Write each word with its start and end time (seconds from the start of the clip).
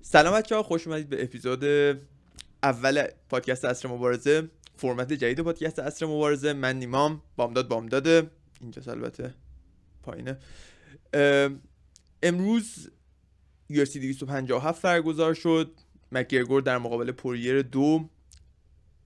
سلام 0.00 0.34
بچه 0.34 0.54
ها 0.54 0.62
خوش 0.62 0.86
اومدید 0.86 1.08
به 1.08 1.22
اپیزود 1.22 1.64
اول 2.62 3.06
پادکست 3.28 3.64
اصر 3.64 3.88
مبارزه. 3.88 4.48
فرمت 4.76 5.12
جدید 5.12 5.40
پادکست 5.40 5.78
اصر 5.78 6.06
مبارزه. 6.06 6.52
من 6.52 6.78
نیمام 6.78 7.22
بامداد 7.36 7.68
بامداده 7.68 8.30
اینجا 8.60 8.92
البته 8.92 9.34
پایینه. 10.02 10.38
امروز 12.22 12.90
UFC 13.72 13.96
257 13.96 14.82
برگزار 14.82 15.34
شد. 15.34 15.70
مکگرگور 16.12 16.62
در 16.62 16.78
مقابل 16.78 17.12
پوریر 17.12 17.62
دو. 17.62 18.08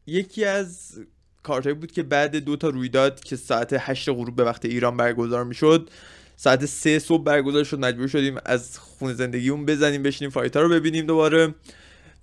یکی 0.06 0.45
از 0.45 1.00
کارتایی 1.43 1.74
بود 1.74 1.93
که 1.93 2.02
بعد 2.02 2.36
دو 2.36 2.56
تا 2.56 2.68
رویداد 2.68 3.20
که 3.20 3.36
ساعت 3.36 3.77
8 3.79 4.09
غروب 4.09 4.37
به 4.37 4.45
وقت 4.45 4.65
ایران 4.65 4.96
برگزار 4.96 5.45
می‌شد 5.45 5.90
ساعت 6.42 6.66
سه 6.66 6.98
صبح 6.98 7.24
برگزار 7.24 7.64
شد 7.64 7.78
مجبور 7.78 8.06
شدیم 8.06 8.37
از 8.46 8.78
خون 8.78 9.14
زندگیمون 9.14 9.66
بزنیم 9.66 10.02
بشینیم 10.02 10.30
fight 10.30 10.56
ها 10.56 10.62
رو 10.62 10.68
ببینیم 10.68 11.06
دوباره. 11.06 11.55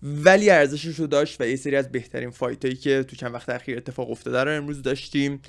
ولی 0.04 0.50
ارزشش 0.50 0.96
رو 0.96 1.08
داشت 1.08 1.42
و 1.42 1.48
یه 1.48 1.56
سری 1.56 1.76
از 1.76 1.92
بهترین 1.92 2.30
fight 2.30 2.66
هایی 2.66 2.78
که 2.78 3.04
تو 3.04 3.16
چند 3.16 3.34
وقت 3.34 3.50
اخیر 3.50 3.78
اتفاق 3.78 4.12
افتاده 4.12 4.44
رو 4.44 4.58
امروز 4.58 4.82
داشتیم. 4.82 5.42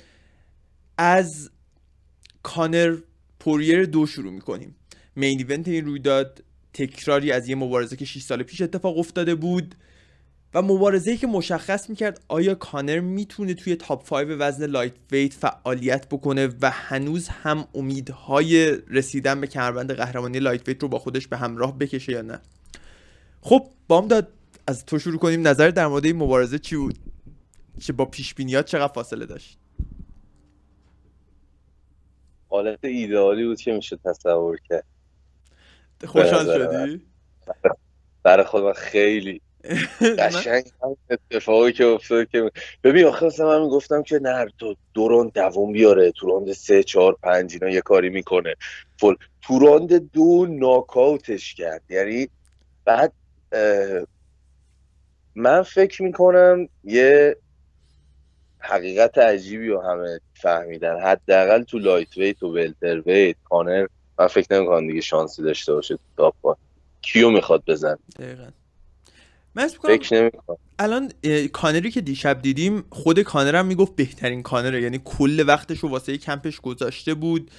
از 0.97 1.49
کانر 2.43 2.97
پوریر 3.39 3.85
دو 3.85 4.05
شروع 4.05 4.33
می‌کنیم. 4.33 4.75
main 5.15 5.39
event 5.39 5.67
این 5.67 5.85
رویداد 5.85 6.43
تکراری 6.73 7.31
از 7.31 7.49
یه 7.49 7.55
مبارزه 7.55 7.95
که 7.95 8.05
6 8.05 8.21
سال 8.21 8.43
پیش 8.43 8.61
اتفاق 8.61 8.97
افتاده 8.97 9.35
بود. 9.35 9.75
و 10.53 10.61
مبارزه‌ای 10.61 11.17
که 11.17 11.27
مشخص 11.27 11.89
می‌کرد 11.89 12.21
آیا 12.27 12.55
کانر 12.55 12.99
می‌تونه 12.99 13.53
توی 13.53 13.75
top 13.75 14.09
5 14.09 14.27
وزن 14.39 14.65
lightweight 14.65 15.33
فعالیت 15.33 16.09
بکنه 16.09 16.49
و 16.61 16.69
هنوز 16.71 17.27
هم 17.27 17.67
امیدهای 17.75 18.77
رسیدن 18.87 19.41
به 19.41 19.47
کمربند 19.47 19.91
قهرمانی 19.91 20.39
lightweight 20.39 20.81
رو 20.83 20.87
با 20.87 20.99
خودش 20.99 21.27
به 21.27 21.37
همراه 21.37 21.77
بکشه 21.77 22.11
یا 22.11 22.21
نه؟ 22.21 22.39
خب 23.41 23.67
بام 23.87 24.07
داد. 24.07 24.27
از 24.67 24.85
تو 24.85 24.99
شروع 24.99 25.19
کنیم. 25.19 25.47
نظر 25.47 25.69
در 25.69 25.87
مورد 25.87 26.05
این 26.05 26.15
مبارزه 26.15 26.59
چی 26.59 26.75
بود؟ 26.75 26.99
چه 27.79 27.93
با 27.93 28.05
پیش 28.05 28.33
بینیات 28.33 28.65
چقدر 28.65 28.93
فاصله 28.93 29.25
داشت؟ 29.25 29.57
حالت 32.49 32.79
ایدئالی 32.83 33.45
بود 33.45 33.61
که 33.61 33.73
میشه 33.73 33.97
تصور 34.05 34.57
کرد. 34.69 34.85
خوشحال 36.05 36.45
شدی؟ 36.45 37.05
برای 38.23 38.45
خود 38.45 38.63
من 38.63 38.73
خیلی 38.73 39.41
قشنگ 40.19 40.63
اتفاقی 41.09 41.71
که 41.71 41.85
افتاد 41.85 42.27
که 42.27 42.51
ببین 42.83 43.05
آخه 43.05 43.25
مثلا 43.25 43.59
من 43.59 43.69
گفتم 43.69 44.03
که 44.03 44.19
نه 44.19 44.45
تو 44.57 44.75
دوران 44.93 45.31
دوم 45.35 45.71
بیاره 45.71 46.11
تو 46.11 46.27
راند 46.27 46.51
سه 46.53 46.83
چهار 46.83 47.17
پنج 47.23 47.53
اینا 47.53 47.69
یه 47.69 47.81
کاری 47.81 48.09
می‌کنه. 48.09 48.55
فل 48.97 49.13
تو 49.41 49.59
راند 49.59 50.11
دو 50.11 50.45
ناکاوتش 50.49 51.53
کرد. 51.53 51.81
یعنی 51.89 52.29
بعد 52.85 53.13
من 55.35 55.61
فکر 55.61 56.03
می‌کنم 56.03 56.69
یه 56.83 57.35
حقیقت 58.59 59.17
عجیبی 59.17 59.67
رو 59.67 59.81
همه 59.81 60.19
فهمیدن. 60.33 60.99
حداقل 60.99 61.63
تو 61.63 61.79
lightweight 61.79 62.43
و 62.43 62.47
welterweight 62.47 63.35
کانر 63.43 63.87
من 64.19 64.27
فکر 64.27 64.47
نمی‌کنم 64.51 64.87
دیگه 64.87 65.01
شانسی 65.01 65.43
داشته 65.43 65.73
باشه 65.73 65.95
تو 65.95 66.01
top 66.17 66.57
کیو 67.01 67.29
می‌خواد 67.29 67.63
بزن 67.67 67.97
دقیقا. 68.19 68.47
من 69.55 69.67
فکر 69.67 70.31
الان 70.79 71.11
کانری 71.53 71.91
که 71.91 72.01
دیشب 72.01 72.41
دیدیم 72.41 72.83
خود 72.89 73.19
کانر 73.19 73.55
هم 73.55 73.65
می‌گفت 73.65 73.95
بهترین 73.95 74.43
کانره. 74.43 74.81
یعنی 74.81 75.01
کل 75.05 75.43
وقتش 75.47 75.79
رو 75.79 75.89
واسه 75.89 76.17
کمپش 76.17 76.59
گذاشته 76.59 77.13
بود 77.13 77.51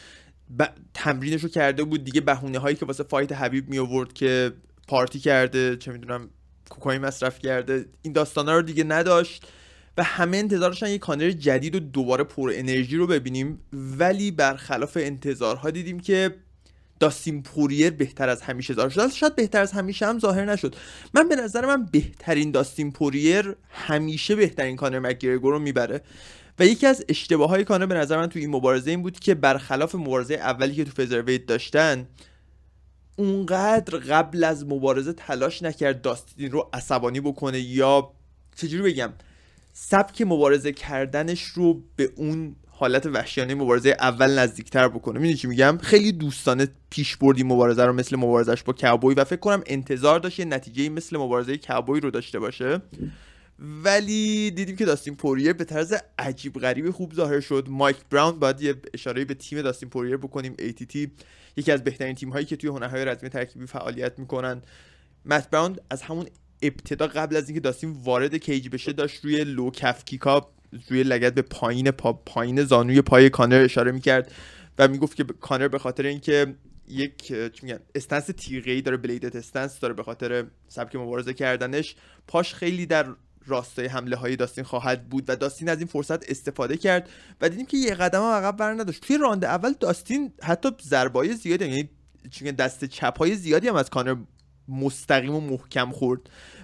ب... 0.59 0.67
تمرینش 0.95 1.43
رو 1.43 1.49
کرده 1.49 1.85
بود. 1.85 2.05
دیگه 2.05 2.21
بهونه 2.21 2.59
هایی 2.59 2.77
که 2.77 2.87
واسه 2.87 3.05
فایت 3.05 3.33
حبیب 3.33 3.69
می 3.69 3.79
آورد 3.79 4.13
که 4.13 4.53
پارتی 4.89 5.19
کرده 5.19 5.77
چه 5.77 5.93
می‌دونم 5.93 6.29
کوکائین 6.71 7.03
مصرف 7.03 7.39
کرده 7.39 7.87
این 8.03 8.13
داستانا 8.13 8.57
رو 8.57 8.63
دیگه 8.63 8.85
نداشت. 8.85 9.47
و 9.97 10.03
همه 10.03 10.37
انتظارشن 10.37 10.91
یه 10.91 10.99
کانر 10.99 11.31
جدید 11.31 11.75
و 11.75 11.81
دوباره 11.81 12.25
پر 12.25 12.53
انرژی 12.55 12.97
رو 12.97 13.07
ببینیم. 13.07 13.61
ولی 13.73 14.31
برخلاف 14.31 14.99
انتظارها 15.01 15.71
دیدیم 15.71 16.01
که 16.01 16.35
داستین 17.03 17.43
پوریر 17.43 17.91
بهتر 17.91 18.29
از 18.29 18.43
همیشه 18.43 18.75
ظاهر 18.75 18.89
شد. 18.89 19.09
شاید 19.09 19.37
بهتر 19.37 19.61
از 19.61 19.73
همیشه 19.73 20.07
هم 20.07 20.19
ظاهر 20.19 20.45
نشد. 20.45 20.77
من 21.15 21.29
به 21.29 21.37
نظر 21.37 21.67
من 21.67 21.85
بهترین 21.85 22.51
داستین 22.51 22.93
پوریر 22.93 23.57
همیشه 23.71 24.37
بهترین 24.37 24.77
کانر 24.77 24.99
مکگرگور 24.99 25.53
رو 25.53 25.59
می‌بره. 25.59 26.01
و 26.59 26.67
یکی 26.67 26.87
از 26.87 27.05
اشتباه 27.09 27.49
های 27.49 27.65
کانر 27.65 27.87
به 27.87 27.95
نظر 27.95 28.17
من 28.17 28.27
تو 28.27 28.39
این 28.39 28.51
مبارزه 28.51 28.91
این 28.91 29.03
بود 29.03 29.21
که 29.21 29.35
برخلاف 29.35 29.95
مبارزه 29.95 30.35
اولی 30.35 30.75
که 30.75 30.85
تو 30.85 31.03
فزرویت 31.03 31.47
داشتن 31.47 32.09
اونقدر 33.17 33.99
قبل 33.99 34.45
از 34.45 34.67
مبارزه 34.67 35.13
تلاش 35.13 35.63
نکرد 35.63 36.03
داستین 36.03 36.51
رو 36.51 36.71
عصبانی 36.73 37.21
بکنه 37.21 37.61
یا 37.61 38.11
چجوری 38.57 38.93
بگم 38.93 39.13
سبک 39.73 40.23
مبارزه 40.23 40.73
کردنش 40.73 41.43
رو 41.43 41.83
به 41.97 42.13
اون 42.17 42.57
حالت 42.75 43.07
وحشیانه 43.07 43.55
مبارزه 43.55 43.97
اول 44.01 44.39
نزدیکتر 44.39 44.89
بکنه. 44.89 45.19
می‌دونی 45.19 45.39
چی 45.39 45.47
میگم؟ 45.47 45.79
خیلی 45.83 46.13
دوستانه 46.13 46.69
پیش 46.91 47.17
بردی 47.17 47.43
مبارزه 47.43 47.85
رو 47.85 47.93
مثل 47.93 48.17
مبارزش 48.17 48.63
با 48.63 48.73
کابوی 48.73 49.15
و 49.15 49.25
فکر 49.25 49.41
کنم 49.41 49.63
انتظار 49.67 50.21
داشت 50.21 50.39
یه 50.39 50.45
نتیجه 50.45 50.89
مثل 50.89 51.17
مبارزه 51.17 51.59
کابوی 51.59 52.01
رو 52.01 52.11
داشته 52.11 52.39
باشه. 52.39 52.83
ولی 53.59 54.51
دیدیم 54.51 54.77
که 54.77 54.85
داستین 54.85 55.17
پوریر 55.17 55.53
به 55.53 55.65
طرز 55.65 55.95
عجیب 56.19 56.59
غریب 56.59 56.91
خوب 56.91 57.15
ظاهر 57.15 57.41
شد. 57.41 57.67
مایک 57.71 57.97
براون 58.11 58.39
باید 58.39 58.61
یه 58.61 58.75
اشاره 58.95 59.25
به 59.25 59.35
تیم 59.35 59.63
داستین 59.63 59.89
پوریر 59.89 60.17
بکنیم. 60.17 60.55
ATT 60.59 61.09
یکی 61.57 61.73
از 61.73 61.85
بهترین 61.85 62.15
تیم 62.15 62.31
هایی 62.31 62.47
که 62.47 62.57
توی 62.57 62.71
هنرهای 62.71 63.05
رزمی 63.05 63.29
ترکیبی 63.29 63.67
فعالیت 63.67 64.19
می‌کنن. 64.19 64.63
مت 65.25 65.51
براون 65.51 65.77
از 65.91 66.03
همون 66.03 66.27
ابتدا 66.63 67.07
قبل 67.07 67.37
از 67.37 67.49
اینکه 67.49 67.61
داستین 67.61 67.97
وارد 68.05 68.35
cage 68.35 68.69
بشه 68.69 68.93
داشت 68.93 69.25
روی 69.25 69.45
low 69.45 69.71
calf 69.71 70.05
kick 70.05 70.42
ا 70.42 70.52
روی 70.89 71.03
لگد 71.03 71.35
به 71.35 71.43
پایین 71.43 71.91
پا 71.91 72.13
پایین 72.13 72.65
زانوی 72.65 73.03
پای 73.03 73.31
کانر 73.31 73.61
اشاره 73.65 73.93
می‌کرد 73.93 74.33
و 74.79 74.89
می‌گفت 74.89 75.17
که 75.17 75.25
کانر 75.25 75.69
به 75.69 75.79
خاطر 75.79 76.07
اینکه 76.07 76.55
یک 76.89 77.27
چی 77.27 77.51
میگن 77.63 77.79
stance 77.95 78.27
تیغه‌ای 78.27 78.83
داره 78.83 78.97
bladed 78.97 79.37
stance 79.37 79.81
داره 79.81 79.95
به 79.95 80.03
خاطر 80.03 80.45
سبک 80.69 80.97
مبارزه 80.97 81.35
کردنش 81.35 81.97
پاش 82.27 82.55
خیلی 82.55 82.87
در 82.87 83.07
راستای 83.47 83.87
حمله 83.87 84.17
های 84.17 84.37
داستین 84.37 84.65
خواهد 84.65 85.09
بود 85.09 85.25
و 85.29 85.37
داستین 85.37 85.69
از 85.69 85.79
این 85.79 85.87
فرصت 85.87 86.31
استفاده 86.31 86.77
کرد 86.77 87.11
و 87.41 87.49
دیدیم 87.49 87.67
که 87.67 87.77
یه 87.77 87.95
قدم 87.95 88.23
عقب 88.23 88.57
بر 88.57 88.73
نداشت 88.73 89.07
توی 89.07 89.19
راند 89.19 89.45
اول 89.45 89.73
داستین 89.81 90.33
حتی 90.43 90.69
ضربای 90.83 91.35
زیادی 91.35 91.65
یعنی 91.65 91.89
دست 92.53 92.85
چپ 92.85 93.19
های 93.19 93.35
زیادی 93.35 93.69
هم 93.69 93.75
از 93.75 93.91
کانر 93.91 94.17
مستقیم 94.69 95.35
و 95.35 95.41
محکم 95.41 95.91
خورد. 95.91 96.21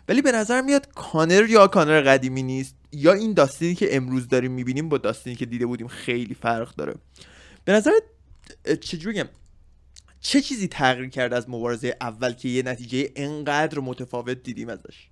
ولی 0.08 0.22
به 0.22 0.32
نظر 0.32 0.60
میاد 0.60 0.88
کانر 0.94 1.46
یا 1.50 1.66
کانر 1.66 2.00
قدیمی 2.00 2.42
نیست 2.42 2.76
یا 2.92 3.12
این 3.12 3.32
داستینی 3.32 3.74
که 3.74 3.96
امروز 3.96 4.28
داریم 4.28 4.52
می‌بینیم 4.52 4.88
با 4.88 4.98
داستینی 4.98 5.36
که 5.36 5.46
دیده 5.46 5.66
بودیم 5.66 5.88
خیلی 5.88 6.34
فرق 6.34 6.74
داره. 6.74 6.94
به 7.64 7.72
نظر 7.72 7.90
چجوری 8.80 9.14
بگم؟ 9.14 9.28
چه 10.20 10.40
چیزی 10.40 10.68
تغییر 10.68 11.08
کرد 11.08 11.32
از 11.32 11.50
مبارزه 11.50 11.96
اول 12.00 12.32
که 12.32 12.48
یه 12.48 12.62
نتیجه 12.62 13.10
انقدر 13.16 13.78
متفاوت 13.78 14.42
دیدیم 14.42 14.68
ازش؟ 14.68 15.08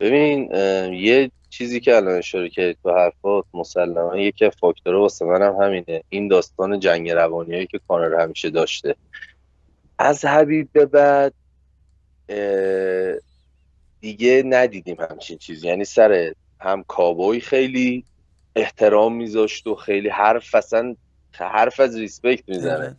ببین 0.00 0.50
یه 0.94 1.30
چیزی 1.50 1.80
که 1.80 1.96
الان 1.96 2.18
اشاره 2.18 2.48
کردید 2.48 2.78
تو 2.82 2.90
حرفات 2.90 3.44
مسلما 3.54 4.16
یکی 4.16 4.44
از 4.44 4.52
فاکتورها 4.60 5.00
واسه 5.00 5.24
منم 5.24 5.56
همینه. 5.62 6.02
این 6.08 6.28
داستان 6.28 6.80
جنگ 6.80 7.10
روانیایی 7.10 7.66
که 7.66 7.80
کانر 7.88 8.20
همیشه 8.20 8.50
داشته. 8.50 8.96
از 9.98 10.24
حبیب 10.24 10.68
به 10.72 10.86
بعد 10.86 11.34
دیگه 14.00 14.42
ندیدیم 14.46 14.96
همچین 15.10 15.38
چیزی. 15.38 15.66
یعنی 15.66 15.84
سر 15.84 16.32
هم 16.60 16.84
کابوی 16.88 17.40
خیلی 17.40 18.04
احترام 18.56 19.16
میذاشت 19.16 19.66
و 19.66 19.74
خیلی 19.74 20.08
حرف 20.08 20.54
اصلا 20.54 20.96
حرف 21.32 21.80
از 21.80 21.96
ریسپکت 21.98 22.48
می‌زنه. 22.48 22.96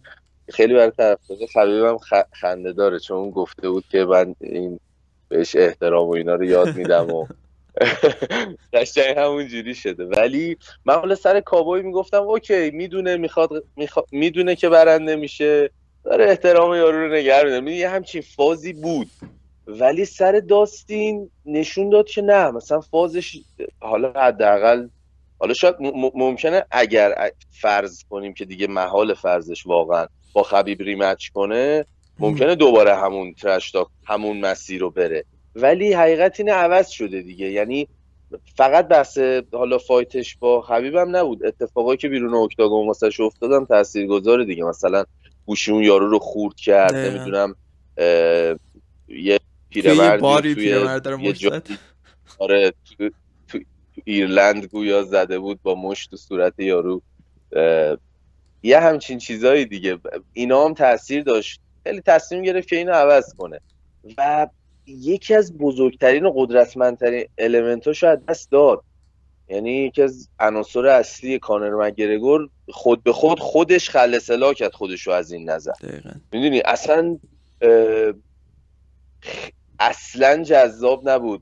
خیلی 0.50 0.74
برای 0.74 0.92
طرف 0.92 1.20
خبیبم 1.54 1.98
خنده 2.34 2.72
داره. 2.74 3.00
چون 3.00 3.32
گفته 3.32 3.70
بود 3.70 3.86
که 3.92 4.06
من 4.06 4.36
این 4.40 4.80
بهش 5.30 5.56
احترام 5.56 6.08
و 6.08 6.12
اینا 6.12 6.36
رو 6.36 6.44
یاد 6.44 6.76
میدم 6.76 7.10
و 7.10 7.28
قشنگ 8.74 9.18
همون 9.18 9.48
جوری 9.48 9.76
شده. 9.76 10.06
ولی 10.06 10.58
من 10.86 10.96
حالا 10.96 11.16
سر 11.16 11.40
کابوی 11.40 11.82
می‌گفتم 11.82 12.22
اوکی 12.22 12.72
می‌دونه 12.72 13.18
می‌خواد, 13.18 13.50
می‌دونه 14.12 14.56
که 14.56 14.70
برنده 14.70 15.16
میشه. 15.16 15.70
داره 16.08 16.30
احترام 16.30 16.76
یارو 16.76 17.02
رو 17.02 17.14
نگه 17.14 17.44
میداره. 17.44 17.72
یه 17.72 17.90
همچین 17.90 18.22
فازی 18.22 18.74
بود. 18.74 19.08
ولی 19.68 20.06
سر 20.06 20.32
داستین 20.32 21.30
نشون 21.46 21.90
داد 21.90 22.08
که 22.08 22.22
نه 22.22 22.52
مثلا 22.52 22.82
فازش 22.82 23.38
حالا 23.80 24.12
حداقل 24.12 24.88
حالا 25.40 25.54
شاید 25.54 25.76
ممکنه 26.16 26.66
اگر 26.72 27.32
فرض 27.62 28.04
کنیم 28.10 28.34
که 28.34 28.46
دیگه 28.46 28.68
محال 28.68 29.14
فرضش 29.14 29.66
واقعا 29.66 30.08
با 30.34 30.44
خبیب 30.44 30.82
ریمچ 30.82 31.30
کنه 31.30 31.86
ممکنه 32.20 32.56
دوباره 32.56 32.96
همون 32.96 33.34
ترشتاک 33.34 33.88
همون 34.06 34.40
مسیر 34.40 34.82
رو 34.82 34.90
بره. 34.90 35.24
ولی 35.56 35.94
حقیقت 35.94 36.40
اینه 36.40 36.52
عوض 36.52 36.90
شده 36.90 37.22
دیگه. 37.22 37.46
یعنی 37.52 37.88
فقط 38.56 38.88
بحث 38.88 39.18
حالا 39.54 39.78
فایتش 39.78 40.38
با 40.38 40.62
خبیبم 40.62 41.16
نبود. 41.16 41.46
اتفاقایی 41.46 41.98
که 41.98 42.10
بیرون 42.10 42.34
اکتاگون 42.34 42.88
واسش 42.88 43.20
افتادم 43.20 43.66
تاثیرگذاره 43.66 44.46
دیگه. 44.46 44.64
مثلا 44.64 45.04
گوشی 45.48 45.72
اون 45.72 45.84
یارو 45.84 46.10
رو 46.10 46.20
خورد 46.20 46.56
کرد 46.56 46.96
نمی‌دونم 46.96 47.56
یه 49.08 49.40
پیرمرد 49.70 50.42
توی 50.42 50.66
یه 50.66 51.62
آره 52.40 52.74
تو, 52.98 53.10
تو, 53.48 53.60
ایرلند 54.06 54.66
گویا 54.66 55.04
زده 55.04 55.40
بود 55.40 55.62
با 55.64 55.76
مشت 55.76 56.10
تو 56.10 56.18
صورت 56.18 56.60
یارو. 56.60 57.02
یه 58.64 58.80
همچین 58.80 59.18
چیزایی 59.18 59.66
دیگه. 59.66 60.00
اینا 60.34 60.66
هم 60.66 60.74
تاثیر 60.74 61.24
داشت. 61.24 61.62
خیلی 61.84 62.02
تصمیم 62.02 62.44
گرفت 62.44 62.68
که 62.68 62.76
اینو 62.76 62.92
عوض 62.92 63.34
کنه. 63.34 63.60
و 64.18 64.48
یکی 64.86 65.36
از 65.36 65.58
بزرگترین 65.58 66.26
و 66.26 66.32
قدرتمندترین 66.36 67.28
المنت 67.38 67.92
شاید 67.92 68.26
دست 68.26 68.52
داد. 68.52 68.84
یعنی 69.50 69.72
یکی 69.72 70.02
از 70.02 70.30
عناصر 70.40 70.86
اصلی 70.86 71.40
کانر 71.40 71.70
مگرگور 71.70 72.50
خود 72.70 73.04
به 73.04 73.14
خود 73.14 73.40
خودش 73.40 73.90
خلصلا 73.90 74.54
کرد 74.54 74.74
خودش 74.74 75.08
رو 75.08 75.14
از 75.14 75.32
این 75.32 75.50
نظر. 75.50 75.72
می‌دونی؟ 76.32 76.62
اصلا 76.66 77.18
اصلا 79.80 80.44
جذاب 80.44 81.10
نبود 81.10 81.42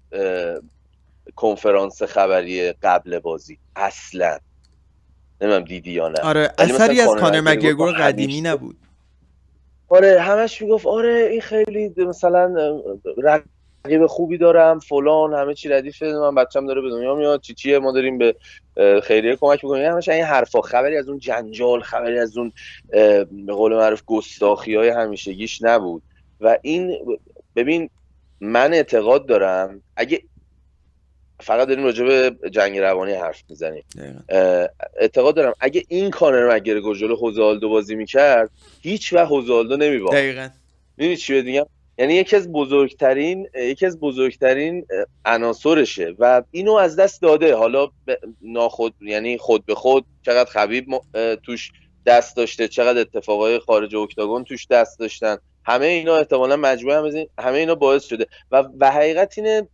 کنفرانس 1.35 2.03
خبری 2.03 2.71
قبل 2.71 3.19
بازی. 3.19 3.57
اصلا. 3.75 4.37
نمیم 5.41 5.59
دیدی 5.59 5.91
یا 5.91 6.07
نه. 6.07 6.19
آره 6.23 6.53
اثری 6.57 7.01
از 7.01 7.07
کانر 7.07 7.41
مگرگور 7.41 7.91
قدیمی 7.91 8.41
نبود. 8.41 8.77
آره 9.89 10.21
همش 10.21 10.61
می‌گفت 10.61 10.85
آره 10.85 11.27
این 11.31 11.41
خیلی 11.41 11.93
مثلا 11.97 12.81
رقیب 13.85 14.05
خوبی 14.05 14.37
دارم 14.37 14.79
فلان 14.79 15.33
همه 15.33 15.53
چی 15.53 15.69
ردیفه 15.69 16.05
من 16.05 16.35
بچم 16.35 16.65
داره 16.67 16.81
به 16.81 16.89
دنیا 16.89 17.15
میاد 17.15 17.41
چی 17.41 17.53
چیه؟ 17.53 17.79
ما 17.79 17.91
داریم 17.91 18.17
به 18.17 18.35
خیریه 19.03 19.35
کمک 19.35 19.63
می‌کنیم. 19.63 19.91
همش 19.91 20.09
این 20.09 20.23
حرفا 20.23 20.61
خبری 20.61 20.97
از 20.97 21.09
اون 21.09 21.19
جنجال 21.19 21.81
خبری 21.81 22.19
از 22.19 22.37
اون 22.37 22.51
به 23.31 23.53
قول 23.53 23.75
معروف 23.75 24.01
گستاخی 24.05 24.75
های 24.75 24.89
همیشگیش 24.89 25.61
نبود. 25.61 26.03
و 26.41 26.57
این 26.61 26.97
ببین 27.55 27.89
من 28.41 28.73
اعتقاد 28.73 29.25
دارم 29.25 29.81
اگه 29.95 30.21
فقط 31.39 31.67
داریم 31.67 31.83
راجع 31.83 32.05
به 32.05 32.49
جنگ 32.49 32.77
روانی 32.77 33.13
حرف 33.13 33.43
می‌زنیم. 33.49 33.83
اعتقاد 34.99 35.35
دارم 35.35 35.53
اگه 35.59 35.83
این 35.88 36.09
کانر 36.09 36.55
مگرگور 36.55 36.95
جلو 36.95 37.15
خوزالدو 37.15 37.69
بازی 37.69 37.95
می‌کرد 37.95 38.49
هیچ 38.81 39.13
و 39.13 39.25
خوزالدو 39.25 39.77
نمیباخت. 39.77 40.15
دقیقاً. 40.15 40.49
می‌دونی 40.97 41.17
چی 41.17 41.41
میگم؟ 41.41 41.65
یعنی 41.97 42.13
یکی 42.13 42.36
از 42.36 42.51
بزرگترین 42.51 43.50
یکی 43.56 43.86
از 43.86 44.00
بزرگترین 44.00 44.86
عناصرشه 45.25 46.15
و 46.19 46.44
اینو 46.51 46.74
از 46.74 46.95
دست 46.95 47.21
داده. 47.21 47.56
حالا 47.56 47.89
ناخود 48.42 48.94
یعنی 49.01 49.38
خود 49.38 49.65
به 49.65 49.75
خود 49.75 50.06
چقدر 50.25 50.50
خبیب 50.50 50.86
توش 51.44 51.71
دست 52.06 52.38
داشته 52.38 52.68
چقدر 52.68 53.00
اتفاقای 53.00 53.59
خارج 53.59 53.95
اکتاگون 53.95 54.44
توش 54.44 54.68
دست 54.68 55.00
داشتن. 55.00 55.38
همه 55.65 55.86
اینا 55.86 56.15
احتمالا 56.15 56.56
مجموعه 56.56 57.27
همه 57.39 57.57
اینا 57.57 57.75
باعث 57.75 58.03
شده. 58.03 58.27
و 58.51 58.63
و 58.80 58.91
حقیقت 58.91 59.38
اینه 59.38 59.68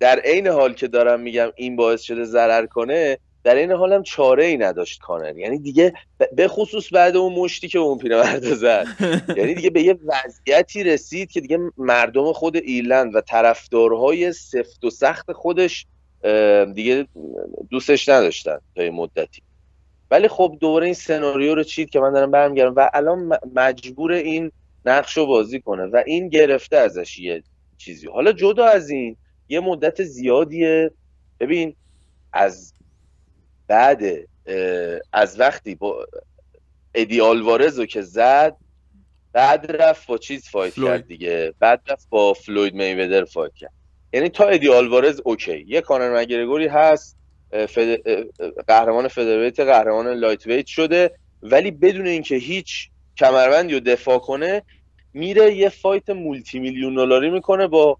در 0.00 0.20
عین 0.20 0.46
حال 0.46 0.72
که 0.72 0.88
دارم 0.88 1.20
میگم 1.20 1.52
این 1.56 1.76
باعث 1.76 2.00
شده 2.02 2.24
ضرر 2.24 2.66
کنه 2.66 3.18
در 3.44 3.54
این 3.54 3.72
حال 3.72 3.92
هم 3.92 4.02
چاره 4.02 4.44
ای 4.44 4.56
نداشت 4.56 5.00
کانر. 5.00 5.38
یعنی 5.38 5.58
دیگه 5.58 5.92
به 6.32 6.48
خصوص 6.48 6.92
بعد 6.92 7.16
اون 7.16 7.32
مشتی 7.32 7.68
که 7.68 7.78
اون 7.78 7.98
پیرمرد 7.98 8.54
زد. 8.54 8.86
یعنی 9.38 9.54
دیگه 9.54 9.70
به 9.70 9.82
یه 9.82 9.98
وضعیتی 10.04 10.84
رسید 10.84 11.30
که 11.30 11.40
دیگه 11.40 11.58
مردم 11.78 12.32
خود 12.32 12.56
ایرلند 12.56 13.14
و 13.14 13.20
طرفدارهای 13.20 14.32
سفت 14.32 14.84
و 14.84 14.90
سخت 14.90 15.32
خودش 15.32 15.86
دیگه 16.74 17.06
دوستش 17.70 18.08
نداشتن 18.08 18.58
تا 18.76 18.82
مدتی. 18.82 19.42
ولی 20.10 20.28
خب 20.28 20.56
دوباره 20.60 20.84
این 20.84 20.94
سناریو 20.94 21.54
رو 21.54 21.64
چید 21.64 21.90
که 21.90 22.00
من 22.00 22.12
دارم 22.12 22.30
برمیگردم 22.30 22.74
و 22.76 22.90
الان 22.94 23.38
مجبور 23.54 24.12
این 24.12 24.52
نقش 24.86 25.16
رو 25.16 25.26
بازی 25.26 25.60
کنه 25.60 25.82
و 25.82 26.02
این 26.06 26.28
گرفته 26.28 26.76
ازش 26.76 27.18
یه 27.18 27.42
چیزی. 27.78 28.08
حالا 28.08 28.32
جدا 28.32 28.64
از 28.64 28.90
این 28.90 29.16
یه 29.48 29.60
مدت 29.60 30.02
زیادیه. 30.02 30.90
ببین 31.40 31.74
از 32.32 32.74
بعد 33.68 34.02
از 35.12 35.40
وقتی 35.40 35.74
با 35.74 36.06
ادی 36.94 37.20
آلوارز 37.20 37.78
رو 37.78 37.86
که 37.86 38.02
زد 38.02 38.56
بعد 39.32 39.82
رفت 39.82 40.06
با 40.06 40.18
چیز 40.18 40.48
fight 40.48 40.74
کرد 40.74 41.06
دیگه. 41.06 41.54
بعد 41.58 41.82
رفت 41.88 42.08
با 42.10 42.32
فلوید 42.32 42.74
میودر 42.74 43.24
fight 43.24 43.54
کرد. 43.54 43.72
یعنی 44.12 44.28
تا 44.28 44.44
ادی 44.44 44.68
آلوارز 44.68 45.20
okay. 45.24 45.64
یه 45.68 45.80
کانر 45.80 46.16
مگرگوری 46.16 46.66
هست 46.66 47.16
فد... 47.50 47.96
قهرمان 48.66 49.08
featherweight 49.08 49.60
قهرمان 49.60 50.08
lightweight 50.08 50.66
شده 50.66 51.10
ولی 51.42 51.70
بدون 51.70 52.06
اینکه 52.06 52.34
هیچ 52.34 52.88
کمربندی 53.16 53.74
رو 53.74 53.80
دفاع 53.80 54.18
کنه 54.18 54.62
میره 55.12 55.54
یه 55.54 55.68
fight 55.68 56.10
multi 56.10 56.58
million 56.58 56.94
دلاری 56.94 57.30
می‌کنه 57.30 57.66
با 57.66 57.98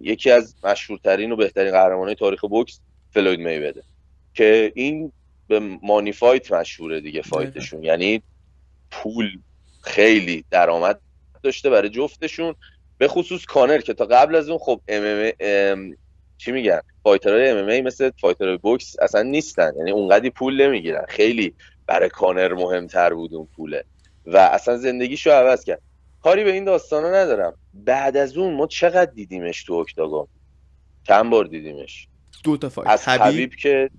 یکی 0.00 0.30
از 0.30 0.54
مشهورترین 0.64 1.32
و 1.32 1.36
بهترین 1.36 1.72
قهرمانای 1.72 2.14
تاریخ 2.14 2.44
بوکس 2.44 2.80
فلوید 3.10 3.40
میودر 3.40 3.82
که 4.34 4.72
این 4.74 5.12
به 5.48 5.60
money 5.82 6.12
fight 6.12 6.52
مشهوره 6.52 7.00
دیگه 7.00 7.22
fight 7.22 7.52
شون. 7.52 7.82
یعنی 7.82 8.22
پول 8.90 9.38
خیلی 9.82 10.44
درآمد 10.50 11.00
داشته 11.42 11.70
برای 11.70 11.88
جفتشون 11.88 12.54
به 12.98 13.08
خصوص 13.08 13.44
کانر 13.44 13.78
که 13.78 13.94
تا 13.94 14.04
قبل 14.04 14.34
از 14.34 14.48
اون 14.48 14.58
خب 14.58 14.80
MM 14.88 15.96
چی 16.38 16.52
میگن؟ 16.52 16.80
fighter 17.02 17.48
های 17.48 17.68
MMA 17.68 17.80
مثل 17.80 18.10
fighter 18.20 18.48
های 18.48 18.56
بوکس 18.56 18.96
اصلا 19.00 19.22
نیستن. 19.22 19.72
یعنی 19.78 19.90
اونقدی 19.90 20.30
پول 20.30 20.66
نمی‌گیرن. 20.66 21.04
خیلی 21.08 21.54
برای 21.86 22.08
کانر 22.08 22.54
مهمتر 22.54 23.14
بود 23.14 23.34
اون 23.34 23.48
پوله. 23.56 23.84
و 24.26 24.36
اصلا 24.36 24.76
زندگیشو 24.76 25.30
عوض 25.30 25.64
کرد. 25.64 25.82
کاری 26.22 26.44
به 26.44 26.52
این 26.52 26.64
داستانا 26.64 27.10
ندارم. 27.10 27.54
بعد 27.74 28.16
از 28.16 28.36
اون 28.36 28.54
ما 28.54 28.66
چقدر 28.66 29.10
دیدیمش 29.10 29.64
تو 29.64 29.74
octagon؟ 29.74 30.26
چند 31.08 31.30
بار 31.30 31.44
دیدیمش؟ 31.44 32.08
دو 32.44 32.56
تا 32.56 32.68
fight. 32.68 32.88
از 32.88 33.08
حبیب, 33.08 33.22
حبیب 33.22 33.54
که 33.54 33.90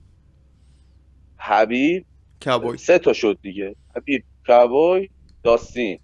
حبیب 1.45 2.05
کابوی 2.45 2.77
سه 2.77 2.99
تا 2.99 3.13
شد 3.13 3.39
دیگه. 3.41 3.75
حبیب 3.95 4.23
کابوی 4.47 5.09
داستین. 5.43 5.99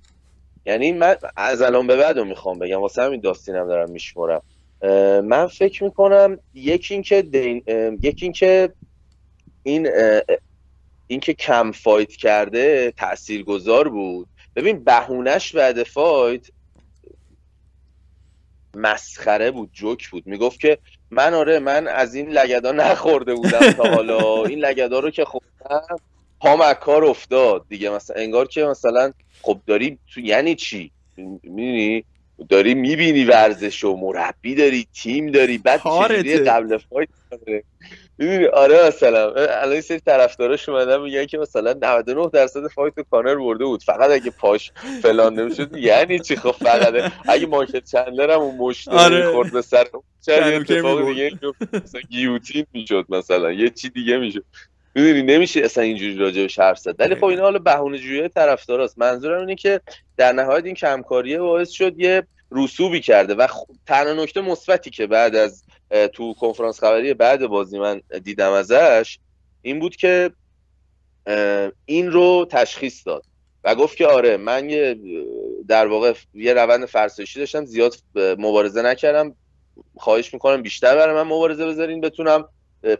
یعنی 0.65 0.91
من 0.91 1.15
از 1.35 1.61
الان 1.61 1.87
به 1.87 1.95
بعد 1.95 2.17
رو 2.17 2.25
می‌خوام 2.25 2.59
بگم. 2.59 2.81
واسه 2.81 3.01
همین 3.01 3.19
داستینم 3.21 3.67
دارم 3.67 3.91
میشمرم. 3.91 4.41
من 5.23 5.47
فکر 5.47 5.83
می‌کنم 5.83 6.39
یکی 6.53 6.93
اینکه 6.93 7.21
دین... 7.21 7.63
یکی 8.01 8.25
اینکه 8.25 8.73
این 9.63 9.89
اینکه 11.07 11.33
کم 11.33 11.71
فایت 11.71 12.11
کرده 12.11 12.93
تاثیرگذار 12.97 13.89
بود. 13.89 14.27
ببین 14.55 14.83
بهونش 14.83 15.55
بعد 15.55 15.83
فایت 15.83 16.47
مسخره 18.75 19.51
بود 19.51 19.69
جوک 19.73 20.09
بود. 20.09 20.27
می‌گفت 20.27 20.59
که 20.59 20.77
من 21.11 21.33
آره 21.33 21.59
من 21.59 21.87
از 21.87 22.15
این 22.15 22.29
لگدا 22.29 22.71
نخورده 22.71 23.33
بودم 23.33 23.71
تا 23.71 23.83
حالا. 23.83 24.45
این 24.45 24.59
لگدا 24.59 24.99
رو 24.99 25.09
که 25.09 25.25
خوردم 25.25 25.97
پام 26.39 26.73
کار 26.73 27.05
افتاد 27.05 27.65
دیگه. 27.69 27.89
مثلا 27.89 28.15
انگار 28.21 28.47
که 28.47 28.63
مثلا 28.65 29.11
خب 29.41 29.59
داری 29.67 29.97
تو 30.13 30.19
یعنی 30.19 30.55
چی؟ 30.55 30.91
می‌دونی؟ 31.17 32.03
داری 32.49 32.73
می‌بینی 32.73 33.25
ورزش 33.25 33.83
و 33.83 33.95
مربی 33.95 34.55
داری 34.55 34.87
تیم 34.93 35.31
داری 35.31 35.57
بعد 35.57 35.79
چجوری 35.79 36.37
قبل 36.37 36.77
fight 36.77 37.09
آره 38.53 38.87
مثلا. 38.87 39.33
الان 39.33 39.71
این 39.71 39.81
سری 39.81 39.99
طرفداراش 39.99 40.69
اومدن 40.69 41.01
میگن 41.01 41.25
که 41.25 41.37
مثلا 41.37 41.73
99 41.73 42.29
درصد 42.33 42.67
فایت 42.67 42.93
کانر 43.11 43.35
برده 43.35 43.65
بود. 43.65 43.83
فقط 43.83 44.11
اگه 44.11 44.31
پاش 44.31 44.71
فلان 45.01 45.39
نمی‌شد 45.39 45.77
یعنی 45.77 46.19
چی؟ 46.19 46.35
خب 46.35 46.51
فقط 46.51 47.11
اگه 47.29 47.45
مایکل 47.45 47.83
چندلر 47.83 48.31
هم 48.31 48.39
اون 48.39 48.57
مشت 48.57 48.87
آره. 48.87 49.31
خورد 49.31 49.53
به 49.53 49.61
سر 49.61 49.87
چند 50.25 50.53
اتفاق 50.53 51.07
دیگه 51.07 51.31
مثلا 51.73 52.01
گیوتین 52.09 52.65
می‌شد 52.73 53.05
مثلا. 53.09 53.51
یه 53.51 53.69
چی 53.69 53.89
دیگه 53.89 54.17
می‌شد. 54.17 54.43
می‌دونی؟ 54.95 55.21
نمیشه 55.21 55.59
اصلا 55.59 55.83
اینجوری 55.83 56.17
راجع 56.17 56.41
به 56.41 56.63
حرف 56.63 56.79
زد. 56.79 56.95
ولی 56.99 57.15
خب 57.15 57.25
این 57.25 57.39
حالا 57.39 57.59
بهونه 57.59 57.97
جویی 57.97 58.27
طرفداراست. 58.27 58.99
منظورم 58.99 59.39
اینه 59.39 59.55
که 59.55 59.81
در 60.17 60.31
نهایت 60.31 60.65
این 60.65 60.75
کمکاریه 60.75 61.39
باعث 61.39 61.69
شد 61.69 61.99
یه 61.99 62.23
رسوبی 62.51 63.01
کرده 63.01 63.35
و 63.35 63.47
تنها 63.87 64.13
نکته 64.13 64.41
مثبتی 64.41 64.89
که 64.89 65.07
بعد 65.07 65.35
از 65.35 65.63
تو 66.13 66.33
کنفرانس 66.33 66.79
خبری 66.79 67.13
بعد 67.13 67.47
بازی 67.47 67.79
من 67.79 68.01
دیدم 68.23 68.51
ازش 68.51 69.19
این 69.61 69.79
بود 69.79 69.95
که 69.95 70.31
این 71.85 72.11
رو 72.11 72.47
تشخیص 72.51 73.07
داد 73.07 73.25
و 73.63 73.75
گفت 73.75 73.97
که 73.97 74.07
آره 74.07 74.37
من 74.37 74.69
یه 74.69 74.99
در 75.67 75.87
واقع 75.87 76.13
یه 76.33 76.53
روند 76.53 76.85
فرسایشی 76.85 77.39
داشتم 77.39 77.65
زیاد 77.65 77.95
مبارزه 78.15 78.81
نکردم 78.81 79.35
خواهش 79.97 80.33
می‌کنم 80.33 80.61
بیشتر 80.61 80.95
برای 80.95 81.15
من 81.15 81.23
مبارزه 81.23 81.65
بذارین 81.65 82.01
بتونم 82.01 82.49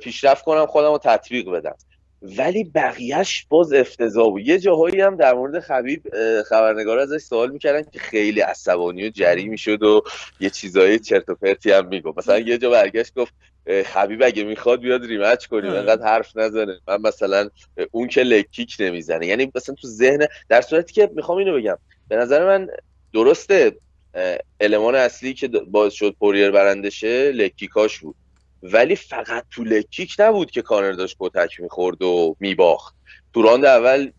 پیشرفت 0.02 0.44
کنم 0.44 0.66
خودم 0.66 0.92
رو 0.92 0.98
تطبیق 0.98 1.50
بدم. 1.50 1.76
ولی 2.22 2.64
بقیهش 2.64 3.46
باز 3.50 3.74
افتضاح 3.74 4.30
بود. 4.30 4.48
یه 4.48 4.60
جاهایی 4.60 5.02
هم 5.02 5.16
در 5.16 5.34
مورد 5.34 5.60
خبیب 5.60 6.04
خبرنگار 6.46 7.00
ازش 7.00 7.18
سوال 7.18 7.52
می‌کردن 7.52 7.90
که 7.92 8.00
خیلی 8.00 8.42
عصبانی 8.42 9.08
و 9.08 9.10
جری 9.10 9.48
می‌شد 9.48 9.84
و 9.84 10.04
یه 10.40 10.50
چیزایی 10.50 11.00
چرت 11.00 11.30
و 11.30 11.36
پرتی 11.36 11.72
هم 11.72 11.88
می‌گفت. 11.88 12.18
مثلا 12.18 12.40
یه 12.40 12.58
جا 12.58 12.70
برگشت 12.70 13.14
گفت 13.16 13.34
خبیب 13.86 14.24
اگه 14.24 14.44
می‌خواد 14.44 14.82
بیاد 14.82 15.06
ریمچ 15.06 15.46
کنیم 15.46 15.72
انقدر 15.72 16.06
حرف 16.06 16.38
نزنه. 16.38 16.80
من 16.88 17.02
مثلا 17.02 17.50
اون 17.92 18.08
که 18.08 18.22
leg 18.22 18.45
kick 18.45 18.76
نمی‌زنه. 18.80 19.28
یعنی 19.28 19.52
مثلا 19.56 19.76
تو 19.76 19.88
ذهن 19.88 20.28
در 20.50 20.62
صورتی 20.62 20.94
که 20.94 21.10
می‌خوام 21.16 21.38
اینو 21.38 21.58
بگم 21.58 21.78
به 22.08 22.16
نظر 22.16 22.46
من 22.46 22.68
درسته 23.14 23.76
المان 24.60 24.96
اصلی 24.96 25.34
که 25.34 25.48
باعث 25.48 25.94
شد 25.94 26.16
پوریر 26.20 26.52
برنده 26.52 26.90
شه 26.90 27.32
leg 27.32 27.54
kick 27.54 27.85
اش 27.85 28.00
بود. 28.00 28.16
ولی 28.64 28.96
فقط 28.96 29.46
تو 29.52 29.64
leg 29.64 29.86
kick 29.86 30.16
نبود 30.20 30.52
که 30.52 30.62
کانر 30.62 30.92
داشت 30.92 31.16
کتک 31.20 31.60
می‌خورد 31.60 32.02
و 32.02 32.36
میباخت. 32.40 32.96
تو 33.34 33.42
round 33.42 33.66
اول 33.66 34.12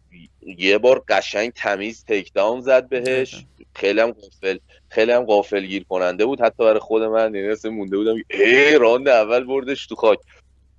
یه 0.59 0.79
بار 0.79 1.05
قشنگ 1.09 1.53
تمیز 1.53 2.05
takedown 2.05 2.61
زد 2.61 2.89
بهش. 2.89 3.45
خیلی 3.75 4.01
هم 4.01 4.13
غافل 4.13 4.59
خیلی 4.89 5.13
هم 5.13 5.25
غافل 5.25 5.67
گیر 5.67 5.85
کننده 5.89 6.27
بود. 6.27 6.41
حتی 6.41 6.65
برای 6.65 6.81
خود 6.81 7.03
من 7.03 7.37
اصلا 7.37 7.71
مونده 7.71 7.97
بودم 7.97 8.15
ای 8.31 8.79
round 8.79 9.09
اول 9.09 9.45
بردش 9.45 9.87
تو 9.87 9.95
خاک. 9.95 10.19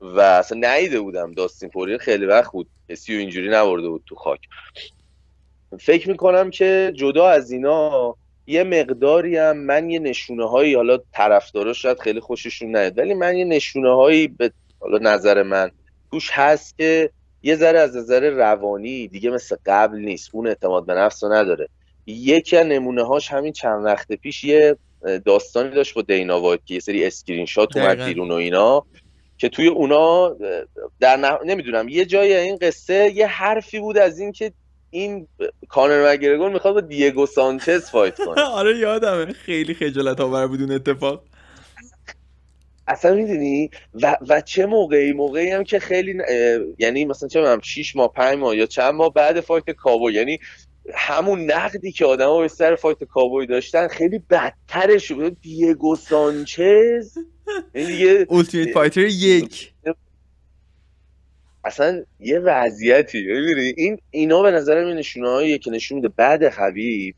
و 0.02 0.20
اصلا 0.20 0.76
نیده 0.76 1.00
بودم. 1.00 1.32
داستین 1.32 1.70
پوریر 1.70 1.98
خیلی 1.98 2.26
وقت 2.26 2.52
بود. 2.52 2.70
کسی 2.90 3.16
اینجوری 3.16 3.50
نبرده 3.50 3.90
بود 3.90 4.04
تو 4.06 4.16
خاک. 4.16 4.40
فکر 5.80 6.10
می‌کنم 6.10 6.50
که 6.50 6.94
جدا 6.96 7.28
از 7.28 7.52
اینا 7.52 8.16
یه 8.52 8.64
مقداری 8.64 9.38
هم 9.38 9.58
من 9.58 9.90
یه 9.90 10.00
نشونه 10.00 10.50
هایی 10.50 10.76
حالا 10.76 10.98
طرفدارا 11.14 11.74
شاید 11.74 12.00
خیلی 12.00 12.20
خوششون 12.20 12.76
نیاد 12.76 12.98
ولی 12.98 13.14
من 13.14 13.38
یه 13.38 13.46
نشونه 13.46 13.96
هایی 13.96 14.28
به 14.28 14.52
حالا 14.80 14.98
نظر 15.14 15.44
من 15.44 15.72
توش 16.12 16.30
هست 16.34 16.78
که 16.78 17.10
یه 17.44 17.56
ذره 17.56 17.80
از 17.80 17.98
نظر 17.98 18.30
روانی 18.30 19.08
دیگه 19.08 19.30
مثل 19.30 19.56
قبل 19.66 19.98
نیست 19.98 20.30
اون 20.34 20.48
اعتماد 20.48 20.86
به 20.86 20.94
نفس 20.94 21.24
رو 21.24 21.34
نداره. 21.34 21.68
یکی 22.06 22.58
از 22.58 22.66
نمونه 22.66 23.04
هاش 23.04 23.32
همین 23.32 23.54
چند 23.54 23.86
وقت 23.86 24.12
پیش 24.12 24.44
یه 24.44 24.78
داستانی 25.26 25.70
داشت 25.70 25.94
با 25.94 26.02
دینا 26.02 26.42
وایت 26.42 26.60
که 26.66 26.74
یه 26.74 26.80
سری 26.80 27.06
اسکرین 27.06 27.46
شات 27.46 27.78
اومد 27.78 28.04
بیرون 28.06 28.32
و 28.32 28.34
اینا 28.34 28.86
که 29.38 29.50
توی 29.50 29.68
اونا 29.68 30.36
در 31.00 31.40
نمی‌دونم 31.46 31.90
یه 31.90 32.06
جای 32.06 32.36
این 32.36 32.58
قصه 32.62 33.12
یه 33.16 33.28
حرفی 33.28 33.80
بود 33.80 33.98
از 33.98 34.20
این 34.20 34.32
که 34.32 34.52
این 34.92 35.28
کانر 35.70 36.12
مک‌گرگور 36.12 36.50
می‌خواد 36.50 36.74
با 36.74 36.82
دیگو 36.82 37.26
سانچز 37.26 37.90
fight 37.90 38.18
کنه. 38.18 38.42
آره 38.60 38.78
یادمه. 38.78 39.34
خیلی 39.34 39.74
خجالت 39.74 40.22
آور 40.22 40.48
بود 40.48 40.62
اون 40.62 40.72
اتفاق. 40.72 41.24
اصلا 42.88 43.16
می‌دونی؟ 43.16 43.70
و, 43.94 44.18
و 44.30 44.42
چه 44.42 44.66
موقعی؟ 44.66 45.14
موقعی 45.14 45.52
هم 45.52 45.64
که 45.64 45.80
خیلی 45.80 46.18
یعنی 46.80 47.06
مثلا 47.06 47.30
چه 47.30 47.48
هم 47.48 47.60
6 47.62 47.96
ماه 47.96 48.14
5 48.14 48.38
ماه 48.38 48.58
یا 48.58 48.66
چند 48.66 48.94
ماه 48.94 49.14
بعد 49.14 49.40
fight 49.40 49.70
کابوی 49.70 50.12
یعنی 50.12 50.40
همون 50.94 51.52
نقدی 51.52 51.92
که 51.92 52.06
آدما 52.06 52.40
به 52.40 52.48
سر 52.48 52.76
فایت 52.76 53.04
کابوی 53.04 53.46
داشتن 53.46 53.88
خیلی 53.88 54.20
بدترش 54.30 55.12
بود. 55.12 55.42
دیگو 55.42 55.96
سانچز؟ 55.96 57.18
این 57.74 57.88
دیگه 57.88 58.26
اولتیمیت 58.30 58.74
فایتر 58.74 59.06
یک. 59.06 59.74
اصلا 61.64 62.04
یه 62.20 62.40
وضعیتی 62.40 63.28
ببینید 63.28 63.76
این 63.78 64.00
اینا 64.12 64.42
به 64.42 64.52
نظر 64.52 64.86
من 64.86 64.94
نشونه 64.94 65.58
که 65.58 65.72
نشون 65.72 65.96
میده 65.96 66.08
بعد 66.08 66.44
حبیب 66.44 67.16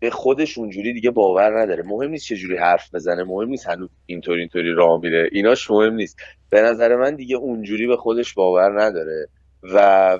به 0.00 0.10
خودش 0.12 0.58
اونجوری 0.58 0.92
دیگه 0.92 1.10
باور 1.10 1.60
نداره. 1.62 1.82
مهم 1.82 2.10
نیست 2.10 2.26
چجوری 2.26 2.56
حرف 2.56 2.94
بزنه 2.94 3.24
مهم 3.24 3.48
نیست 3.48 3.66
هنوز 3.66 3.88
اینطوری 4.06 4.40
اینطوری 4.40 4.72
راه 4.72 5.00
میره. 5.00 5.28
ایناش 5.32 5.70
مهم 5.70 5.94
نیست. 5.94 6.18
به 6.50 6.62
نظر 6.62 6.96
من 6.96 7.16
دیگه 7.16 7.36
اونجوری 7.36 7.86
به 7.86 7.96
خودش 7.96 8.34
باور 8.34 8.82
نداره 8.82 9.28
و 9.62 10.18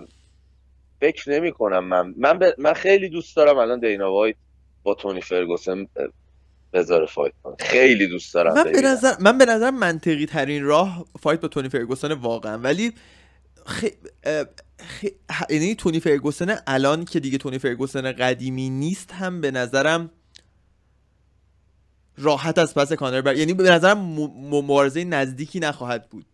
فکر 1.00 1.30
نمی 1.30 1.52
کنم 1.52 1.84
من 1.84 2.14
من, 2.16 2.52
من 2.58 2.72
خیلی 2.72 3.08
دوست 3.08 3.36
دارم 3.36 3.58
الان 3.58 3.80
دینا 3.80 4.12
وایت 4.12 4.36
با 4.82 4.94
تونی 4.94 5.20
فرگوسن 5.20 5.86
بذاره 6.72 7.06
fight 7.06 7.32
کنه. 7.42 7.56
خیلی 7.60 8.06
دوست 8.06 8.34
دارم 8.34 8.54
من 8.54 8.72
به 8.72 8.80
نظر 8.80 9.14
من 9.20 9.38
به 9.38 9.44
نظر 9.46 9.70
منطقی 9.70 10.26
ترین 10.26 10.64
راه 10.64 11.04
fight 11.20 11.40
با 11.40 11.48
تونی 11.48 11.68
فرگوسن 11.68 12.12
واقعا. 12.12 12.58
ولی 12.58 12.92
خ... 13.66 13.84
خ... 14.80 15.04
یعنی 15.50 15.74
تونی 15.74 16.00
فرگوسن 16.00 16.58
الان 16.66 17.04
که 17.04 17.20
دیگه 17.20 17.38
تونی 17.38 17.58
فرگوسن 17.58 18.12
قدیمی 18.12 18.70
نیست 18.70 19.12
هم 19.12 19.40
به 19.40 19.50
نظرم 19.50 20.10
راحت 22.18 22.58
از 22.58 22.74
پس 22.74 22.92
کانر 22.92 23.20
بر... 23.20 23.36
یعنی 23.36 23.54
به 23.54 23.70
نظرم 23.70 23.98
مبارزه 24.50 25.04
نزدیکی 25.04 25.60
نخواهد 25.60 26.08
بود. 26.08 26.26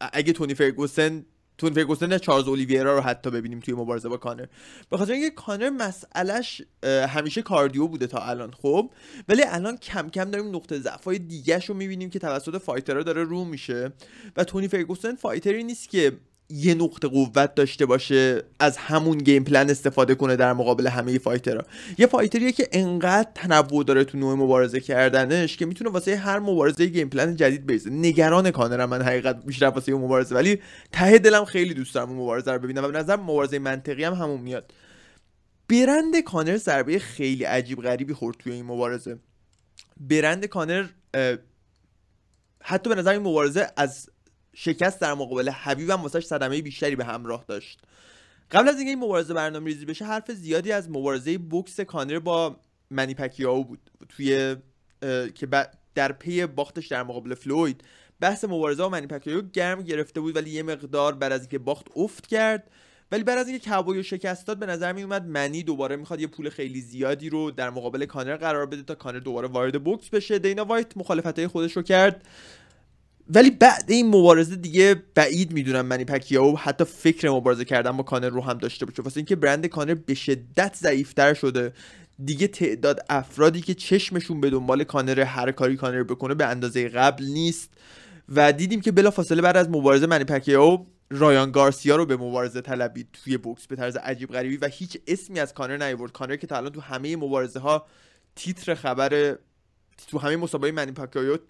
اگه 0.00 0.32
تونی 0.32 0.54
فرگوسن 0.54 1.24
تون 1.58 1.72
فرگوسن 1.72 2.18
چارلز 2.18 2.48
اولیویرا 2.48 2.94
رو 2.94 3.00
حتی 3.00 3.30
ببینیم 3.30 3.60
توی 3.60 3.74
مبارزه 3.74 4.08
با 4.08 4.16
کانر. 4.16 4.46
به 4.90 4.96
خاطر 4.96 5.12
اینکه 5.12 5.30
کانر 5.30 5.70
مسئلهش 5.70 6.62
همیشه 7.08 7.42
cardio 7.42 7.86
بوده 7.86 8.06
تا 8.06 8.18
الان 8.18 8.50
خب؟ 8.50 8.90
ولی 9.28 9.42
الان 9.46 9.76
کم 9.76 10.08
کم 10.08 10.30
داریم 10.30 10.56
نقطه 10.56 10.78
ضعف 10.78 11.04
های 11.04 11.18
دیگهش 11.18 11.66
رو 11.66 11.74
می‌بینیم 11.74 12.10
که 12.10 12.18
توسط 12.18 12.62
fighter 12.62 12.97
ها 12.97 13.02
داره 13.02 13.24
رو 13.24 13.44
میشه. 13.44 13.92
و 14.36 14.44
تونی 14.44 14.68
فرگوسن 14.68 15.14
fighter 15.14 15.58
ی 15.58 15.64
نیست 15.64 15.88
که 15.88 16.12
یه 16.50 16.74
نقطه 16.74 17.08
قوت 17.08 17.54
داشته 17.54 17.86
باشه 17.86 18.42
از 18.60 18.76
همون 18.76 19.18
game 19.18 19.44
plan 19.44 19.70
استفاده 19.70 20.14
کنه 20.14 20.36
در 20.36 20.52
مقابل 20.52 20.86
همه 20.86 21.18
fighter 21.18 21.54
ها. 21.54 21.64
یه 21.98 22.06
fighter 22.06 22.42
یه 22.42 22.52
که 22.52 22.68
انقدر 22.72 23.30
تنوع 23.34 23.84
داره 23.84 24.04
تو 24.04 24.18
نوع 24.18 24.34
مبارزه 24.34 24.80
کردنش 24.80 25.56
که 25.56 25.66
می‌تونه 25.66 25.90
واسه 25.90 26.16
هر 26.16 26.38
مبارزه 26.38 26.86
game 26.86 27.08
plan 27.08 27.36
جدید 27.36 27.66
بریزه. 27.66 27.90
نگران 27.90 28.50
کانرم 28.50 28.88
من 28.88 29.02
حقیقت 29.02 29.44
بیشتر 29.44 29.66
واسه 29.66 29.92
اون 29.92 30.04
مبارزه 30.04 30.34
ولی 30.34 30.60
ته 30.92 31.18
دلم 31.18 31.44
خیلی 31.44 31.74
دوست 31.74 31.94
دارم 31.94 32.08
اون 32.08 32.18
مبارزه 32.18 32.52
رو 32.52 32.58
ببینم 32.58 32.84
و 32.84 32.88
به 32.88 32.98
نظر 32.98 33.16
مبارزه 33.16 33.58
منطقی 33.58 34.04
هم 34.04 34.14
همون 34.14 34.40
میاد. 34.40 34.72
برند 35.68 36.20
کانر 36.20 36.56
ضربه 36.56 36.98
خیلی 36.98 37.44
عجیب 37.44 37.82
غریبی 37.82 38.14
خورد 38.14 38.36
توی 38.38 38.52
این 38.52 38.64
مبارزه. 38.64 39.18
برند 39.96 40.44
کانر 40.44 40.86
حتی 42.62 42.90
به 42.90 42.96
نظر 42.96 43.10
این 43.10 43.22
مبارزه 43.22 43.66
از 43.76 44.10
شکست 44.60 45.00
در 45.00 45.14
مقابل 45.14 45.48
حبیب 45.48 45.90
هم 45.90 46.02
واسش 46.02 46.24
صدمه 46.24 46.62
بیشتری 46.62 46.96
به 46.96 47.04
همراه 47.04 47.44
داشت. 47.48 47.80
قبل 48.50 48.68
از 48.68 48.76
اینکه 48.76 48.90
این 48.90 48.98
مبارزه 48.98 49.34
برنامه 49.34 49.66
ریزی 49.66 49.84
بشه 49.84 50.04
حرف 50.04 50.30
زیادی 50.30 50.72
از 50.72 50.90
مبارزه 50.90 51.38
بوکس 51.38 51.80
کانر 51.80 52.18
با 52.18 52.60
منی 52.90 53.14
پکیاو 53.14 53.64
بود. 53.64 53.90
توی 54.08 54.56
که 55.34 55.48
در 55.94 56.12
پی 56.12 56.46
باختش 56.46 56.86
در 56.86 57.02
مقابل 57.02 57.34
فلوید 57.34 57.84
بحث 58.20 58.44
مبارزه 58.44 58.82
با 58.82 58.88
منی 58.88 59.08
گرم 59.52 59.82
گرفته 59.82 60.20
بود 60.20 60.36
ولی 60.36 60.50
یه 60.50 60.62
مقدار 60.62 61.14
بعد 61.14 61.32
از 61.32 61.40
اینکه 61.40 61.58
باخت 61.58 61.86
افت 61.96 62.26
کرد. 62.26 62.70
ولی 63.12 63.22
بعد 63.22 63.38
از 63.38 63.48
اینکه 63.48 63.70
کابوی 63.70 64.04
شکست 64.04 64.46
داد 64.46 64.58
به 64.58 64.66
نظر 64.66 64.92
می 64.92 65.02
اومد 65.02 65.26
منی 65.26 65.62
دوباره 65.62 65.96
می‌خواد 65.96 66.20
یه 66.20 66.26
پول 66.26 66.50
خیلی 66.50 66.80
زیادی 66.80 67.28
رو 67.28 67.50
در 67.50 67.70
مقابل 67.70 68.04
کانر 68.04 68.36
قرار 68.36 68.66
بده 68.66 68.82
تا 68.82 68.94
کانر 68.94 69.18
دوباره 69.18 69.48
وارد 69.48 69.84
بوکس 69.84 70.08
بشه. 70.08 70.38
دینا 70.38 70.64
وایت 70.64 70.96
مخالفت 70.96 71.46
خودش 71.46 71.76
رو 71.76 71.82
کرد. 71.82 72.26
ولی 73.34 73.50
بعد 73.50 73.84
این 73.88 74.08
مبارزه 74.08 74.56
دیگه 74.56 75.02
بعید 75.14 75.52
می‌دونم 75.52 75.86
منی 75.86 76.04
پکیاو 76.04 76.58
حتی 76.58 76.84
فکر 76.84 77.30
مبارزه 77.30 77.64
کردن 77.64 77.96
با 77.96 78.02
کانر 78.02 78.28
رو 78.28 78.40
هم 78.40 78.58
داشته 78.58 78.86
باشه. 78.86 79.02
واسه 79.02 79.18
اینکه 79.18 79.36
برند 79.36 79.66
کانر 79.66 79.94
به 79.94 80.14
شدت 80.14 80.76
ضعیفتر 80.76 81.34
شده. 81.34 81.72
دیگه 82.24 82.46
تعداد 82.46 83.00
افرادی 83.08 83.60
که 83.60 83.74
چشمشون 83.74 84.40
به 84.40 84.50
دنبال 84.50 84.84
کانر 84.84 85.20
هر 85.20 85.52
کاری 85.52 85.76
کانر 85.76 86.02
بکنه 86.02 86.34
به 86.34 86.46
اندازه 86.46 86.88
قبل 86.88 87.24
نیست. 87.24 87.70
و 88.28 88.52
دیدیم 88.52 88.80
که 88.80 88.92
بلافاصله 88.92 89.42
بعد 89.42 89.56
از 89.56 89.68
مبارزه 89.68 90.06
منی 90.06 90.24
پکیاو 90.24 90.86
رایان 91.10 91.50
گارسیا 91.50 91.96
رو 91.96 92.06
به 92.06 92.16
مبارزه 92.16 92.60
طلبید 92.60 93.08
توی 93.12 93.36
بوکس 93.36 93.66
به 93.66 93.76
طرز 93.76 93.96
عجیب 93.96 94.32
غریبی 94.32 94.56
و 94.56 94.68
هیچ 94.72 94.98
اسمی 95.06 95.40
از 95.40 95.54
کانر 95.54 95.86
نیورد. 95.86 96.12
کانر 96.12 96.36
که 96.36 96.46
تا 96.46 96.56
الان 96.56 96.72
تو 96.72 96.80
همه 96.80 97.16
مبارزه 97.16 97.60
ها 97.60 97.86
تیتر 98.36 98.74
خبر 98.74 99.38
تو 100.06 100.18
همه 100.18 100.36
مسابقه 100.36 100.72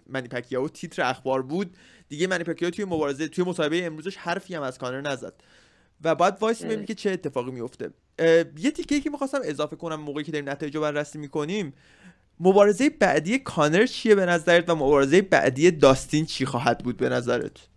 منی 0.07 0.27
پاکیاو 0.27 0.69
تیتر 0.69 1.01
اخبار 1.01 1.41
بود. 1.41 1.77
دیگه 2.09 2.27
منی 2.27 2.43
توی 2.43 2.85
مبارزه 2.85 3.27
توی 3.27 3.43
مسابقه 3.43 3.81
امروزش 3.83 4.17
حرفی 4.17 4.55
هم 4.55 4.61
از 4.61 4.77
کانر 4.77 5.01
نزد. 5.01 5.33
و 6.03 6.15
بعد 6.15 6.37
وایسا 6.41 6.63
ببینیم 6.63 6.85
که 6.85 6.93
چه 6.93 7.11
اتفاقی 7.11 7.51
میفته 7.51 7.89
یه 8.57 8.71
تیکه 8.71 8.99
که 8.99 9.09
می‌خواستم 9.09 9.39
اضافه 9.43 9.75
کنم 9.75 9.95
موقعی 9.95 10.23
که 10.23 10.31
داریم 10.31 10.49
نتایج 10.49 10.75
رو 10.75 10.81
بررسی 10.81 11.17
می‌کنیم 11.17 11.73
مبارزه 12.39 12.89
بعدی 12.89 13.39
کانر 13.39 13.85
چیه 13.85 14.15
به 14.15 14.25
نظرت 14.25 14.69
و 14.69 14.75
مبارزه 14.75 15.21
بعدی 15.21 15.71
داستین 15.71 16.25
چی 16.25 16.45
خواهد 16.45 16.77
بود 16.77 16.97
به 16.97 17.09
نظرت؟ 17.09 17.67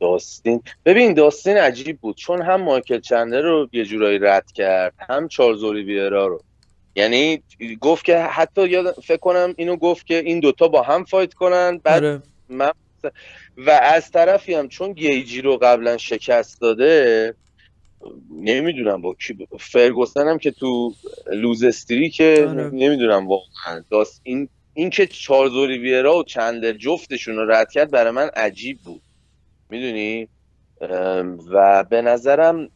داستین 0.00 0.62
ببین 0.84 1.14
داستین 1.14 1.56
عجیب 1.56 2.00
بود. 2.00 2.16
چون 2.16 2.42
هم 2.42 2.62
مایکل 2.62 3.00
چندلر 3.00 3.40
رو 3.40 3.68
یه 3.72 3.84
جورایی 3.84 4.18
رد 4.18 4.52
کرد 4.52 4.94
هم 4.98 5.28
چارلز 5.28 5.62
اولیویرا 5.62 6.26
رو. 6.26 6.42
یعنی 6.96 7.42
گفت 7.80 8.04
که 8.04 8.18
حتی 8.18 8.68
یاد 8.68 8.92
فکر 8.92 9.16
کنم 9.16 9.54
اینو 9.56 9.76
گفت 9.76 10.06
که 10.06 10.18
این 10.18 10.40
دوتا 10.40 10.68
با 10.68 10.82
هم 10.82 11.04
fight 11.04 11.34
کنن 11.34 11.80
بعد 11.84 12.04
آره. 12.04 12.22
من 12.48 12.72
و 13.56 13.70
از 13.70 14.10
طرفی 14.10 14.54
هم 14.54 14.68
چون 14.68 14.92
گیجی 14.92 15.42
رو 15.42 15.56
قبلا 15.56 15.96
شکست 15.96 16.60
داده 16.60 17.34
نمی‌دونم 18.30 19.02
با 19.02 19.14
کی 19.14 19.48
فرگوسن 19.58 20.28
هم 20.28 20.38
که 20.38 20.50
تو 20.50 20.94
لوزستری 21.32 22.10
که 22.10 22.46
آره. 22.48 22.70
نمی‌دونم 22.70 23.28
واقعا 23.28 23.84
داست 23.90 24.20
این 24.22 24.48
این 24.74 24.90
که 24.90 25.06
چارزوری 25.06 25.78
ویرا 25.78 26.16
و 26.16 26.24
چندر 26.24 26.72
جفتشون 26.72 27.36
رو 27.36 27.50
رد 27.50 27.72
کرد 27.72 27.90
برای 27.90 28.10
من 28.10 28.28
عجیب 28.36 28.78
بود 28.84 29.02
می‌دونی 29.70 30.28
و 31.50 31.84
به 31.90 32.02
نظرم 32.02 32.68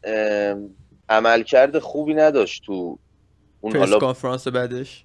عملکرد 1.08 1.78
خوبی 1.78 2.14
نداشت 2.14 2.64
تو 2.64 2.98
اون 3.60 3.72
پرس 3.72 3.80
حالا 3.80 3.98
کنفرانس 3.98 4.48
بعدش؟ 4.48 5.04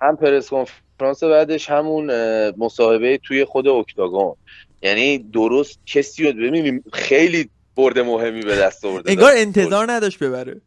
هم 0.00 0.16
پرس 0.16 0.48
کنفرانس 0.50 1.22
بعدش 1.22 1.70
همون 1.70 2.10
مصاحبه 2.50 3.18
توی 3.18 3.44
خود 3.44 3.68
اکتاگون. 3.68 4.34
یعنی 4.82 5.18
درست 5.18 5.78
کسی 5.86 6.24
رو 6.24 6.32
ببینیم 6.32 6.84
خیلی 6.92 7.50
برد 7.76 7.98
مهمی 7.98 8.42
به 8.42 8.56
دست 8.56 8.84
آورده 8.84 9.10
انگار 9.10 9.32
انتظار 9.36 9.92
نداشت 9.92 10.18
ببره. 10.18 10.60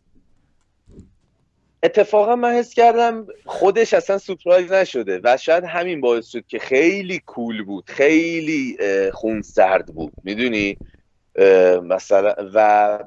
اتفاقا 1.84 2.36
من 2.36 2.54
حس 2.54 2.74
کردم 2.74 3.28
خودش 3.46 3.94
اصلا 3.94 4.18
سپرایز 4.18 4.72
نشده 4.72 5.22
و 5.24 5.38
شاید 5.38 5.64
همین 5.64 6.02
باعث 6.02 6.28
شد 6.28 6.48
که 6.48 6.60
خیلی 6.60 7.22
کول 7.26 7.64
بود 7.64 7.84
خیلی 7.88 8.78
خون 9.14 9.42
سرد 9.42 9.86
بود. 9.86 10.14
می‌دونی؟ 10.24 10.78
مثلا 11.84 12.36
و 12.54 13.00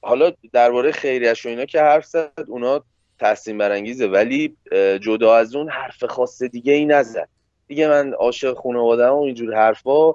حالا 0.00 0.32
درباره 0.52 0.92
خیریش 0.92 1.46
و 1.46 1.48
اینا 1.48 1.64
که 1.64 1.80
حرف 1.80 2.06
زد 2.06 2.32
اونا 2.48 2.84
تحسین 3.22 3.58
برانگیزه 3.58 4.06
ولی 4.06 4.56
جدا 5.00 5.36
از 5.36 5.54
اون 5.54 5.68
حرف 5.68 6.04
خاص 6.04 6.42
دیگه 6.42 6.72
ای 6.72 6.84
نزد. 6.84 7.28
دیگه 7.68 7.88
من 7.88 8.12
عاشق 8.12 8.54
خانواده 8.54 9.06
و 9.06 9.14
اینجور 9.14 9.54
حرفا 9.54 10.14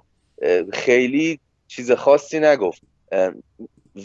خیلی 0.74 1.40
چیز 1.68 1.92
خاصی 1.92 2.40
نگفت. 2.40 2.82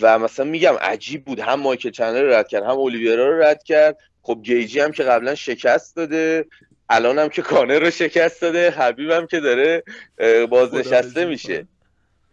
و 0.00 0.18
مثلا 0.18 0.46
میگم 0.46 0.74
عجیب 0.80 1.24
بود 1.24 1.40
هم 1.40 1.60
مایکل 1.60 1.90
چنل 1.90 2.22
رو 2.22 2.32
رد 2.32 2.48
کرد 2.48 2.62
هم 2.62 2.70
اولیویرا 2.70 3.28
رو 3.28 3.42
رد 3.42 3.62
کرد. 3.62 3.98
خب 4.22 4.38
گیجی 4.42 4.80
هم 4.80 4.92
که 4.92 5.02
قبلا 5.02 5.34
شکست 5.34 5.96
داده 5.96 6.46
الان 6.88 7.18
هم 7.18 7.28
که 7.28 7.42
کانر 7.42 7.78
رو 7.78 7.90
شکست 7.90 8.42
داده 8.42 8.70
حبیب 8.70 9.10
هم 9.10 9.26
که 9.26 9.40
داره 9.40 9.82
بازنشسته 10.50 11.24
میشه. 11.24 11.66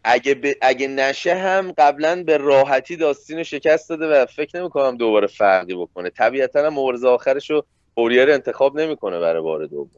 اگه, 0.09 0.55
اگه 0.61 0.87
نشه 0.87 1.35
هم 1.35 1.73
قبلا 1.77 2.23
به 2.23 2.37
راحتی 2.37 2.95
داستین 2.95 3.37
رو 3.37 3.43
شکست 3.43 3.89
داده 3.89 4.07
و 4.07 4.25
فکر 4.25 4.59
نمی‌کنم 4.59 4.97
دوباره 4.97 5.27
فرقی 5.27 5.75
بکنه. 5.75 6.09
طبیعتا 6.09 6.65
هم 6.65 6.73
مبارزه 6.73 7.07
آخرش 7.07 7.49
رو 7.49 7.65
پوریر 7.95 8.31
انتخاب 8.31 8.79
نمی‌کنه 8.79 9.19
برای 9.19 9.41
بار 9.41 9.65
دوم. 9.65 9.89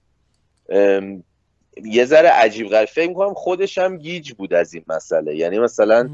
یه 1.84 2.06
ذره 2.06 2.30
عجیب 2.30 2.68
غریب. 2.68 2.90
فکر 2.90 3.10
می‌کنم 3.10 3.34
خودش 3.34 3.78
هم 3.78 3.98
گیج 3.98 4.32
بود 4.32 4.54
از 4.54 4.74
این 4.74 4.84
مسئله. 4.88 5.36
یعنی 5.36 5.60
مثلا 5.60 6.10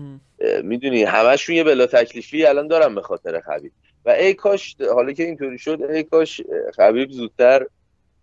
می‌دونی 0.63 1.03
همشون 1.03 1.55
یه 1.55 1.63
بلا 1.63 1.85
تکلیفی 1.85 2.45
الان 2.45 2.67
دارم 2.67 2.95
به 2.95 3.01
خاطر 3.01 3.39
خبیب. 3.39 3.71
و 4.05 4.09
ای 4.09 4.33
کاش 4.33 4.75
حالا 4.93 5.11
که 5.11 5.23
اینطوری 5.23 5.57
شد 5.57 5.81
ای 5.89 6.03
کاش 6.03 6.41
خبیب 6.75 7.11
زودتر 7.11 7.65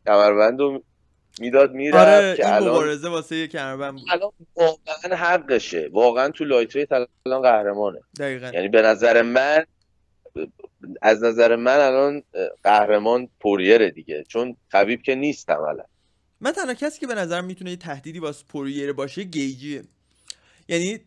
کمربند 0.06 0.60
رو 0.60 0.82
می‌داد 1.40 1.72
میره 1.72 1.98
آره 1.98 2.36
که 2.36 2.54
این 2.54 2.68
مبارزه 2.68 3.08
واسه 3.08 3.36
یه 3.36 3.46
کمربند 3.46 3.92
بود. 3.92 4.02
الان 4.10 4.30
واقعا 4.56 5.16
حقشه. 5.16 5.88
واقعا 5.92 6.28
تو 6.28 6.44
lightweight 6.44 6.92
الان 6.92 7.42
قهرمانه. 7.42 8.00
دقیقا. 8.18 8.50
یعنی 8.54 8.68
به 8.68 8.82
نظر 8.82 9.22
من 9.22 9.64
از 11.02 11.24
نظر 11.24 11.56
من 11.56 11.80
الان 11.80 12.22
قهرمان 12.64 13.28
پوریره 13.40 13.90
دیگه. 13.90 14.24
چون 14.28 14.56
خبیب 14.68 15.02
که 15.02 15.14
نیست 15.14 15.50
عملا. 15.50 15.84
من 16.40 16.52
تنها 16.52 16.74
کسی 16.74 17.00
که 17.00 17.06
به 17.06 17.14
نظرم 17.14 17.44
می‌تونه 17.44 17.70
یه 17.70 17.76
تهدیدی 17.76 18.18
واسه 18.18 18.44
پوریر 18.48 18.92
باشه 18.92 19.22
گیجیه. 19.22 19.82
یعنی 20.68 21.00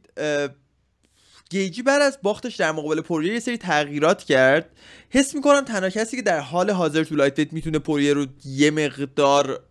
گیجی 1.49 1.81
بعد 1.81 2.01
از 2.01 2.19
باختش 2.21 2.55
در 2.55 2.71
مقابل 2.71 3.01
پوریر 3.01 3.33
یه 3.33 3.39
سری 3.39 3.57
تغییرات 3.57 4.23
کرد. 4.23 4.69
حس 5.09 5.35
می‌کنم 5.35 5.61
تنها 5.61 5.89
کسی 5.89 6.17
که 6.17 6.23
در 6.23 6.39
حال 6.39 6.71
حاضر 6.71 7.03
تو 7.03 7.15
لایت 7.15 7.53
می‌تونه 7.53 7.79
پوریر 7.79 8.13
رو 8.13 8.25
یه 8.45 8.71
مقدار 8.71 9.63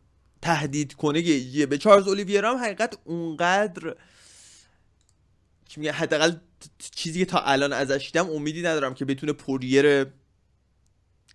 تهدید 0.42 0.94
کنه 0.94 1.20
گیجیه 1.20 1.66
به 1.66 1.78
چارلز 1.78 2.08
اولیویرا 2.08 2.50
هم 2.50 2.64
حقیقت 2.64 2.98
اونقدر 3.04 3.94
چی 5.68 5.80
میگه؟ 5.80 5.92
حداقل 5.92 6.32
چیزی 6.94 7.18
که 7.18 7.24
تا 7.24 7.38
الان 7.38 7.72
ازش 7.72 8.10
دیدم 8.12 8.30
امیدی 8.30 8.62
ندارم 8.62 8.94
که 8.94 9.04
بتونه 9.04 9.32
پوریر 9.32 10.06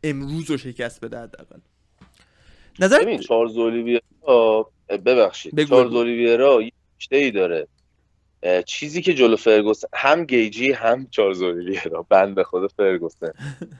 امروز 0.03 0.51
رو 0.51 0.57
شکست 0.57 1.05
بده 1.05 1.17
حداقل. 1.17 1.59
نظر 2.79 2.99
ببین 2.99 3.19
چارلز 3.19 3.57
اولیویرا 3.57 4.71
ببخشید. 4.89 5.63
چارلز 5.63 5.93
اولیویرا 5.93 6.61
یه 6.61 6.71
ای 7.11 7.31
داره. 7.31 7.67
چیزی 8.65 9.01
که 9.01 9.13
جلو 9.13 9.35
فرگوسن 9.35 9.87
هم 9.93 10.25
گیجی 10.25 10.71
هم 10.71 11.07
چارلز 11.11 11.41
اولیویرا 11.41 12.05
بند 12.09 12.41
خود 12.41 12.71
فرگوسن. 12.71 13.31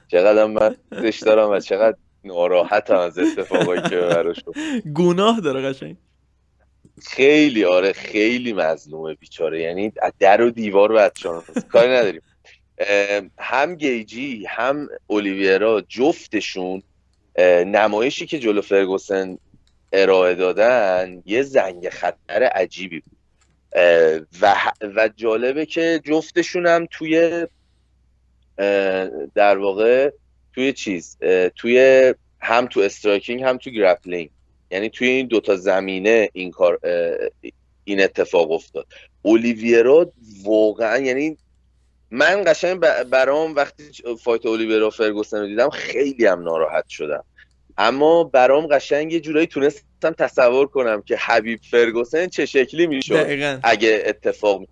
چقدر 0.08 0.46
من 0.46 0.76
دارم 1.22 1.50
و 1.50 1.60
چقدر 1.60 1.96
ناراحتم 2.24 2.96
از 2.96 3.18
اتفاقایی 3.18 3.82
که 3.82 3.96
براش 3.96 4.36
گناه 4.94 5.40
داره 5.40 5.68
قشنگ. 5.68 5.96
خیلی 7.06 7.64
آره 7.64 7.92
خیلی 7.92 8.52
مظلومه 8.52 9.14
بیچاره. 9.14 9.60
یعنی 9.60 9.92
در 10.18 10.40
و 10.42 10.50
دیوار 10.50 10.92
بچه‌ها 10.92 11.44
کاری 11.68 11.90
نداریم. 11.90 12.22
هم 13.38 13.74
گیجی 13.74 14.44
هم 14.48 14.88
اولیویرا 15.06 15.80
جفتشون 15.88 16.82
نمایشی 17.66 18.26
که 18.26 18.38
جلو 18.38 18.62
فرگوسن 18.62 19.38
ارائه 19.92 20.34
دادن 20.34 21.22
یه 21.26 21.42
زنگ 21.42 21.88
خطر 21.88 22.42
عجیبی 22.42 23.00
بود. 23.00 23.16
و, 24.42 24.54
و 24.96 25.10
جالبه 25.16 25.66
که 25.66 26.00
جفتشون 26.04 26.66
هم 26.66 26.86
توی 26.90 27.46
در 29.34 29.58
واقع 29.58 30.10
توی 30.54 30.72
چیز 30.72 31.18
توی 31.56 32.14
هم 32.40 32.66
تو 32.66 32.80
striking 32.80 33.42
هم 33.42 33.58
تو 33.58 33.70
grappling. 33.70 34.30
یعنی 34.70 34.90
توی 34.90 35.08
این 35.08 35.26
دوتا 35.26 35.56
زمینه 35.56 36.28
این 36.32 36.50
کار 36.50 36.78
این 37.84 38.02
اتفاق 38.02 38.50
افتاد. 38.50 38.86
اولیویرا 39.22 40.12
واقعا 40.44 40.98
یعنی 40.98 41.36
من 42.10 42.42
قشنگ 42.46 42.80
برام 43.10 43.54
وقتی 43.54 43.84
fight 44.22 44.46
اولیویرا 44.46 44.90
فرگوسن 44.90 45.40
رو 45.40 45.46
دیدم 45.46 45.70
خیلی 45.70 46.26
هم 46.26 46.42
ناراحت 46.42 46.88
شدم. 46.88 47.24
اما 47.78 48.24
برام 48.24 48.66
قشنگ 48.66 49.12
یه 49.12 49.20
جورایی 49.20 49.46
تونستم 49.46 50.10
تصور 50.18 50.66
کنم 50.66 51.02
که 51.02 51.16
خبیب 51.16 51.60
فرگوسن 51.70 52.26
چه 52.26 52.46
شکلی 52.46 52.86
می‌شد 52.86 53.58
اگه 53.62 54.02
اتفاق 54.06 54.66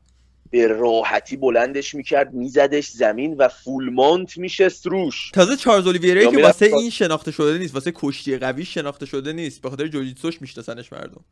به 0.51 0.67
راحتی 0.67 1.37
بلندش 1.37 1.95
می‌کرد 1.95 2.35
میزدش 2.35 2.89
زمین 2.89 3.35
و 3.35 3.49
full 3.49 3.89
mount 3.89 4.39
میشه 4.39 4.69
روش. 4.85 5.31
تازه 5.31 5.57
چارلز 5.57 5.87
اولیویرا 5.87 6.31
که 6.31 6.43
واسه 6.43 6.67
این 6.67 6.91
شناخته 6.91 7.33
شده 7.33 7.59
نیست 7.59 7.75
واسه 7.75 7.93
کشتی 7.95 8.39
قوی 8.39 8.65
شناخته 8.65 9.07
شده 9.07 9.33
نیست. 9.33 9.63
به 9.63 9.71
خاطر 9.71 9.87
جوجیتسوش 9.87 10.43
میشناسنش 10.43 10.93
مردم. 10.93 11.25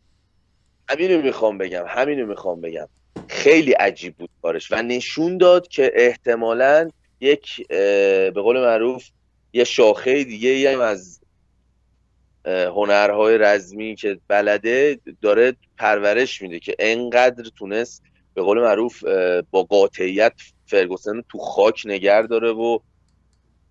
همینو 0.88 1.22
می‌خوام 1.22 1.58
بگم 1.58 1.84
همینو 1.88 2.26
می‌خوام 2.26 2.60
بگم. 2.60 2.88
خیلی 3.28 3.72
عجیب 3.72 4.16
بود 4.16 4.30
کارش 4.42 4.72
و 4.72 4.82
نشون 4.82 5.38
داد 5.38 5.68
که 5.68 5.92
احتمالا 5.94 6.90
یک 7.20 7.66
به 7.68 8.32
قول 8.34 8.60
معروف 8.60 9.04
یه 9.52 9.64
شاخه 9.64 10.24
دیگه 10.24 10.72
هم 10.72 10.80
از 10.80 11.20
هنرهای 12.46 13.38
رزمی 13.38 13.96
که 13.96 14.18
بلده 14.28 14.98
داره 15.22 15.56
پرورش 15.78 16.42
میده 16.42 16.58
که 16.58 16.76
انقدر 16.78 17.50
تونست 17.56 18.02
به 18.38 18.44
قول 18.44 18.60
معروف 18.60 19.04
با 19.50 19.62
قاطعیت 19.62 20.32
فرگوسن 20.66 21.22
تو 21.28 21.38
خاک 21.38 21.82
نگه 21.84 22.22
داره 22.22 22.50
و 22.50 22.78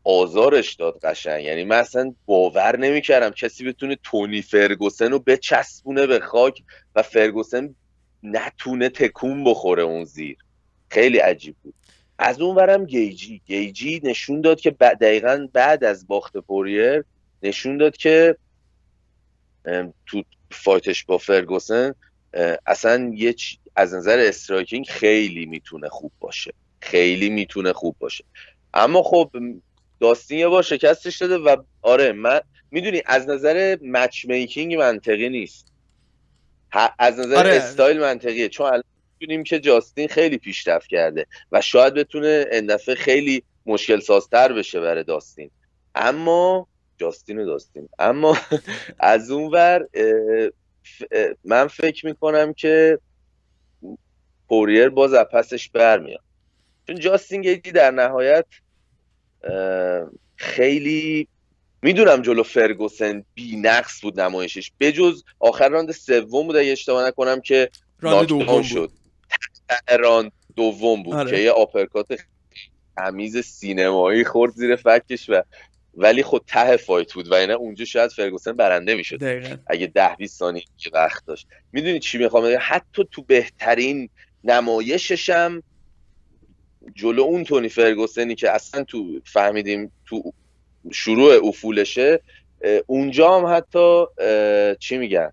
آزارش 0.04 0.74
داد 0.76 1.00
قشنگ. 1.04 1.44
یعنی 1.46 1.64
من 1.64 1.78
اصلا 1.78 2.14
باور 2.26 2.80
نمی‌کردم 2.80 3.30
کسی 3.30 3.66
بتونه 3.66 3.98
تونی 4.04 4.42
فرگوسن 4.42 5.12
رو 5.12 5.20
بچسبونه 5.20 6.08
به 6.08 6.20
خاک 6.20 6.64
و 6.96 7.02
فرگوسن 7.02 7.76
نتونه 8.24 8.90
تکون 8.90 9.44
بخوره 9.44 9.84
اون 9.84 10.04
زیر. 10.04 10.38
خیلی 10.90 11.18
عجیب 11.18 11.56
بود. 11.64 11.74
از 12.20 12.42
اون 12.42 12.56
ورم 12.56 12.86
گیجی. 12.86 13.42
گیجی 13.46 14.02
نشون 14.04 14.42
داد 14.42 14.60
که 14.60 14.72
دقیقا 14.72 15.48
بعد 15.54 15.84
از 15.84 16.08
باخت 16.08 16.38
پوریر 16.38 17.04
نشون 17.44 17.78
داد 17.78 17.98
که 17.98 18.38
تو 20.06 20.24
fight 20.52 20.90
ش 20.90 21.06
با 21.06 21.18
فرگوسن 21.18 21.94
اصلا 22.66 23.12
یه 23.16 23.36
از 23.78 23.94
نظر 23.94 24.20
striking 24.20 24.86
خیلی 24.86 25.46
می‌تونه 25.46 25.90
خوب 25.90 26.12
باشه. 26.20 26.54
خیلی 26.80 27.30
می‌تونه 27.30 27.74
خوب 27.74 27.96
باشه. 28.00 28.24
اما 28.74 29.04
خب 29.04 29.32
داستین 30.00 30.40
یه 30.40 30.48
بار 30.48 30.64
شکستش 30.64 31.18
داده 31.18 31.38
و 31.38 31.56
آره 31.82 32.12
من 32.12 32.42
می‌دونی 32.72 33.02
از 33.06 33.30
نظر 33.30 33.78
matchmaking 33.82 34.76
منطقی 34.76 35.30
نیست. 35.30 35.68
از 37.00 37.20
نظر 37.20 37.36
آره. 37.36 37.50
استایل 37.50 38.00
منطقیه. 38.00 38.50
چون 38.50 38.66
الان 38.68 38.84
می‌دونیم 39.20 39.44
که 39.44 39.60
جاستین 39.60 40.08
خیلی 40.08 40.38
پیشرفت 40.38 40.88
کرده 40.88 41.26
و 41.52 41.62
شاید 41.62 41.94
بتونه 41.94 42.46
این 42.52 42.78
خیلی 42.78 43.44
مشکل 43.66 44.00
سازتر 44.00 44.54
بشه 44.54 44.80
برای 44.80 45.04
داستین. 45.04 45.52
اما 45.96 46.68
جاستین 46.98 47.40
و 47.40 47.46
داستین. 47.46 47.90
اما 48.00 48.38
از 49.00 49.32
اون 49.32 49.52
ور 49.54 49.88
من 51.44 51.68
فکر 51.68 52.06
می‌کنم 52.06 52.54
که 52.54 53.00
پوریر 54.50 54.90
باز 54.90 55.14
از 55.14 55.26
پسش 55.26 55.70
برمیاد. 55.70 56.22
چون 56.88 57.00
جاستین 57.00 57.42
گیجی 57.42 57.72
در 57.72 57.92
نهایت 57.92 58.46
خیلی 60.36 61.28
می‌دونم 61.82 62.22
جلو 62.22 62.44
فرگوسن 62.44 63.24
بی 63.34 63.56
نقص 63.56 64.02
بود 64.02 64.20
نمایشش. 64.20 64.72
بجز 64.80 65.24
آخر 65.40 65.70
round 65.70 65.92
سوم 65.92 66.48
بود 66.48 66.56
اگه 66.56 66.72
اشتباه 66.72 67.08
نکنم 67.08 67.42
که 67.42 67.70
round 68.02 68.28
دوم 68.28 68.62
شد. 68.62 68.92
round 70.00 70.32
دوم 70.56 71.04
بود 71.04 71.16
آره. 71.16 71.32
که 71.32 71.38
یه 71.38 71.52
uppercut 71.52 72.08
تمیز 72.98 73.38
سینمایی 73.38 74.24
خورد 74.24 74.52
زیر 74.52 74.76
فکش 74.76 75.30
و 75.30 75.44
ولی 75.94 76.24
خود 76.24 76.44
ته 76.48 76.78
فایت 76.78 77.14
بود 77.14 77.32
و 77.32 77.34
اینا 77.34 77.56
اونجا 77.56 77.86
شاید 77.86 78.12
فرگوسن 78.12 78.52
برنده 78.52 78.96
می‌شد. 78.96 79.24
اگه 79.68 79.88
ده 79.88 80.16
20 80.16 80.40
ثانیه 80.40 80.64
وقت 80.94 81.26
داشت. 81.26 81.48
می‌دونی 81.72 82.00
چی 82.00 82.18
می‌خوام 82.18 82.58
حتی 82.62 83.08
تو 83.12 83.22
بهترین 83.22 84.10
نمایششم 84.44 85.64
جلو 86.96 87.22
اون 87.22 87.44
تونی 87.44 87.70
فرگوسنی 87.70 88.36
که 88.36 88.52
اصلا 88.52 88.84
تو 88.84 89.20
فهمیدیم 89.26 89.92
تو 90.06 90.34
شروع 90.92 91.48
افولشه 91.48 92.22
اونجا 92.86 93.40
هم 93.40 93.56
حتی 93.58 94.06
چی 94.80 94.98
میگن؟ 94.98 95.32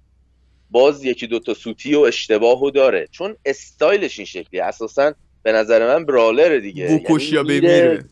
باز 0.71 1.05
یکی 1.05 1.27
دوتا 1.27 1.55
سوتی 1.55 1.95
و 1.95 2.01
اشتباهو 2.01 2.71
داره. 2.71 3.09
چون 3.11 3.37
استایلش 3.45 4.19
این 4.19 4.27
شکلی 4.27 4.61
اساسا 4.61 5.15
به 5.43 5.53
نظر 5.53 5.87
من 5.87 6.05
برالر 6.05 6.59
دیگه. 6.59 6.87
بوکوشیا 6.89 7.43
یعنی 7.43 7.61
بمیره. 7.61 8.05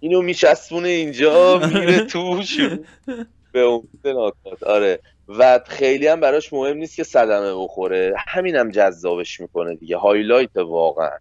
اینو 0.00 0.22
میچسبونه 0.22 0.88
اینجا 0.88 1.58
میره 1.74 2.00
توش. 2.12 2.60
به 3.52 3.60
اون 3.60 3.88
آره. 4.66 5.00
و 5.38 5.60
خیلی 5.66 6.06
هم 6.06 6.20
براش 6.20 6.52
مهم 6.52 6.76
نیست 6.76 6.96
که 6.96 7.04
صدمه 7.04 7.54
بخوره. 7.54 8.14
همین 8.28 8.56
هم 8.56 8.70
جذابش 8.70 9.40
می‌کنه 9.40 9.74
دیگه. 9.74 9.96
highlight 9.96 10.56
واقعا. 10.56 11.18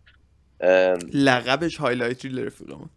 لقبش 1.14 1.78
highlight 1.78 2.26
reel 2.26 2.46
رفیقمون. 2.46 2.90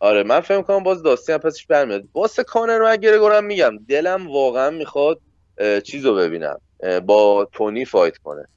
آره 0.00 0.22
من 0.22 0.40
فکر 0.40 0.62
کنم 0.62 0.82
باز 0.82 1.02
داستین 1.02 1.32
هم 1.32 1.38
پسش 1.38 1.66
برمیاد. 1.66 2.04
واسه 2.14 2.44
کانر 2.44 2.78
مک‌گرگورم 2.78 3.44
میگم. 3.44 3.78
دلم 3.88 4.30
واقعا 4.30 4.70
می‌خواد 4.70 5.20
چیز 5.84 6.06
رو 6.06 6.14
ببینم. 6.14 6.60
با 7.06 7.48
تونی 7.52 7.84
fight 7.84 8.18
کنه. 8.18 8.48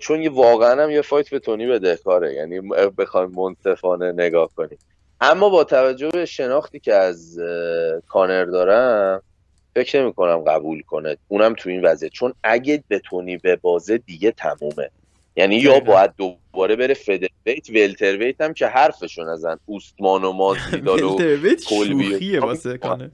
چون 0.00 0.22
یه 0.22 0.30
واقعا 0.30 0.82
هم 0.82 0.90
یه 0.90 1.02
fight 1.02 1.30
به 1.30 1.38
تونی 1.38 1.66
بدهکاره 1.66 2.34
یعنی 2.34 2.60
بخوایم 2.98 3.30
منصفانه 3.30 4.12
نگاه 4.12 4.50
کنیم. 4.56 4.78
اما 5.20 5.48
با 5.48 5.64
توجه 5.64 6.08
به 6.08 6.24
شناختی 6.24 6.80
که 6.80 6.94
از 6.94 7.38
کانر 8.08 8.44
دارم 8.44 9.22
فکر 9.74 10.02
نمی 10.02 10.12
کنم 10.12 10.38
قبول 10.38 10.82
کنه. 10.82 11.16
اونم 11.28 11.54
تو 11.54 11.70
این 11.70 11.84
وضعیت. 11.84 12.12
چون 12.12 12.34
اگه 12.42 12.84
به 12.88 12.98
تونی 12.98 13.36
به 13.36 13.56
بازه 13.56 13.98
دیگه 13.98 14.30
تمومه. 14.30 14.90
یعنی 15.36 15.56
یا 15.56 15.80
باید 15.80 16.10
دوباره 16.16 16.76
بره 16.76 16.94
فدرویت 16.94 17.70
ولترویت 17.70 18.40
هم 18.40 18.54
که 18.54 18.66
حرفشو 18.66 19.24
نزن. 19.24 19.58
اوستمان 19.66 20.24
و 20.24 20.32
مازیدال 20.32 21.02
و 21.02 21.18
کلبی 21.68 22.18
کنه 22.78 23.10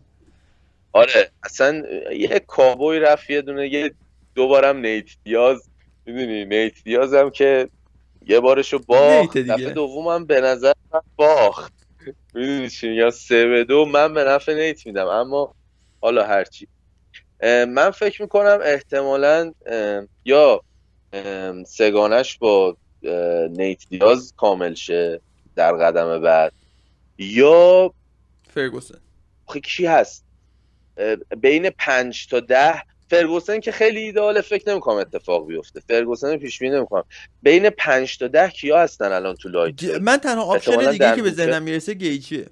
آره 0.93 1.31
اصلا 1.43 1.83
یه 2.13 2.39
کابوی 2.47 3.01
رفت 3.01 3.31
یه 3.31 3.43
دونه 3.43 3.69
یه 3.69 3.95
دوبارم 4.35 4.77
نیت 4.77 5.11
دیاز. 5.25 5.69
می‌دونی 6.07 6.45
نیت 6.45 6.85
دیاز 6.85 7.15
هم 7.15 7.31
که 7.31 7.69
یه 8.27 8.41
بارشو 8.41 8.79
باخت. 8.79 9.39
دفعه 9.39 9.71
دومم 9.71 10.27
به 10.27 10.41
نظر 10.41 10.73
باخت. 11.17 11.73
می‌دونی 12.35 12.69
چی 12.69 12.93
یا 12.93 13.11
سه 13.11 13.47
به 13.47 13.65
دو 13.65 13.85
من 13.85 14.15
به 14.15 14.25
نفع 14.25 14.55
نیت 14.55 14.87
میدم. 14.87 15.07
اما 15.07 15.55
حالا 16.01 16.27
هرچی 16.27 16.69
من 17.69 17.91
فکر 17.91 18.23
می‌کنم 18.23 18.59
احتمالا 18.63 19.53
یا 20.25 20.63
سگانش 21.67 22.39
با 22.39 22.77
نیت 23.51 23.83
دیاز 23.89 24.33
کامل 24.37 24.75
شه 24.75 25.21
در 25.57 25.73
قدم 25.73 26.23
بعد. 26.23 26.53
یا 27.19 27.95
فرگوسن. 28.55 28.99
کی 29.65 29.87
هست؟ 29.87 30.25
بین 31.41 31.71
پنج 31.71 32.27
تا 32.27 32.41
ده. 32.41 32.83
فرگوسن 33.11 33.61
که 33.61 33.73
خیلی 33.73 34.01
ایدئاله 34.01 34.41
فکر 34.41 34.71
نمی‌کنم 34.71 34.97
اتفاق 34.97 35.47
بیفته. 35.47 35.81
فرگوسن 35.81 36.37
پیش 36.37 36.59
بینی 36.59 36.77
نمی‌کنم. 36.77 37.05
بین 37.43 37.71
5 37.71 38.19
تا 38.19 38.29
10 38.29 38.49
کیا 38.49 38.79
هستن 38.79 39.13
الان 39.13 39.35
تو 39.37 39.49
light؟ 39.49 39.85
من 39.85 40.17
تنها 40.17 40.43
option 40.43 40.91
دیگه 40.91 41.17
که 41.17 41.23
به 41.23 41.31
ذهنم 41.31 41.63
می‌رسه 41.63 41.95
گیجیه. 41.95 42.47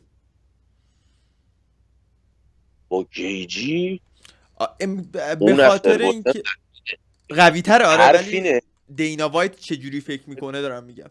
با 2.88 3.05
گیجی 3.05 4.01
به 5.40 5.68
خاطر 5.68 6.03
اینکه 6.03 6.42
قوی 7.29 7.62
تره 7.62 7.87
آره 7.87 8.18
ولی 8.18 8.61
دینا 8.94 9.29
وایت 9.29 9.57
چجوری 9.57 10.01
فکر 10.01 10.22
می‌کنه 10.27 10.61
دارم 10.61 10.85
میگم. 10.85 11.11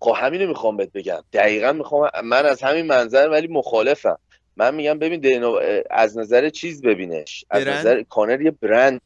خب 0.00 0.14
همینو 0.16 0.46
می‌خوام 0.46 0.76
بهت 0.76 0.92
بگم. 0.92 1.24
دقیقا 1.32 1.72
می‌خوام 1.72 2.10
من 2.24 2.46
از 2.46 2.62
همین 2.62 2.86
منظر 2.86 3.28
ولی 3.28 3.46
مخالفم. 3.46 4.18
من 4.56 4.74
میگم 4.74 4.98
ببین 4.98 5.20
دینا 5.20 5.58
از 5.90 6.18
نظر 6.18 6.48
چیز 6.48 6.82
ببینش. 6.82 7.44
از 7.50 7.66
نظر 7.66 8.02
کانر 8.02 8.40
یه 8.40 8.50
برند. 8.50 9.00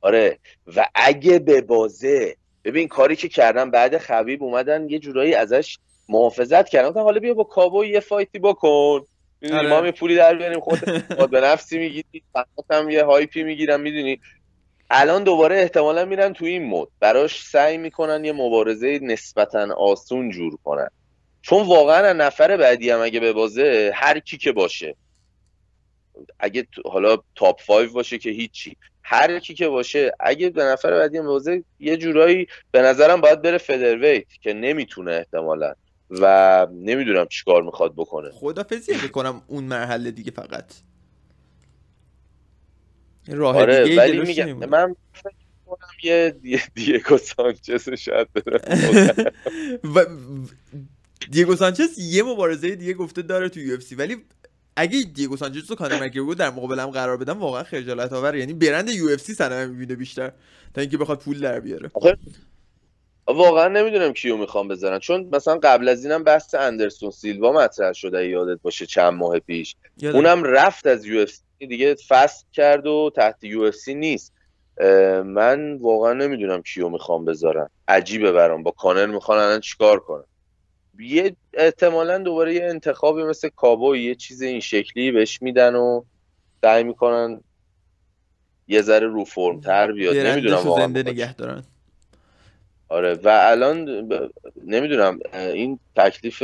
آره. 0.00 0.38
و 0.76 0.88
اگه 0.94 1.38
به 1.38 1.60
بازه 1.60 2.36
ببین 2.64 2.88
کاری 2.88 3.16
که 3.16 3.28
کردن 3.28 3.70
بعد 3.70 3.98
خبیب 3.98 4.42
اومدن 4.42 4.90
یه 4.90 4.98
جورایی 4.98 5.34
ازش 5.34 5.78
محافظت 6.08 6.68
کردن. 6.68 7.00
حالا 7.00 7.20
بیا 7.20 7.34
با 7.34 7.44
کابو 7.44 7.84
یه 7.84 8.00
فایتی 8.00 8.38
بکن. 8.38 9.06
آره. 9.52 9.68
ما 9.68 9.80
می 9.80 9.90
پولی 9.92 10.16
در 10.16 10.34
بیاریم 10.34 10.60
خود 10.60 10.80
به 11.30 11.40
نفسی 11.40 11.78
می‌گیری 11.78 12.22
هم 12.70 12.90
یه 12.90 13.04
هایپی 13.04 13.42
می‌گیرم 13.42 13.80
می‌دونی؟ 13.80 14.20
الان 14.90 15.24
دوباره 15.24 15.56
احتمالا 15.56 16.04
میرن 16.04 16.32
تو 16.32 16.44
این 16.44 16.62
مود. 16.62 16.88
براش 17.00 17.42
سعی 17.42 17.78
می‌کنن 17.78 18.24
یه 18.24 18.32
مبارزه 18.32 18.98
نسبتا 19.02 19.74
آسون 19.74 20.30
جور 20.30 20.56
کنن. 20.64 20.88
چون 21.42 21.66
واقعا 21.66 22.12
نفر 22.12 22.56
بعدی 22.56 22.90
هم 22.90 23.00
اگه 23.00 23.20
به 23.20 23.32
بازه 23.32 23.92
هر 23.94 24.18
کی 24.18 24.36
که 24.38 24.52
باشه 24.52 24.96
اگه 26.40 26.66
حالا 26.84 27.16
تاپ 27.34 27.60
5 27.66 27.90
باشه 27.90 28.18
که 28.18 28.30
هیچی 28.30 28.76
هر 29.02 29.38
کی 29.38 29.54
که 29.54 29.68
باشه 29.68 30.12
اگه 30.20 30.50
به 30.50 30.64
نفر 30.64 30.90
بعدی 30.90 31.18
هم 31.18 31.26
بازه 31.26 31.64
یه 31.80 31.96
جورایی 31.96 32.46
به 32.70 32.82
نظرم 32.82 33.20
باید 33.20 33.42
بره 33.42 33.58
فدرویت 33.58 34.26
که 34.42 34.52
نمی‌تونه 34.52 35.12
احتمالا. 35.12 35.74
و 36.10 36.66
نمی‌دونم 36.72 37.26
چیکار 37.26 37.62
می‌خواد 37.62 37.94
بکنه. 37.96 38.30
خدافزی 38.30 39.08
کنم 39.08 39.42
اون 39.46 39.64
مرحله 39.64 40.10
دیگه 40.10 40.30
فقط. 40.30 40.72
راه 43.28 43.56
آره 43.56 43.84
دیگه 43.84 43.96
ولی 43.96 44.20
میگم 44.20 44.52
من 44.52 44.96
کنم 45.66 45.88
یه 46.02 46.62
دیگو 46.74 47.18
سانچز 47.18 47.90
شاید 47.90 48.28
و 49.94 50.06
دیگو 51.30 51.56
سانچز 51.56 51.98
یه 51.98 52.22
مبارزه 52.22 52.76
دیگه 52.76 52.94
گفته 52.94 53.22
داره 53.22 53.48
تو 53.48 53.60
یو 53.60 53.78
ولی 53.98 54.16
اگه 54.76 55.02
دیگو 55.02 55.36
سانچز 55.36 55.70
و 55.70 55.74
کانر 55.74 56.08
بود 56.08 56.38
در 56.38 56.50
مقابلم 56.50 56.90
قرار 56.90 57.16
بدم 57.16 57.38
واقعا 57.38 57.62
خجالت 57.62 58.12
آور 58.12 58.36
یعنی 58.36 58.52
برند 58.52 58.88
UFC 58.88 59.34
سنم 59.34 59.70
می‌بینه 59.70 59.94
بیشتر 59.94 60.32
تا 60.74 60.80
اینکه 60.80 60.98
بخواد 60.98 61.18
پول 61.18 61.40
در 61.40 61.60
بیاره. 61.60 61.90
واقعا 63.26 63.68
نمی‌دونم 63.68 64.12
کیو 64.12 64.36
می‌خوام 64.36 64.68
بذارن 64.68 64.98
چون 64.98 65.28
مثلا 65.32 65.58
قبل 65.62 65.88
از 65.88 66.04
اینم 66.04 66.24
بحث 66.24 66.54
اندرسون 66.54 67.10
سیلوا 67.10 67.52
مطرح 67.52 67.92
شده 67.92 68.28
یادت 68.28 68.62
باشه 68.62 68.86
چند 68.86 69.12
ماه 69.12 69.38
پیش. 69.38 69.76
اونم 70.02 70.44
رفت 70.44 70.86
از 70.86 71.04
یو 71.06 71.26
دیگه 71.58 71.96
فسخ 72.08 72.46
کرد 72.52 72.86
و 72.86 73.10
تحت 73.16 73.44
یو 73.44 73.72
نیست. 73.88 74.32
من 75.24 75.78
واقعا 75.80 76.12
نمی‌دونم 76.12 76.62
کیو 76.62 76.88
می‌خوام 76.88 77.24
بذارن. 77.24 77.68
عجیبه 77.88 78.32
برام. 78.32 78.62
با 78.62 78.70
کانر 78.70 79.06
می‌خوان 79.06 79.38
الان 79.38 79.60
چیکار 79.60 80.00
کنن؟ 80.00 80.24
یه 80.98 81.36
احتمالا 81.54 82.18
دوباره 82.18 82.54
یه 82.54 82.64
انتخابی 82.64 83.22
مثل 83.22 83.48
کابو 83.56 83.96
یه 83.96 84.14
چیز 84.14 84.42
این 84.42 84.60
شکلی 84.60 85.12
بهش 85.12 85.42
میدن 85.42 85.74
و 85.74 86.02
سعی 86.62 86.84
می‌کنن 86.84 87.40
یه 88.68 88.82
ذره 88.82 89.06
رو 89.06 89.24
فرم 89.24 89.60
تر 89.60 89.92
بیاد 89.92 90.16
نمی‌دونم 90.16 90.56
واقعا 90.56 90.86
زنده 90.86 91.02
نگه 91.02 91.34
دارن. 91.34 91.64
آره 92.88 93.14
و 93.24 93.28
الان 93.28 94.08
ب... 94.08 94.30
نمی‌دونم 94.64 95.18
این 95.32 95.78
تکلیف 95.96 96.42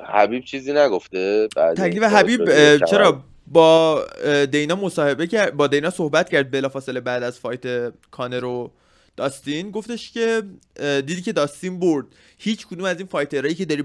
حبیب 0.00 0.44
چیزی 0.44 0.72
نگفته؟ 0.72 1.48
تکلیف 1.76 2.02
حبیب 2.02 2.44
چرا 2.84 3.22
با 3.46 4.04
دینا 4.50 4.74
مصاحبه 4.74 5.26
کرد 5.26 5.56
با 5.56 5.66
دینا 5.66 5.90
صحبت 5.90 6.30
کرد 6.30 6.50
بلافاصله 6.50 7.00
بعد 7.00 7.22
از 7.22 7.38
fight 7.38 7.92
کانر 8.10 8.44
و 8.44 8.70
داستین 9.18 9.70
گفتش 9.70 10.10
که 10.10 10.42
دیدی 10.76 11.22
که 11.22 11.32
داستین 11.32 11.78
برد. 11.78 12.06
هیچ 12.38 12.66
کدوم 12.66 12.84
از 12.84 12.98
این 12.98 13.06
fighter 13.06 13.40
هایی 13.40 13.54
که 13.54 13.64
داری 13.64 13.84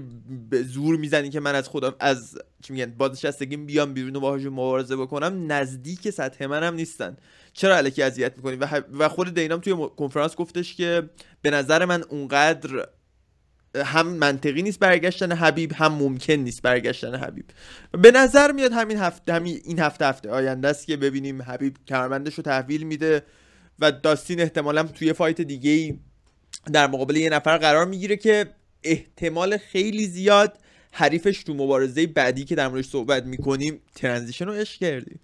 به 0.50 0.62
زور 0.62 0.96
می‌زنی 0.96 1.30
که 1.30 1.40
من 1.40 1.54
از 1.54 1.68
خودم 1.68 1.94
از 2.00 2.38
چی 2.62 2.72
میگن 2.72 2.94
بازنشستگیم 2.98 3.66
بیام 3.66 3.94
بیرون 3.94 4.16
و 4.16 4.20
باهاشون 4.20 4.52
مبارزه 4.52 4.96
بکنم 4.96 5.52
نزدیک 5.52 6.10
سطح 6.10 6.46
منم 6.46 6.74
نیستن. 6.74 7.16
چرا 7.52 7.76
الکی 7.76 8.02
اذیت 8.02 8.36
می‌کنی؟ 8.36 8.56
و, 8.56 8.82
و 8.98 9.08
خود 9.08 9.34
دینام 9.34 9.60
توی 9.60 9.74
کنفرانس 9.96 10.36
گفتش 10.36 10.74
که 10.74 11.02
به 11.42 11.50
نظر 11.50 11.84
من 11.84 12.02
اونقدر 12.02 12.88
هم 13.76 14.06
منطقی 14.06 14.62
نیست 14.62 14.78
برگشتن 14.78 15.32
حبیب 15.32 15.72
هم 15.72 15.92
ممکن 15.92 16.32
نیست 16.32 16.62
برگشتن 16.62 17.14
حبیب. 17.14 17.44
به 17.92 18.10
نظر 18.10 18.52
میاد 18.52 18.72
همین 18.72 18.96
هفته 18.96 19.32
همین 19.32 19.60
این 19.64 19.78
هفته 19.78 20.06
هفته 20.06 20.30
آینده 20.30 20.68
است 20.68 20.86
که 20.86 20.96
ببینیم 20.96 21.42
حبیب 21.42 21.76
کمربندش 21.88 22.34
رو 22.34 22.42
تحویل 22.42 22.82
میده. 22.82 23.22
و 23.78 23.92
داستین 23.92 24.40
احتمالا 24.40 24.82
توی 24.82 25.12
فایت 25.12 25.40
دیگه 25.40 25.70
ای 25.70 25.98
در 26.72 26.86
مقابل 26.86 27.16
یه 27.16 27.30
نفر 27.30 27.58
قرار 27.58 27.86
می‌گیره 27.86 28.16
که 28.16 28.46
احتمال 28.82 29.56
خیلی 29.56 30.06
زیاد 30.06 30.58
حریفش 30.92 31.42
تو 31.42 31.54
مبارزه 31.54 32.06
بعدی 32.06 32.44
که 32.44 32.54
در 32.54 32.68
موردش 32.68 32.86
صحبت 32.86 33.24
می‌کنیم 33.24 33.80
ترانزیشن 33.94 34.46
رو 34.46 34.52
عشق 34.52 34.80
کردی. 34.80 35.20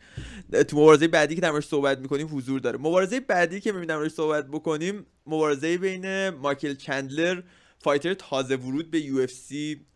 تو 0.68 0.76
مبارزه 0.76 1.08
بعدی 1.08 1.34
که 1.34 1.40
در 1.40 1.50
موردش 1.50 1.66
صحبت 1.66 1.98
می‌کنیم 1.98 2.36
حضور 2.36 2.60
داره. 2.60 2.78
مبارزه 2.78 3.20
بعدی 3.20 3.60
که 3.60 3.72
می‌بینیم 3.72 4.02
در 4.02 4.08
صحبت 4.08 4.48
بکنیم 4.48 5.06
مبارزه 5.26 5.78
بین 5.78 6.28
مایکل 6.28 6.74
چندلر 6.74 7.42
fighter 7.78 8.14
تازه 8.14 8.56
ورود 8.56 8.90
به 8.90 9.00
یو 9.00 9.26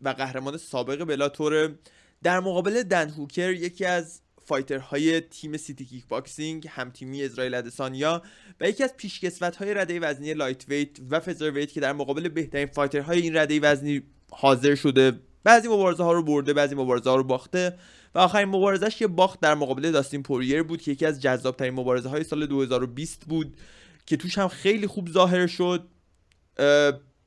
و 0.01 0.09
قهرمان 0.09 0.57
سابق 0.57 1.03
Bellator 1.03 1.75
در 2.23 2.39
مقابل 2.39 2.83
دن 2.83 3.09
هوکر 3.09 3.53
یکی 3.53 3.85
از 3.85 4.21
fighter 4.45 5.04
های 5.04 5.21
تیم 5.21 5.57
City 5.57 5.85
Kickboxing 5.85 6.67
هم 6.69 6.89
تیمی 6.89 7.23
اسرائیل 7.23 7.53
ادسانیا 7.53 8.21
و 8.61 8.69
یکی 8.69 8.83
از 8.83 8.97
پیشکسوت 8.97 9.55
های 9.55 9.73
رده 9.73 9.99
وزنی 9.99 10.33
lightweight 10.33 10.89
و 11.09 11.19
feather 11.19 11.65
که 11.65 11.79
در 11.79 11.93
مقابل 11.93 12.29
بهترین 12.29 12.67
fighter 12.67 13.09
های 13.09 13.21
این 13.21 13.37
رده 13.37 13.59
وزنی 13.59 14.03
حاضر 14.31 14.75
شده. 14.75 15.19
بعضی 15.43 15.67
مبارزه 15.67 16.03
ها 16.03 16.11
رو 16.11 16.23
برده 16.23 16.53
بعضی 16.53 16.75
مبارزه 16.75 17.09
ها 17.09 17.15
رو 17.15 17.23
باخته 17.23 17.77
و 18.15 18.19
آخرین 18.19 18.49
مبارزش 18.49 19.01
یه 19.01 19.07
باخت 19.07 19.39
در 19.39 19.55
مقابل 19.55 19.91
داستین 19.91 20.23
پوریر 20.23 20.63
بود 20.63 20.81
که 20.81 20.91
یکی 20.91 21.05
از 21.05 21.21
جذابترین 21.21 21.73
مبارزه 21.73 22.09
های 22.09 22.23
سال 22.23 22.45
2020 22.45 23.25
بود 23.25 23.57
که 24.05 24.17
توش 24.17 24.37
هم 24.37 24.47
خیلی 24.47 24.87
خوب 24.87 25.09
ظاهر 25.09 25.47
شد. 25.47 25.87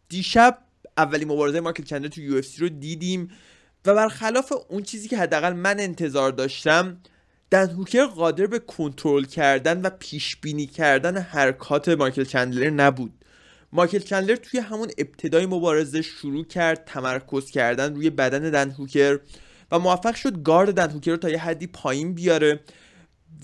دیشب 0.09 0.59
اولین 0.96 1.28
مبارزه 1.28 1.61
مایکل 1.61 1.83
چندر 1.83 2.09
تو 2.09 2.20
یو 2.20 2.42
رو 2.59 2.68
دیدیم. 2.68 3.31
و 3.88 3.94
برخلاف 3.94 4.53
اون 4.68 4.83
چیزی 4.83 5.09
که 5.09 5.18
حداقل 5.18 5.53
من 5.53 5.81
انتظار 5.81 6.33
داشتم 6.33 6.96
دن 7.51 7.70
هوکر 7.70 8.07
قادر 8.07 8.46
به 8.46 8.59
کنترل 8.59 9.24
کردن 9.24 9.83
و 9.83 9.90
پیش 9.90 10.37
بینی 10.37 10.66
کردن 10.66 11.16
حرکات 11.16 11.88
مایکل 11.88 12.24
چندلر 12.24 12.70
نبود. 12.70 13.12
مایکل 13.72 13.98
چندلر 13.98 14.37
توی 14.37 14.61
همون 14.61 14.90
ابتدای 14.98 15.46
مبارزه 15.46 16.03
شروع 16.03 16.44
کرد 16.44 16.85
تمرکز 16.85 17.51
کردن 17.51 17.94
روی 17.94 18.11
بدن 18.11 18.51
دن 18.51 18.70
هوکر 18.70 19.20
و 19.72 19.79
موفق 19.79 20.14
شد 20.14 20.42
گارد 20.42 20.74
دن 20.74 20.90
هوکر 20.90 21.11
رو 21.11 21.16
تا 21.16 21.29
یه 21.29 21.38
حدی 21.38 21.66
پایین 21.66 22.14
بیاره 22.14 22.61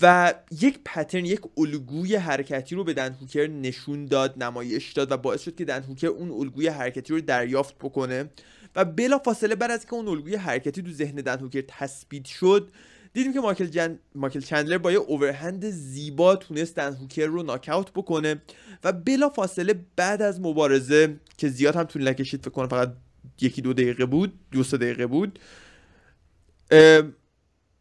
و 0.01 0.33
یک 0.61 0.79
پترن 0.85 1.25
یک 1.25 1.41
الگوی 1.57 2.15
حرکتی 2.15 2.75
رو 2.75 2.83
به 2.83 2.93
دن 2.93 3.13
هوکر 3.21 3.47
نشون 3.47 4.05
داد 4.05 4.43
نمایش 4.43 4.91
داد 4.91 5.11
و 5.11 5.17
باعث 5.17 5.41
شد 5.41 5.55
که 5.55 5.65
دن 5.65 5.83
هوکر 5.83 6.07
اون 6.07 6.31
الگوی 6.31 6.67
حرکتی 6.67 7.13
رو 7.13 7.21
دریافت 7.21 7.75
بکنه. 7.75 8.29
و 8.75 8.85
بلا 8.85 9.17
فاصله 9.17 9.55
بعد 9.55 9.71
از 9.71 9.79
اینکه 9.79 9.93
اون 9.93 10.07
الگوی 10.07 10.35
حرکتی 10.35 10.81
تو 10.81 10.91
ذهن 10.91 11.15
دن 11.15 11.39
هوکر 11.39 11.63
تثبیت 11.67 12.25
شد 12.25 12.71
دیدیم 13.13 13.33
که 13.33 13.39
مایکل, 13.39 13.65
جن... 13.65 13.99
مایکل 14.15 14.39
چندلر 14.39 14.77
با 14.77 14.91
یه 14.91 14.97
اوورهند 14.97 15.69
زیبا 15.69 16.35
تونست 16.35 16.75
دن 16.75 16.93
هوکر 16.93 17.25
رو 17.25 17.43
ناکاوت 17.43 17.91
بکنه 17.91 18.41
و 18.83 18.93
بلا 18.93 19.29
فاصله 19.29 19.85
بعد 19.95 20.21
از 20.21 20.41
مبارزه 20.41 21.19
که 21.37 21.49
زیاد 21.49 21.75
هم 21.75 21.83
طول 21.83 22.07
نکشید 22.07 22.41
فکر 22.41 22.49
کنم 22.49 22.67
فقط 22.67 22.93
یکی 23.41 23.61
دو 23.61 23.73
دقیقه 23.73 24.05
بود 24.05 24.33
دو 24.51 24.63
سه 24.63 24.77
دقیقه 24.77 25.07
بود 25.07 25.39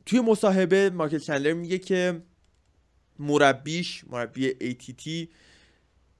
توی 0.06 0.20
مصاحبه 0.20 0.90
مایکل 0.90 1.18
چندلر 1.18 1.52
میگه 1.52 1.78
که 1.78 2.22
مربیش 3.18 4.04
مربی 4.10 4.50
ATT 4.50 5.28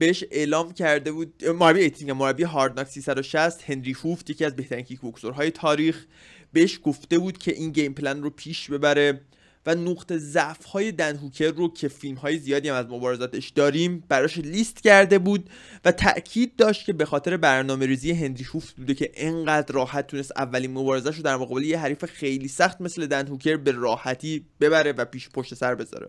بهش 0.07 0.25
اعلام 0.31 0.73
کرده 0.73 1.13
بود 1.13 1.45
مربی 1.45 1.81
ایتینگ 1.81 2.11
مربی 2.11 2.43
Hard 2.43 2.60
Knocks 2.60 2.87
360 2.87 3.71
هنری 3.71 3.93
هوفت 3.93 4.31
یکی 4.31 4.45
از 4.45 4.57
بهترین 4.57 4.85
کیک 4.85 5.01
بوکسورهای 5.01 5.51
تاریخ 5.51 6.05
بهش 6.53 6.81
گفته 6.83 7.19
بود 7.19 7.39
که 7.39 7.53
این 7.53 7.71
game 7.71 7.95
plan 7.95 8.23
رو 8.23 8.31
پیش 8.31 8.71
ببره 8.71 9.21
و 9.67 9.75
نقطه 9.75 10.19
ضعف 10.19 10.65
های 10.65 10.93
دن 10.93 11.17
هوکر 11.17 11.51
رو 11.51 11.73
که 11.73 11.89
فیلم 11.89 12.17
های 12.17 12.39
زیادی 12.39 12.69
هم 12.69 12.75
از 12.75 12.87
مبارزاتش 12.87 13.49
داریم 13.49 14.05
براش 14.09 14.39
لیست 14.39 14.83
کرده 14.83 15.19
بود 15.19 15.51
و 15.85 15.93
تاکید 15.93 16.57
داشت 16.57 16.87
که 16.87 16.93
به 16.93 17.05
خاطر 17.05 17.37
برنامه 17.37 17.87
ریزی 17.87 18.13
هنری 18.13 18.45
هوفت 18.45 18.77
بوده 18.77 18.95
که 18.95 19.11
انقدر 19.15 19.75
راحت 19.75 20.07
تونست 20.07 20.33
اولین 20.37 20.71
مبارزش 20.71 21.17
رو 21.17 21.23
در 21.23 21.37
مقابل 21.37 21.63
یه 21.63 21.79
حریف 21.79 22.05
خیلی 22.05 22.49
سخت 22.49 22.81
مثل 22.81 23.07
دن 23.07 23.27
هوکر 23.27 23.57
به 23.57 23.73
راحتی 23.73 24.47
ببره 24.61 24.93
و 24.93 25.05
پیش 25.05 25.29
پشت 25.29 25.55
سر 25.55 25.75
بذاره. 25.75 26.09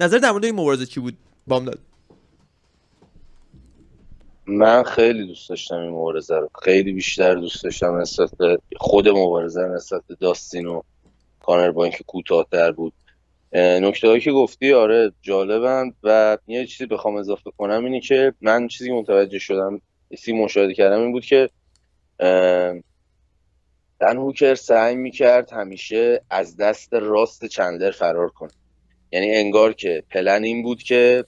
نظر 0.00 0.18
در 0.18 0.30
مورد 0.30 0.44
این 0.44 0.54
مبارزه 0.54 0.86
چی 0.86 1.00
بود؟ 1.00 1.18
بامداد. 1.46 1.89
من 4.50 4.82
خیلی 4.82 5.26
دوست 5.26 5.48
داشتم 5.48 5.76
این 5.76 5.90
مبارزه 5.90 6.36
رو. 6.36 6.50
خیلی 6.62 6.92
بیشتر 6.92 7.34
دوست 7.34 7.64
داشتم 7.64 7.96
نسبت 8.00 8.30
خود 8.76 9.08
مبارزه 9.08 9.60
نسبت 9.60 10.02
داستین 10.20 10.66
و 10.66 10.82
کانر 11.40 11.70
با 11.70 11.84
اینکه 11.84 12.04
کوتاهتر 12.04 12.72
بود. 12.72 12.92
نکته 13.52 14.08
هایی 14.08 14.20
که 14.20 14.32
گفتی 14.32 14.72
آره 14.72 15.12
جالبند 15.22 15.94
و 16.02 16.38
یه 16.46 16.66
چیزی 16.66 16.86
بخوام 16.86 17.16
اضافه 17.16 17.50
کنم 17.58 17.84
اینه 17.84 18.00
که 18.00 18.34
من 18.40 18.68
چیزی 18.68 18.92
متوجه 18.92 19.38
شدم 19.38 19.80
سی 20.18 20.32
مشاهده 20.32 20.74
کردم 20.74 21.00
این 21.00 21.12
بود 21.12 21.24
که 21.24 21.50
دن 24.00 24.16
هوکر 24.16 24.54
سعی 24.54 24.96
می‌کرد 24.96 25.52
همیشه 25.52 26.22
از 26.30 26.56
دست 26.56 26.94
راست 26.94 27.46
چندلر 27.46 27.90
فرار 27.90 28.28
کنه. 28.28 28.50
یعنی 29.12 29.36
انگار 29.36 29.72
که 29.72 30.02
پلن 30.10 30.44
این 30.44 30.62
بود 30.62 30.82
که 30.82 31.24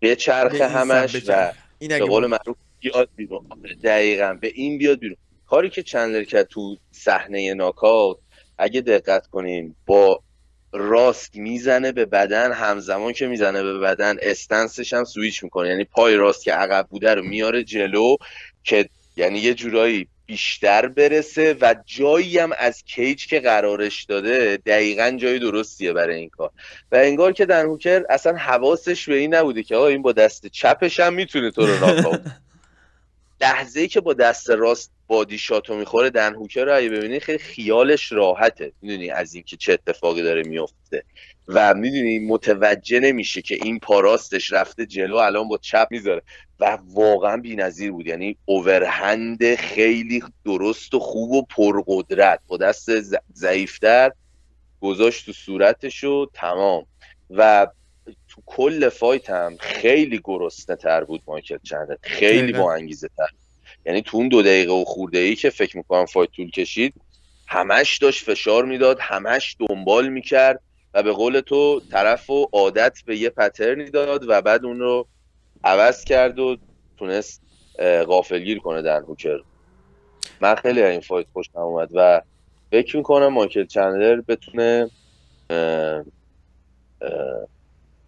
به 0.00 0.16
چرخ 0.16 0.60
همش 0.60 1.22
و 1.28 1.52
به 1.80 1.98
قول 1.98 2.26
معروف 2.26 2.56
بیاد 2.80 3.08
بیرون. 3.16 3.46
دقیقا. 3.84 4.38
به 4.40 4.52
این 4.54 4.78
بیاد 4.78 4.98
بیرون. 4.98 5.16
کاری 5.46 5.70
که 5.70 5.82
چندلر 5.82 6.24
کرد 6.24 6.46
تو 6.46 6.76
صحنه 6.92 7.54
ناکاوت 7.54 8.16
اگه 8.58 8.80
دقت 8.80 9.26
کنیم 9.26 9.76
با 9.86 10.22
راست 10.72 11.36
می‌زنه 11.36 11.92
به 11.92 12.04
بدن 12.04 12.52
همزمان 12.52 13.12
که 13.12 13.26
می‌زنه 13.26 13.62
به 13.62 13.78
بدن 13.78 14.16
استنسش 14.22 14.92
هم 14.92 15.04
سویچ 15.04 15.42
می‌کنه. 15.42 15.68
یعنی 15.68 15.84
پای 15.84 16.16
راست 16.16 16.44
که 16.44 16.52
عقب 16.52 16.86
بوده 16.90 17.14
رو 17.14 17.22
میاره 17.22 17.64
جلو 17.64 18.16
که 18.64 18.88
یعنی 19.16 19.38
یه 19.38 19.54
جورایی 19.54 20.08
بیشتر 20.30 20.88
برسه 20.88 21.56
و 21.60 21.74
جایی 21.86 22.38
هم 22.38 22.50
از 22.58 22.82
کیج 22.84 23.26
که 23.26 23.40
قرارش 23.40 24.04
داده 24.04 24.56
دقیقا 24.56 25.10
جای 25.10 25.38
درستیه 25.38 25.92
برای 25.92 26.16
این 26.16 26.28
کار. 26.28 26.50
و 26.92 26.96
انگار 26.96 27.32
که 27.32 27.46
در 27.46 27.64
هوکر 27.64 28.02
اصلا 28.10 28.36
حواسش 28.36 29.08
به 29.08 29.16
این 29.16 29.34
نبوده 29.34 29.62
که 29.62 29.76
آقا 29.76 29.86
این 29.86 30.02
با 30.02 30.12
دست 30.12 30.46
چپش 30.46 31.00
هم 31.00 31.14
می‌تونه 31.14 31.50
تو 31.50 31.66
رو 31.66 31.86
ناکاوت 31.86 32.20
لحظه 33.40 33.80
ای 33.80 33.88
که 33.88 34.00
با 34.00 34.14
دست 34.14 34.50
راست 34.50 34.92
بادی 35.06 35.38
شاتو 35.38 35.76
می‌خوره 35.76 36.10
دن 36.10 36.34
هوکر 36.34 36.64
رو 36.64 36.76
اگه 36.76 36.88
ببینی 36.88 37.20
خیلی 37.20 37.38
خیالش 37.38 38.12
راحته. 38.12 38.72
می‌دونی 38.82 39.10
از 39.10 39.34
اینکه 39.34 39.56
چه 39.56 39.72
اتفاقی 39.72 40.22
داره 40.22 40.42
میفته 40.42 41.04
و 41.48 41.74
می‌دونی 41.74 42.18
متوجه 42.18 43.00
نمیشه 43.00 43.42
که 43.42 43.54
این 43.54 43.78
پاراستش 43.78 44.52
رفته 44.52 44.86
جلو 44.86 45.16
الان 45.16 45.48
با 45.48 45.58
چپ 45.58 45.88
می‌ذاره. 45.90 46.22
و 46.60 46.78
واقعا 46.94 47.36
بی‌نظیر 47.36 47.92
بود. 47.92 48.06
یعنی 48.06 48.36
اوورهند 48.44 49.54
خیلی 49.54 50.22
درست 50.44 50.94
و 50.94 50.98
خوب 50.98 51.30
و 51.30 51.42
پرقدرت. 51.42 52.40
با 52.46 52.56
دست 52.56 52.90
ضعیفتر 53.34 54.12
گذاشت 54.80 55.26
تو 55.26 55.32
صورتش 55.32 56.04
و 56.04 56.26
تمام. 56.34 56.86
و 57.30 57.66
تو 58.28 58.42
کل 58.46 58.88
فایت 58.88 59.30
هم 59.30 59.56
خیلی 59.60 60.20
گرسنه 60.24 60.76
تر 60.76 61.04
بود 61.04 61.22
مایکل 61.26 61.58
چندر 61.62 61.96
خیلی 62.02 62.52
با 62.52 62.74
انگیزه 62.74 63.08
تر. 63.16 63.28
یعنی 63.86 64.02
تو 64.02 64.16
اون 64.16 64.28
دو 64.28 64.42
دقیقه 64.42 64.72
و 64.72 64.84
خورده 64.84 65.18
ای 65.18 65.34
که 65.34 65.50
فکر 65.50 65.76
می‌کنم 65.76 66.06
فایت 66.06 66.30
طول 66.30 66.50
کشید 66.50 66.94
همش 67.46 67.98
داشت 67.98 68.24
فشار 68.24 68.64
می‌داد 68.64 68.98
همش 69.00 69.56
دنبال 69.68 70.08
می‌کرد 70.08 70.60
و 70.94 71.02
به 71.02 71.12
قول 71.12 71.40
تو 71.40 71.80
طرف 71.90 72.30
و 72.30 72.48
عادت 72.52 72.98
به 73.06 73.16
یه 73.16 73.30
پترنی 73.30 73.90
داد 73.90 74.24
و 74.28 74.42
بعد 74.42 74.64
اون 74.64 74.78
رو 74.78 75.06
عوض 75.64 76.04
کرد 76.04 76.38
و 76.38 76.56
تونست 76.98 77.42
غافلگیر 78.06 78.58
کنه 78.58 78.82
در 78.82 79.00
هوکر. 79.00 79.40
من 80.40 80.54
خیلی 80.54 80.82
این 80.82 81.00
fight 81.00 81.26
خوشم 81.32 81.58
اومد 81.58 81.88
و 81.94 82.22
فکر 82.70 82.96
می‌کنم 82.96 83.28
مایکل 83.28 83.66
چندلر 83.66 84.20
بتونه 84.20 84.90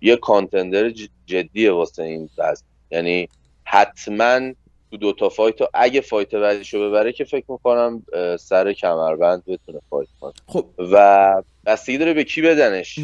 یه 0.00 0.16
contender 0.16 0.92
جدیه 1.26 1.72
واسه 1.72 2.02
این 2.02 2.30
بس 2.38 2.62
یعنی 2.90 3.28
حتما 3.64 4.52
تو 4.90 4.96
دو 4.96 5.12
تا 5.12 5.28
fight 5.28 5.54
اگه 5.74 6.00
fight 6.00 6.34
بعدیشو 6.34 6.88
ببره 6.88 7.12
که 7.12 7.24
فکر 7.24 7.44
می‌کنم 7.48 8.02
سر 8.40 8.72
کمربند 8.72 9.44
بتونه 9.44 9.80
fight 9.90 10.08
کنه. 10.20 10.32
خب. 10.46 10.66
و 10.78 11.42
بستگی 11.66 11.98
داره 11.98 12.14
به 12.14 12.24
کی 12.24 12.42
بدنش. 12.42 12.98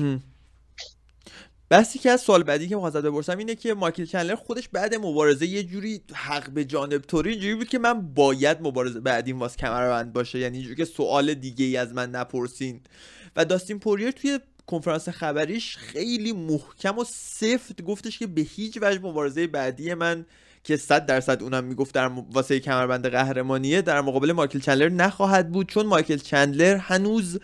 بسی 1.70 1.98
که 1.98 2.10
از 2.10 2.20
سوال 2.20 2.42
بعدی 2.42 2.68
که 2.68 2.74
می‌خواستم 2.74 3.00
بپرسم 3.00 3.38
اینه 3.38 3.54
که 3.54 3.74
مایکل 3.74 4.04
چندلر 4.04 4.34
خودش 4.34 4.68
بعد 4.68 4.94
مبارزه 4.94 5.46
یه 5.46 5.62
جوری 5.62 6.00
حق 6.14 6.50
به 6.50 6.64
جانب 6.64 6.98
طوری 6.98 7.30
اینجوری 7.30 7.54
بود 7.54 7.68
که 7.68 7.78
من 7.78 8.00
باید 8.14 8.58
مبارزه 8.60 9.00
بعدیم 9.00 9.38
واس 9.38 9.56
کمربند 9.56 10.12
باشه؟ 10.12 10.38
یعنی 10.38 10.56
اینجوری 10.56 10.76
که 10.76 10.84
سوال 10.84 11.34
دیگه 11.34 11.64
ای 11.64 11.76
از 11.76 11.92
من 11.92 12.10
نپرسین. 12.10 12.80
و 13.36 13.44
داستین 13.44 13.78
پوریر 13.78 14.10
توی 14.10 14.38
کنفرانس 14.66 15.08
خبریش 15.08 15.76
خیلی 15.76 16.32
محکم 16.32 16.98
و 16.98 17.04
سفت 17.08 17.82
گفتش 17.82 18.18
که 18.18 18.26
به 18.26 18.40
هیچ 18.40 18.78
وجه 18.82 18.98
مبارزه 18.98 19.46
بعدی 19.46 19.94
من 19.94 20.26
که 20.64 20.76
100 20.76 21.06
درصد 21.06 21.42
اونم 21.42 21.64
می‌گفت 21.64 21.94
در 21.94 22.10
واسه 22.32 22.60
کمربند 22.60 23.06
قهرمانیه 23.06 23.82
در 23.82 24.00
مقابل 24.00 24.32
مایکل 24.32 24.58
چندلر 24.58 24.88
نخواهد 24.88 25.52
بود 25.52 25.68
چون 25.68 25.86
مایکل 25.86 26.16
چندلر 26.16 26.76
هنوز 26.76 27.38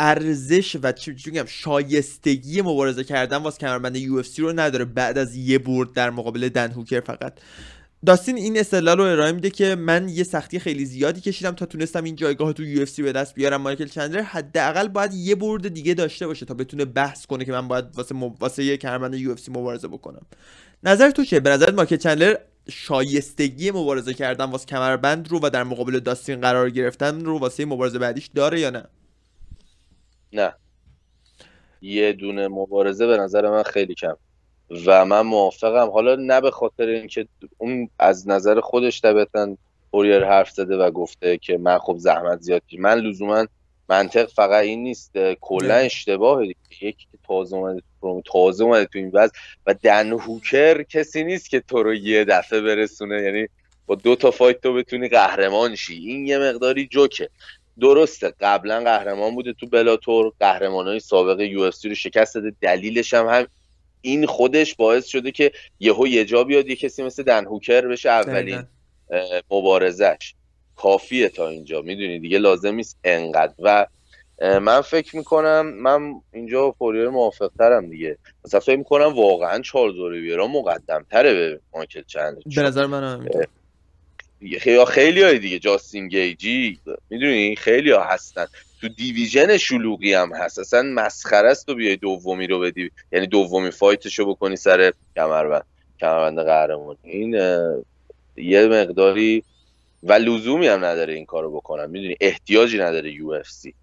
ارزش 0.00 0.76
و 0.82 0.92
چی 0.92 1.16
میگم 1.26 1.44
شایستگی 1.46 2.62
مبارزه 2.62 3.04
کردن 3.04 3.36
واسه 3.36 3.58
کمربند 3.58 3.96
یو 3.96 4.22
رو 4.38 4.52
نداره 4.52 4.84
بعد 4.84 5.18
از 5.18 5.36
یه 5.36 5.58
برد 5.58 5.92
در 5.92 6.10
مقابل 6.10 6.48
دن 6.48 6.70
هوکر 6.70 7.00
فقط. 7.00 7.32
داستین 8.06 8.36
این 8.36 8.58
استدلال 8.58 8.98
رو 8.98 9.04
ارائه 9.04 9.32
میده 9.32 9.50
که 9.50 9.74
من 9.74 10.08
یه 10.08 10.24
سختی 10.24 10.58
خیلی 10.58 10.84
زیادی 10.84 11.20
کشیدم 11.20 11.50
تا 11.50 11.66
تونستم 11.66 12.04
این 12.04 12.16
جایگاه 12.16 12.52
تو 12.52 12.64
یو 12.64 12.86
به 12.98 13.12
دست 13.12 13.34
بیارم. 13.34 13.62
مایکل 13.62 13.86
چندلر 13.86 14.22
حداقل 14.22 14.88
باید 14.88 15.14
یه 15.14 15.34
برد 15.34 15.68
دیگه 15.68 15.94
داشته 15.94 16.26
باشه 16.26 16.46
تا 16.46 16.54
بتونه 16.54 16.84
بحث 16.84 17.26
کنه 17.26 17.44
که 17.44 17.52
من 17.52 17.68
باید 17.68 17.84
واسه 17.94 18.14
م... 18.14 18.22
واسه 18.22 18.64
یه 18.64 18.76
کمربند 18.76 19.14
یو 19.14 19.34
مبارزه 19.48 19.88
بکنم. 19.88 20.26
نظر 20.84 21.10
تو 21.10 21.24
چیه؟ 21.24 21.40
به 21.40 21.50
نظرت 21.50 21.74
مایکل 21.74 21.96
چندلر 21.96 22.36
شایستگی 22.70 23.70
مبارزه 23.70 24.14
کردن 24.14 24.44
واسه 24.44 24.66
کمربند 24.66 25.28
رو 25.28 25.40
و 25.42 25.50
در 25.50 25.64
مقابل 25.64 26.00
داستین 26.00 26.40
قرار 26.40 26.70
گرفتن 26.70 27.24
رو 27.24 27.38
واسه 27.38 27.64
مبارزه 27.64 27.98
بعدیش 27.98 28.30
داره 28.34 28.60
یا 28.60 28.70
نه؟ 28.70 28.84
نه. 30.32 30.54
یه 31.80 32.12
دونه 32.12 32.48
مبارزه 32.48 33.06
به 33.06 33.16
نظر 33.16 33.50
من 33.50 33.62
خیلی 33.62 33.94
کم. 33.94 34.16
و 34.86 35.04
من 35.04 35.20
موافقم. 35.20 35.90
حالا 35.90 36.14
نه 36.14 36.40
به 36.40 36.50
خاطر 36.50 36.86
اینکه 36.86 37.28
اون 37.58 37.90
از 37.98 38.28
نظر 38.28 38.60
خودش 38.60 39.00
طبیعتا 39.00 39.56
اوریر 39.90 40.24
حرف 40.24 40.50
زده 40.50 40.76
و 40.76 40.90
گفته 40.90 41.38
که 41.38 41.58
من 41.58 41.78
خب 41.78 41.96
زحمت 41.98 42.40
زیاد 42.40 42.62
من 42.78 42.98
لزوما 42.98 43.46
منطق 43.88 44.28
فقط 44.28 44.62
این 44.62 44.82
نیست. 44.82 45.18
کلا 45.40 45.74
اشتباه 45.74 46.46
یکی 46.46 46.92
که 46.92 47.18
تازه 47.26 47.56
اومده 47.56 47.82
تو 48.00 48.22
تازه 48.24 48.64
اومده 48.64 48.84
تو 48.84 48.98
این 48.98 49.10
وضع 49.14 49.32
و 49.66 49.74
دن 49.74 50.12
هوکر 50.12 50.82
کسی 50.82 51.24
نیست 51.24 51.50
که 51.50 51.60
تو 51.60 51.82
رو 51.82 51.94
یه 51.94 52.24
دفعه 52.24 52.60
برسونه. 52.60 53.22
یعنی 53.22 53.48
با 53.86 53.94
دو 53.94 54.16
تا 54.16 54.30
فایت 54.30 54.60
تو 54.60 54.74
بتونی 54.74 55.08
قهرمان 55.08 55.74
شی. 55.74 55.94
این 55.94 56.26
یه 56.26 56.38
مقداری 56.38 56.86
جوکه. 56.86 57.30
درسته. 57.80 58.32
قبلا 58.40 58.80
قهرمان 58.80 59.34
بوده 59.34 59.52
تو 59.52 59.66
بلاتور 59.66 60.32
های 60.40 61.00
سابق 61.00 61.40
یو 61.40 61.64
رو 61.64 61.94
شکست 61.94 62.34
داده. 62.34 62.52
دلیلش 62.60 63.14
هم, 63.14 63.26
هم 63.26 63.46
این 64.00 64.26
خودش 64.26 64.74
باعث 64.74 65.06
شده 65.06 65.30
که 65.30 65.52
یهو 65.80 66.06
یه 66.06 66.24
جا 66.24 66.44
بیاد 66.44 66.68
یه 66.68 66.76
کسی 66.76 67.02
مثل 67.02 67.22
دن 67.22 67.44
هوکر 67.44 67.80
بشه 67.86 68.10
اولین 68.10 68.62
مبارزش 69.50 70.34
کافیه 70.76 71.28
تا 71.28 71.48
اینجا. 71.48 71.82
می‌دونی 71.82 72.18
دیگه 72.18 72.38
لازم 72.38 72.74
نیست 72.74 72.98
انقدر. 73.04 73.54
و 73.58 73.86
من 74.40 74.80
فکر 74.80 75.16
می‌کنم 75.16 75.66
من 75.66 76.14
اینجا 76.32 76.70
فوریر 76.70 77.08
موافق 77.08 77.50
ترم 77.58 77.90
دیگه. 77.90 78.18
مثلا 78.44 78.60
فکر 78.60 78.76
می‌کنم 78.76 79.14
واقعا 79.14 79.60
چارلز 79.60 79.98
اولیویرا 79.98 80.46
مقدم 80.46 81.06
تره 81.10 81.34
به 81.34 81.60
مایکل 81.74 82.02
چند 82.06 82.42
به 82.56 82.62
نظر 82.62 82.86
من 82.86 83.28
خیلی 84.60 84.84
خیلی 84.84 85.22
های 85.22 85.38
دیگه. 85.38 85.58
جاستین 85.58 86.08
گیجی. 86.08 86.78
می‌دونی؟ 87.10 87.56
خیلی 87.56 87.90
ها 87.90 88.04
هستن. 88.04 88.46
تو 88.80 88.88
division 88.88 89.56
شلوغی 89.56 90.14
هم 90.14 90.32
هست. 90.32 90.58
اصلا 90.58 90.82
مسخره 90.82 91.48
است 91.48 91.66
تو 91.66 91.74
بیای 91.74 91.96
دومی 91.96 92.46
رو 92.46 92.60
بدی. 92.60 92.90
یعنی 93.12 93.26
دومی 93.26 93.70
fight 93.70 94.05
شو 94.05 94.26
بکنی 94.26 94.56
سر 94.56 94.92
کمربند. 95.16 95.64
کمربند 96.00 96.38
قهرمان. 96.38 96.96
این 97.02 97.32
یه 98.36 98.66
مقداری 98.66 99.44
و 100.02 100.12
لزومی 100.12 100.66
هم 100.66 100.84
نداره 100.84 101.14
این 101.14 101.26
کارو 101.26 101.56
بکنم 101.56 101.90
می‌دونی؟ 101.90 102.16
احتیاجی 102.20 102.78
نداره 102.78 103.12
UFC. 103.12 103.74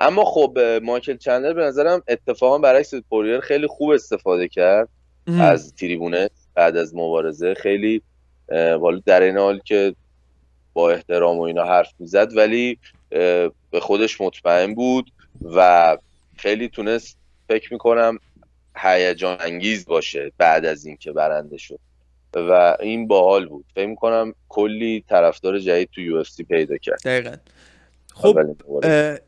اما 0.00 0.24
خب 0.24 0.58
مایکل 0.82 1.16
چندلر 1.16 1.52
به 1.52 1.62
نظرم 1.62 2.02
اتفاقا 2.08 2.58
برعکس 2.58 2.94
پوریر 2.94 3.40
خیلی 3.40 3.66
خوب 3.66 3.90
استفاده 3.90 4.48
کرد 4.48 4.88
از 5.40 5.74
تریبونه 5.74 6.30
بعد 6.54 6.76
از 6.76 6.94
مبارزه. 6.94 7.54
خیلی 7.54 8.02
والا 8.50 9.02
در 9.06 9.22
این 9.22 9.38
حال 9.38 9.60
که 9.64 9.94
با 10.72 10.90
احترام 10.90 11.38
و 11.38 11.42
اینا 11.42 11.64
حرف 11.64 11.92
می‌زد 11.98 12.36
ولی 12.36 12.78
به 13.70 13.80
خودش 13.80 14.20
مطمئن 14.20 14.74
بود 14.74 15.12
و 15.44 15.96
خیلی 16.36 16.68
تونست 16.68 17.18
فکر 17.48 17.72
می‌کنم 17.72 18.18
هیجان 18.76 19.36
انگیز 19.40 19.86
باشه 19.86 20.32
بعد 20.38 20.64
از 20.64 20.86
اینکه 20.86 21.12
برنده 21.12 21.56
شد 21.56 21.78
و 22.34 22.76
این 22.80 23.06
باحال 23.06 23.46
بود. 23.46 23.64
فکر 23.74 23.86
می‌کنم 23.86 24.34
کلی 24.48 25.04
طرفدار 25.08 25.58
جدید 25.58 25.88
تو 25.92 26.00
یو 26.00 26.24
پیدا 26.48 26.76
کرد. 26.76 27.00
دقیقا. 27.04 27.36
خب 28.14 28.38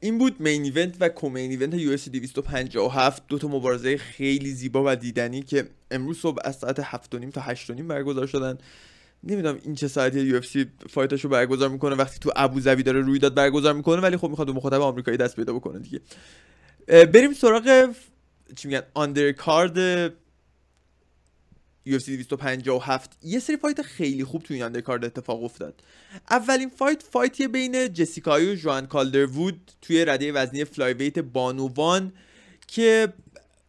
این 0.00 0.18
بود 0.18 0.36
main 0.40 0.62
event 0.62 0.96
و 1.00 1.08
co-main 1.08 1.50
event 1.50 1.74
UFC 1.74 2.08
257 2.08 3.22
دو 3.28 3.38
تا 3.38 3.48
مبارزه 3.48 3.96
خیلی 3.96 4.50
زیبا 4.50 4.82
و 4.86 4.96
دیدنی 4.96 5.42
که 5.42 5.64
امروز 5.90 6.18
صبح 6.18 6.38
از 6.44 6.56
ساعت 6.56 6.80
7 6.80 7.10
تا 7.32 7.40
8 7.40 7.72
برگزار 7.72 8.26
شدن. 8.26 8.58
نمی‌دونم 9.24 9.58
این 9.64 9.74
چه 9.74 9.88
ساعتی 9.88 10.20
UFC 10.20 10.66
fight 10.90 11.14
اشو 11.14 11.28
برگزار 11.28 11.68
می‌کنه 11.68 11.94
وقتی 11.94 12.18
تو 12.18 12.32
ابوظبی 12.36 12.82
داره 12.82 13.00
رویداد 13.00 13.34
برگزار 13.34 13.72
می‌کنه 13.72 14.00
ولی 14.00 14.16
خب 14.16 14.28
می‌خواد 14.28 14.46
به 14.46 14.52
مخاطب 14.52 14.80
آمریکایی 14.80 15.16
دست 15.16 15.36
پیدا 15.36 15.52
بکنه 15.52 15.78
دیگه. 15.78 16.00
بریم 17.06 17.32
سراغ 17.32 17.90
چی 18.56 18.68
میگن 18.68 18.82
undercard 18.94 20.08
UFC 21.88 22.08
257 22.08 23.18
یه 23.22 23.38
سری 23.38 23.56
fight 23.56 23.82
خیلی 23.82 24.24
خوب 24.24 24.42
تو 24.42 24.54
این 24.54 24.62
undercard 24.62 25.04
اتفاق 25.04 25.44
افتاد. 25.44 25.82
اولین 26.30 26.68
fight 26.68 27.02
fight 27.02 27.40
ی 27.40 27.48
بین 27.48 27.92
جسیکا 27.92 28.35
آی 28.35 28.52
و 28.52 28.54
جوان 28.54 28.86
کالدروود 28.86 29.72
توی 29.82 30.04
رده 30.04 30.32
وزنی 30.32 30.64
flyweight 30.64 31.18
بانوان 31.18 32.12
که 32.66 33.12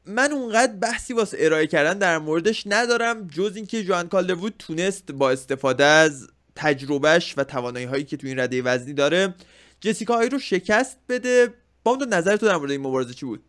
من 0.05 0.31
اونقدر 0.31 0.73
بحثی 0.73 1.13
واسه 1.13 1.37
ارائه 1.39 1.67
کردن 1.67 1.97
در 1.97 2.17
موردش 2.17 2.63
ندارم 2.65 3.27
جز 3.27 3.55
اینکه 3.55 3.83
جوان 3.83 4.07
کالدروود 4.07 4.53
تونست 4.59 5.11
با 5.11 5.31
استفاده 5.31 5.83
از 5.83 6.27
تجربهش 6.55 7.33
و 7.37 7.43
توانایی 7.43 7.85
هایی 7.85 8.03
که 8.03 8.17
تو 8.17 8.27
این 8.27 8.39
رده 8.39 8.61
وزنی 8.61 8.93
داره 8.93 9.35
جسیکا 9.81 10.21
رو 10.21 10.39
شکست 10.39 10.97
بده. 11.09 11.53
با 11.83 11.91
اون 11.91 12.13
نظر 12.13 12.37
تو 12.37 12.45
در 12.45 12.57
مورد 12.57 12.71
این 12.71 12.81
مبارزه 12.81 13.13
چی 13.13 13.25
بود؟ 13.25 13.43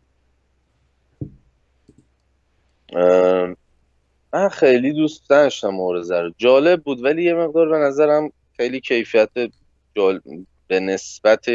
من 4.32 4.48
خیلی 4.48 4.92
دوست 4.92 5.30
داشتم 5.30 5.68
مبارزه 5.68 6.20
رو. 6.20 6.32
جالب 6.38 6.82
بود 6.82 7.04
ولی 7.04 7.24
یه 7.24 7.34
مقدار 7.34 7.68
به 7.68 7.78
نظرم 7.78 8.32
خیلی 8.56 8.80
کیفیت 8.80 9.30
جال... 9.94 10.20
به 10.68 10.80
نسبت 10.80 11.46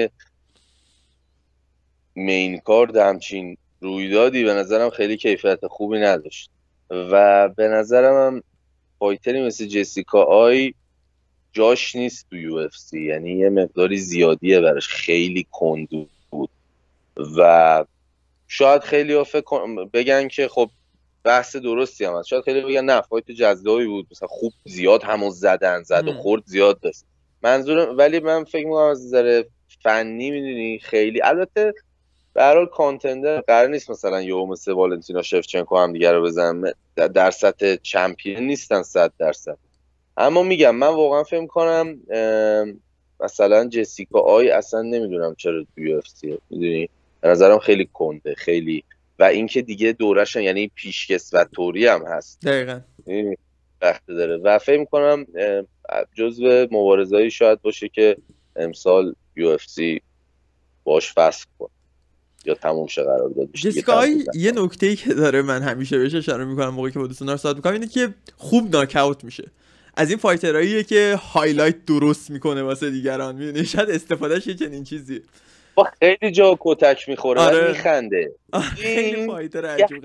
main 2.16 2.58
card 2.58 2.98
همچین 2.98 3.58
رویدادی 3.82 4.44
به 4.44 4.54
نظرم 4.54 4.90
خیلی 4.90 5.18
کیفیت 5.18 5.68
خوبی 5.68 6.00
نداشت. 6.00 6.50
و 6.90 7.50
به 7.50 7.68
نظرم 7.68 8.14
هم 8.14 8.44
fighter 9.00 9.36
ی 9.37 9.42
مثل 9.42 9.66
جسیکا 9.66 10.24
آی 10.24 10.74
جاش 11.54 11.96
نیست 11.96 12.26
تو 12.30 12.38
UFC. 12.38 13.04
یعنی 13.04 13.32
یه 13.32 13.50
مقداری 13.50 13.98
زیادیه 13.98 14.60
براش. 14.60 14.88
خیلی 14.88 15.48
کندو 15.52 16.08
بود. 16.30 16.50
و 17.38 17.86
شاید 18.48 18.82
خیلی 18.82 19.24
فکر 19.24 19.86
بگن 19.94 20.28
که 20.28 20.48
خب 20.48 20.70
بحث 21.24 21.56
درستی 21.56 22.06
هم 22.06 22.16
هست. 22.16 22.28
شاید 22.28 22.44
خیلی 22.44 22.62
بگن 22.62 22.86
نه 22.86 23.02
fight 23.02 23.32
جذابی 23.32 23.86
بود. 23.86 24.08
مثلا 24.12 24.28
خوب 24.28 24.54
زیاد 24.66 25.04
همو 25.04 25.32
زدن 25.32 25.84
زد 25.84 26.08
و 26.08 26.14
خورد 26.14 26.44
زیاد 26.46 26.80
داشت 26.80 27.04
منظورم 27.44 27.98
ولی 27.98 28.20
من 28.20 28.44
فکر 28.44 28.66
می‌کنم 28.66 28.90
از 28.90 29.06
نظر 29.06 29.44
فنی 29.84 30.32
می‌دونی 30.32 30.80
خیلی 30.80 31.22
البته 31.22 31.74
به 32.38 32.44
هر 32.44 32.56
حال 32.56 32.66
contender 32.66 33.42
قرار 33.42 33.68
نیست 33.68 33.90
مثلا 33.90 34.22
یه 34.22 34.36
مثل 34.36 34.72
والنتینا 34.72 35.22
شفچنکو 35.22 35.78
هم 35.78 35.94
دیگه 35.94 36.12
رو 36.12 36.24
بزنن 36.24 36.74
در 36.96 37.32
سطح 37.32 37.76
champion 37.76 38.44
نیستن 38.44 38.82
صد 38.82 39.14
درصد. 39.18 39.58
اما 40.18 40.44
میگم 40.44 40.76
من 40.76 40.88
واقعا 40.88 41.24
فکر 41.24 41.46
کنم 41.46 42.00
مثلا 43.20 43.68
جسیکا 43.68 44.20
آی 44.20 44.50
اصلا 44.50 44.82
نمی‌دونم 44.82 45.36
چرا 45.36 45.66
تو 45.76 45.82
UFC 45.82 46.38
می‌دونی؟ 46.50 46.90
به 47.22 47.30
نظرم 47.30 47.60
خیلی 47.60 47.90
کنده 47.94 48.36
خیلی. 48.36 48.84
و 49.20 49.24
اینکه 49.24 49.62
دیگه 49.62 49.92
دورشن 49.92 50.42
یعنی 50.42 50.72
veteran 51.34 51.46
ی 51.46 51.88
هم 51.88 52.06
هست. 52.08 52.42
دقیقا. 52.46 52.80
وقت 53.82 54.08
داره. 54.08 54.38
و 54.38 54.60
فکر 54.60 54.80
می‌کنم 54.80 55.26
جزو 56.14 56.68
مبارزایی 56.72 57.32
شاید 57.32 57.62
باشه 57.62 57.90
که 57.90 58.18
امسال 58.56 59.16
UFC 59.36 60.02
باهاش 60.84 61.14
فسخ 61.14 61.46
کنه 61.60 61.70
یا 62.48 62.54
تموم 62.54 62.88
شه 62.88 63.04
قرار 63.04 63.30
داد 63.30 63.50
جسیکای 63.54 64.26
یه 64.34 64.52
نکته 64.52 64.88
ای 64.88 64.96
که 64.96 65.14
داره 65.14 65.42
من 65.42 65.62
همیشه 65.62 65.98
بهش 65.98 66.16
اشاره 66.16 66.46
می‌کنم 66.46 66.70
موقعی 66.70 66.92
که 66.92 67.00
با 67.00 67.08
دوستان 67.08 67.38
صحبت 67.38 67.56
می‌کنم 67.56 67.74
اینه 67.74 67.88
که 67.88 68.14
خوب 68.38 68.76
ناکاوت 68.76 69.24
میشه. 69.24 69.52
از 69.96 70.10
این 70.10 70.20
fighter 70.20 70.64
اییه 70.64 70.84
که 70.84 71.20
highlight 71.34 71.86
درست 71.86 72.30
می‌کنه 72.30 72.64
واسه 72.64 72.90
دیگران. 72.92 73.36
می‌دونی؟ 73.36 73.66
شاید 73.66 73.90
استفادهش 73.90 74.48
یه 74.48 74.56
چنین 74.56 74.84
چیزی 74.84 75.22
با 75.78 75.88
خیلی 76.00 76.32
جا 76.32 76.58
کتک 76.60 77.10
می‌خوره 77.10 77.42
آره. 77.42 77.68
میخنده. 77.68 78.32
آره، 78.52 78.66
خیلی 78.66 79.28
فایتر 79.28 79.66
عجیب 79.66 80.04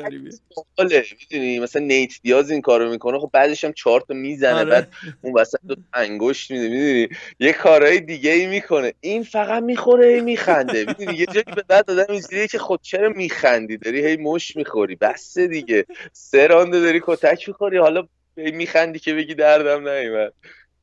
می‌دونی 0.78 1.58
مثلا 1.58 1.82
نیت 1.82 2.12
دیاز 2.22 2.50
این 2.50 2.60
کارو 2.60 2.90
می‌کنه 2.90 3.18
خب 3.18 3.30
بعدش 3.32 3.64
هم 3.64 3.72
چهار 3.72 4.00
تا 4.00 4.14
می‌زنه 4.14 4.54
آره. 4.54 4.70
بعد 4.70 4.88
اون 5.22 5.40
وسط 5.40 5.58
دو 5.68 5.76
انگشت 5.94 6.50
میده 6.50 6.68
می‌دونی؟ 6.68 7.08
یه 7.40 7.52
کارهای 7.52 8.00
دیگه 8.00 8.30
ای 8.30 8.46
می‌کنه. 8.46 8.92
این 9.00 9.22
فقط 9.22 9.62
می‌خوره 9.62 10.20
میخنده. 10.20 10.84
می‌دونی؟ 10.84 11.18
یه 11.18 11.26
جایی 11.26 11.44
به 11.56 11.64
بعد 11.68 11.90
آدم 11.90 12.12
اینجوریه 12.12 12.46
که 12.46 12.58
خود 12.58 12.78
خب 12.78 12.84
چرا 12.84 13.08
میخندی؟ 13.08 13.76
داری 13.76 14.06
هی 14.06 14.16
مش 14.16 14.56
می‌خوری. 14.56 14.96
بس 14.96 15.38
دیگه. 15.38 15.84
سه 16.12 16.46
رانده 16.46 16.80
داری 16.80 17.00
کتک 17.04 17.48
می‌خوری. 17.48 17.78
حالا 17.78 18.08
میخندی 18.36 18.98
که 18.98 19.14
بگی 19.14 19.34
دردم 19.34 19.88
نیومد. 19.88 20.32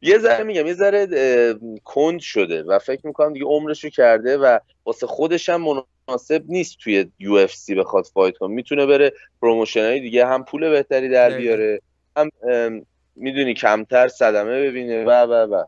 یه 0.02 0.20
ذره 0.20 0.44
میگم 0.44 0.68
یه 0.68 0.74
ذره 0.74 1.08
کند 1.84 2.20
شده 2.20 2.64
و 2.64 2.80
فکر 2.80 3.08
می‌کنم 3.08 3.34
دیگه 3.34 3.46
عمرشو 3.46 3.90
کرده 3.90 4.38
و 4.38 4.60
واسه 4.86 5.08
خودش 5.08 5.50
هم 5.50 5.84
مناسب 6.08 6.44
نیست 6.48 6.78
توی 6.84 7.12
UFC 7.20 7.76
بخواد 7.76 8.06
fight 8.14 8.38
کنه. 8.38 8.56
می‌تونه 8.56 8.86
بره 8.86 9.14
promotion 9.42 9.86
های 9.86 10.00
دیگه 10.00 10.26
هم 10.26 10.46
پول 10.46 10.70
بهتری 10.70 11.10
در 11.10 11.38
بیاره 11.38 11.82
هم 12.18 12.30
می‌دونی 13.16 13.54
کمتر 13.54 14.08
صدمه 14.08 14.68
ببینه. 14.68 15.06
و 15.06 15.10
و 15.10 15.56
و. 15.56 15.64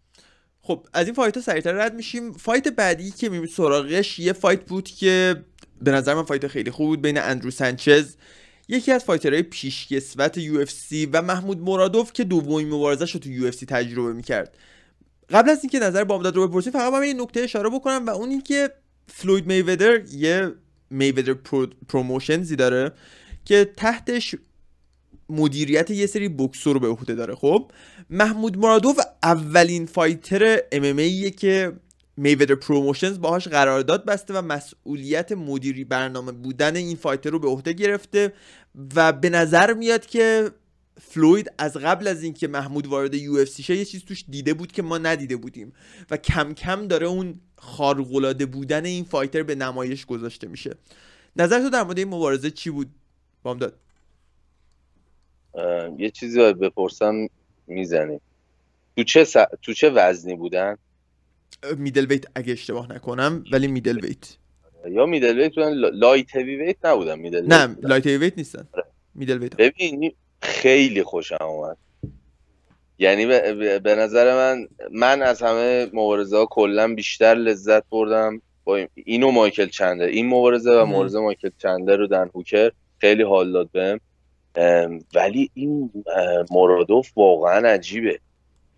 خب 0.61 0.85
از 0.93 1.05
این 1.05 1.15
fight 1.15 1.35
ها 1.35 1.43
سریعتر 1.43 1.71
رد 1.71 1.93
میشیم. 1.93 2.33
fight 2.33 2.67
بعدی 2.67 3.11
که 3.11 3.29
می‌بینیم 3.29 3.55
سراغش 3.55 4.19
یه 4.19 4.33
fight 4.33 4.61
بود 4.61 4.89
که 4.89 5.35
به 5.81 5.91
نظر 5.91 6.13
من 6.13 6.23
fight 6.23 6.47
خیلی 6.47 6.71
خوب 6.71 6.87
بود 6.87 7.01
بین 7.01 7.17
اندرو 7.17 7.51
سانچز 7.51 8.15
یکی 8.71 8.91
از 8.91 9.03
fighter 9.03 9.33
های 9.33 9.41
پیشکسوت 9.41 10.37
یو 10.37 10.65
و 11.13 11.21
محمود 11.21 11.59
مرادوف 11.59 12.13
که 12.13 12.23
دومین 12.23 12.69
مبارزش 12.69 13.11
رو 13.11 13.19
تو 13.19 13.29
یو 13.29 13.51
تجربه 13.51 14.13
می‌کرد. 14.13 14.57
قبل 15.29 15.49
از 15.49 15.59
اینکه 15.63 15.79
نظر 15.79 16.03
بامداد 16.03 16.35
رو 16.35 16.47
بپرسیم 16.47 16.73
فقط 16.73 16.93
من 16.93 17.01
این 17.01 17.21
نکته 17.21 17.39
اشاره 17.39 17.69
بکنم 17.69 18.05
و 18.05 18.09
اون 18.09 18.29
اینکه 18.29 18.69
فلوید 19.07 19.47
میودر 19.47 20.05
یه 20.05 20.51
میودر 20.89 21.33
promotions 21.87 22.49
ی 22.49 22.55
داره 22.55 22.91
که 23.45 23.71
تحتش 23.77 24.35
مدیریت 25.29 25.89
یه 25.89 26.05
سری 26.05 26.29
بوکسور 26.29 26.73
رو 26.73 26.79
به 26.79 26.87
عهده 26.87 27.15
داره. 27.15 27.35
خب 27.35 27.71
محمود 28.09 28.57
مرادوف 28.57 28.99
اولین 29.23 29.85
fighter 29.85 30.59
MMA 30.71 31.29
که 31.29 31.73
میودر 32.17 32.55
promotions 32.55 33.19
باهاش 33.19 33.47
قرارداد 33.47 34.05
بسته 34.05 34.33
و 34.33 34.41
مسئولیت 34.41 35.31
مدیری 35.31 35.83
برنامه 35.83 36.31
بودن 36.31 36.75
این 36.75 36.95
fighter 36.95 37.29
رو 37.29 37.39
به 37.39 37.47
عهده 37.47 37.73
گرفته 37.73 38.33
و 38.95 39.13
به 39.13 39.29
نظر 39.29 39.73
میاد 39.73 40.05
که 40.05 40.51
فلوید 41.01 41.51
از 41.57 41.77
قبل 41.77 42.07
از 42.07 42.23
اینکه 42.23 42.47
محمود 42.47 42.87
وارد 42.87 43.15
UFC 43.15 43.61
شه 43.61 43.75
یه 43.75 43.85
چیز 43.85 44.05
توش 44.05 44.25
دیده 44.29 44.53
بود 44.53 44.71
که 44.71 44.81
ما 44.81 44.97
ندیده 44.97 45.37
بودیم. 45.37 45.73
و 46.11 46.17
کم 46.17 46.53
کم 46.53 46.87
داره 46.87 47.07
اون 47.07 47.39
خارق‌العاده 47.57 48.45
بودن 48.45 48.85
این 48.85 49.03
fighter 49.03 49.43
به 49.43 49.55
نمایش 49.55 50.05
گذاشته 50.05 50.47
میشه. 50.47 50.75
نظر 51.35 51.59
تو 51.59 51.69
در 51.69 51.83
مورد 51.83 51.97
این 51.97 52.07
مبارزه 52.07 52.51
چی 52.51 52.69
بود؟ 52.69 52.89
بامداد. 53.43 53.79
یه 55.97 56.09
چیزی 56.09 56.39
باید 56.39 56.59
بپرسم 56.59 57.27
می‌زنی. 57.67 58.19
تو 58.97 59.03
چه, 59.03 59.27
تو 59.61 59.73
چه 59.73 59.89
وزنی 59.89 60.35
بودن؟ 60.35 60.77
middleweight 61.77 62.25
اگه 62.35 62.53
اشتباه 62.53 62.91
نکنم 62.93 63.43
ولی 63.51 63.67
middleweight 63.67 64.37
یا 64.89 65.05
middleweight 65.05 65.55
بودن 65.55 65.73
light 65.73 66.35
heavyweight 66.35 66.85
نبودن 66.85 67.19
middle 67.19 67.45
نه 67.45 67.75
light 67.81 68.07
heavyweight 68.07 68.37
نیستن. 68.37 68.67
middleweight 69.15 69.55
ببین 69.55 70.13
خیلی 70.41 71.03
خوشم 71.03 71.37
اومد. 71.41 71.77
یعنی 72.99 73.25
به 73.79 73.95
نظر 73.97 74.35
من 74.35 74.67
من 74.91 75.21
از 75.21 75.41
همه 75.41 75.89
مبارزه 75.93 76.37
ها 76.37 76.45
کلا 76.45 76.93
بیشتر 76.93 77.35
لذت 77.35 77.83
بردم 77.89 78.41
با 78.63 78.87
اینو 78.95 79.31
مایکل 79.31 79.67
چندلر 79.67 80.05
این 80.05 80.27
مبارزه 80.27 80.71
و 80.71 80.85
مبارزه 80.85 81.19
مایکل 81.19 81.49
چندلر 81.57 81.95
و 81.95 82.07
دن 82.07 82.29
هوکر 82.35 82.71
خیلی 82.97 83.23
حال 83.23 83.51
داد 83.51 83.69
بهم. 83.71 83.99
ولی 85.15 85.51
این 85.53 85.91
مرادوف 86.51 87.11
واقعا 87.15 87.67
عجیبه. 87.67 88.19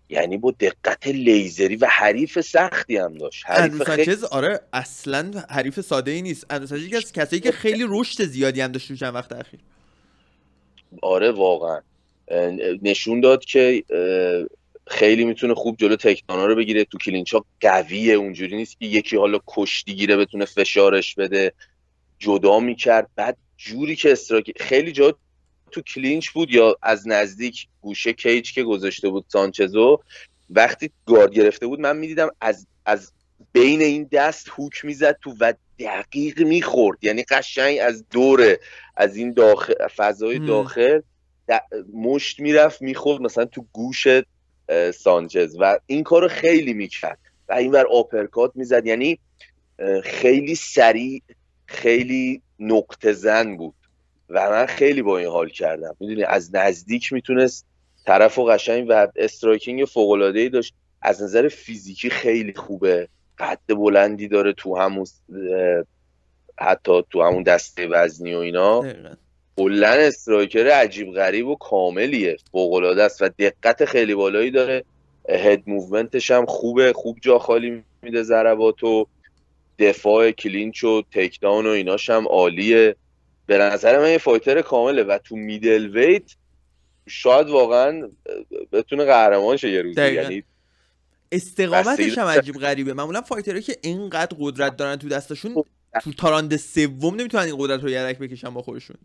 یعنی 0.08 0.36
با 0.36 0.50
دقت 0.60 1.06
لیزری 1.06 1.76
و 1.76 1.86
حریف 1.86 2.40
سختی 2.40 2.96
هم 2.96 3.14
داشت. 3.14 3.46
حریف 3.46 3.82
خیلی... 3.82 4.16
آره 4.30 4.60
اصلا 4.72 5.30
حریف 5.50 5.80
ساده 5.80 6.10
ای 6.10 6.22
نیست. 6.22 6.46
اندرو 6.50 6.96
از 6.96 7.12
کسایی 7.12 7.42
که 7.42 7.52
خیلی 7.52 7.84
رشد 7.88 8.24
زیادی 8.24 8.60
هم 8.60 8.72
داشت 8.72 8.92
چند 8.92 9.14
وقت 9.14 9.32
اخیر. 9.32 9.60
آره 11.02 11.30
واقعا. 11.30 11.80
نشون 12.82 13.20
داد 13.20 13.44
که 13.44 13.84
خیلی 14.86 15.24
می‌تونه 15.24 15.54
خوب 15.54 15.76
جلو 15.76 15.96
تکنانا 15.96 16.46
رو 16.46 16.56
بگیره. 16.56 16.84
تو 16.84 16.98
کلینچا 16.98 17.44
قویه 17.60 18.14
اونجوری 18.14 18.56
نیست 18.56 18.80
که 18.80 18.86
یکی 18.86 19.16
حالا 19.16 19.38
کشتی 19.46 19.94
گیره 19.94 20.16
بتونه 20.16 20.44
فشارش 20.44 21.14
بده. 21.14 21.52
جدا 22.18 22.60
می‌کرد. 22.60 23.08
بعد 23.16 23.36
جوری 23.56 23.96
که 23.96 24.12
استراکی 24.12 24.52
خیلی 24.56 24.92
جا 24.92 25.18
تو 25.74 25.82
کلینچ 25.82 26.30
بود 26.30 26.50
یا 26.50 26.76
از 26.82 27.08
نزدیک 27.08 27.66
گوشه 27.80 28.12
کیج 28.12 28.52
که 28.52 28.62
گذاشته 28.62 29.08
بود 29.08 29.24
سانچزو 29.28 30.00
وقتی 30.50 30.90
گارد 31.06 31.32
گرفته 31.32 31.66
بود 31.66 31.80
من 31.80 31.96
می‌دیدم 31.96 32.28
از 32.40 32.66
از 32.86 33.12
بین 33.52 33.82
این 33.82 34.08
دست 34.12 34.48
هوک 34.48 34.84
می‌زد 34.84 35.16
تو 35.22 35.34
و 35.40 35.52
دقیق 35.78 36.42
می‌خورد. 36.42 36.98
یعنی 37.04 37.22
قشنگ 37.22 37.78
از 37.82 38.04
دوره 38.10 38.60
از 38.96 39.16
این 39.16 39.32
داخل 39.32 39.74
فضای 39.96 40.38
داخل 40.38 41.00
مشت 41.94 42.40
می‌رفت 42.40 42.82
می‌خورد 42.82 43.22
مثلا 43.22 43.44
تو 43.44 43.66
گوش 43.72 44.06
سانچز 44.94 45.56
و 45.60 45.78
این 45.86 46.02
کارو 46.02 46.28
خیلی 46.28 46.72
می‌کرد. 46.72 47.18
و 47.48 47.52
اینور 47.52 47.86
آپرکات 47.86 48.52
می‌زد. 48.54 48.86
یعنی 48.86 49.18
خیلی 50.04 50.54
سریع 50.54 51.22
خیلی 51.66 52.42
نقطه 52.58 53.12
زن 53.12 53.56
بود. 53.56 53.74
و 54.34 54.50
من 54.50 54.66
خیلی 54.66 55.02
با 55.02 55.18
این 55.18 55.28
حال 55.28 55.48
کردم. 55.48 55.96
می‌دونی 56.00 56.24
از 56.24 56.54
نزدیک 56.54 57.12
می‌تونست 57.12 57.66
طرف 58.06 58.38
و 58.38 58.44
قشنگ 58.44 58.86
و 58.88 59.08
striking 59.16 59.84
فوق 59.84 60.10
العاده 60.10 60.40
ای 60.40 60.48
داشت. 60.48 60.74
از 61.02 61.22
نظر 61.22 61.48
فیزیکی 61.48 62.10
خیلی 62.10 62.54
خوبه. 62.54 63.08
قد 63.38 63.58
بلندی 63.68 64.28
داره 64.28 64.52
تو 64.52 64.76
همون 64.76 65.06
حتی 66.58 67.02
تو 67.10 67.22
همون 67.22 67.42
دسته 67.42 67.86
وزنی 67.86 68.34
و 68.34 68.38
اینا. 68.38 68.84
کلا 69.56 69.88
striker 69.88 70.66
عجیب 70.66 71.12
غریب 71.12 71.48
و 71.48 71.56
کاملیه. 71.56 72.36
فوق 72.52 72.72
العاده 72.72 73.02
است 73.02 73.22
و 73.22 73.28
دقت 73.38 73.84
خیلی 73.84 74.14
بالایی 74.14 74.50
داره. 74.50 74.84
head 75.28 75.62
movement 75.66 76.17
ش 76.17 76.30
هم 76.30 76.46
خوبه. 76.46 76.92
خوب 76.92 77.18
جا 77.22 77.38
خالی 77.38 77.82
میده 78.02 78.22
ضربات 78.22 78.84
و 78.84 79.06
دفاع 79.78 80.30
clinch 80.30 80.84
و 80.84 81.02
takedown 81.12 81.66
و 81.66 81.70
ایناش 81.70 82.10
هم 82.10 82.28
عالیه. 82.28 82.96
به 83.46 83.58
نظر 83.58 83.98
من 83.98 84.10
یه 84.10 84.18
fighter 84.18 84.62
کامله 84.62 85.02
و 85.02 85.18
تو 85.18 85.36
middleweight 85.36 86.30
شاید 87.06 87.48
واقعا 87.48 88.10
بتونه 88.72 89.04
قهرمان 89.04 89.56
شه 89.56 89.70
یه 89.70 89.82
روزی. 89.82 90.12
یعنی 90.12 90.44
استقامتش 91.32 92.18
هم 92.18 92.26
عجیب 92.26 92.54
غریبه. 92.54 92.92
معمولا 92.92 93.20
fighter 93.20 93.49
هایی 93.49 93.62
که 93.62 93.76
اینقدر 93.82 94.36
قدرت 94.40 94.76
دارن 94.76 94.96
تو 94.96 95.08
دستشون 95.08 95.64
تو 96.02 96.12
تا 96.12 96.19
round 96.19 96.56
سوم 96.56 97.14
نمی‌تونن 97.14 97.44
این 97.44 97.56
قدرت 97.58 97.82
رو 97.82 97.90
یدک 97.90 98.18
بکشن 98.18 98.50
با 98.50 98.62
خودشون. 98.62 98.96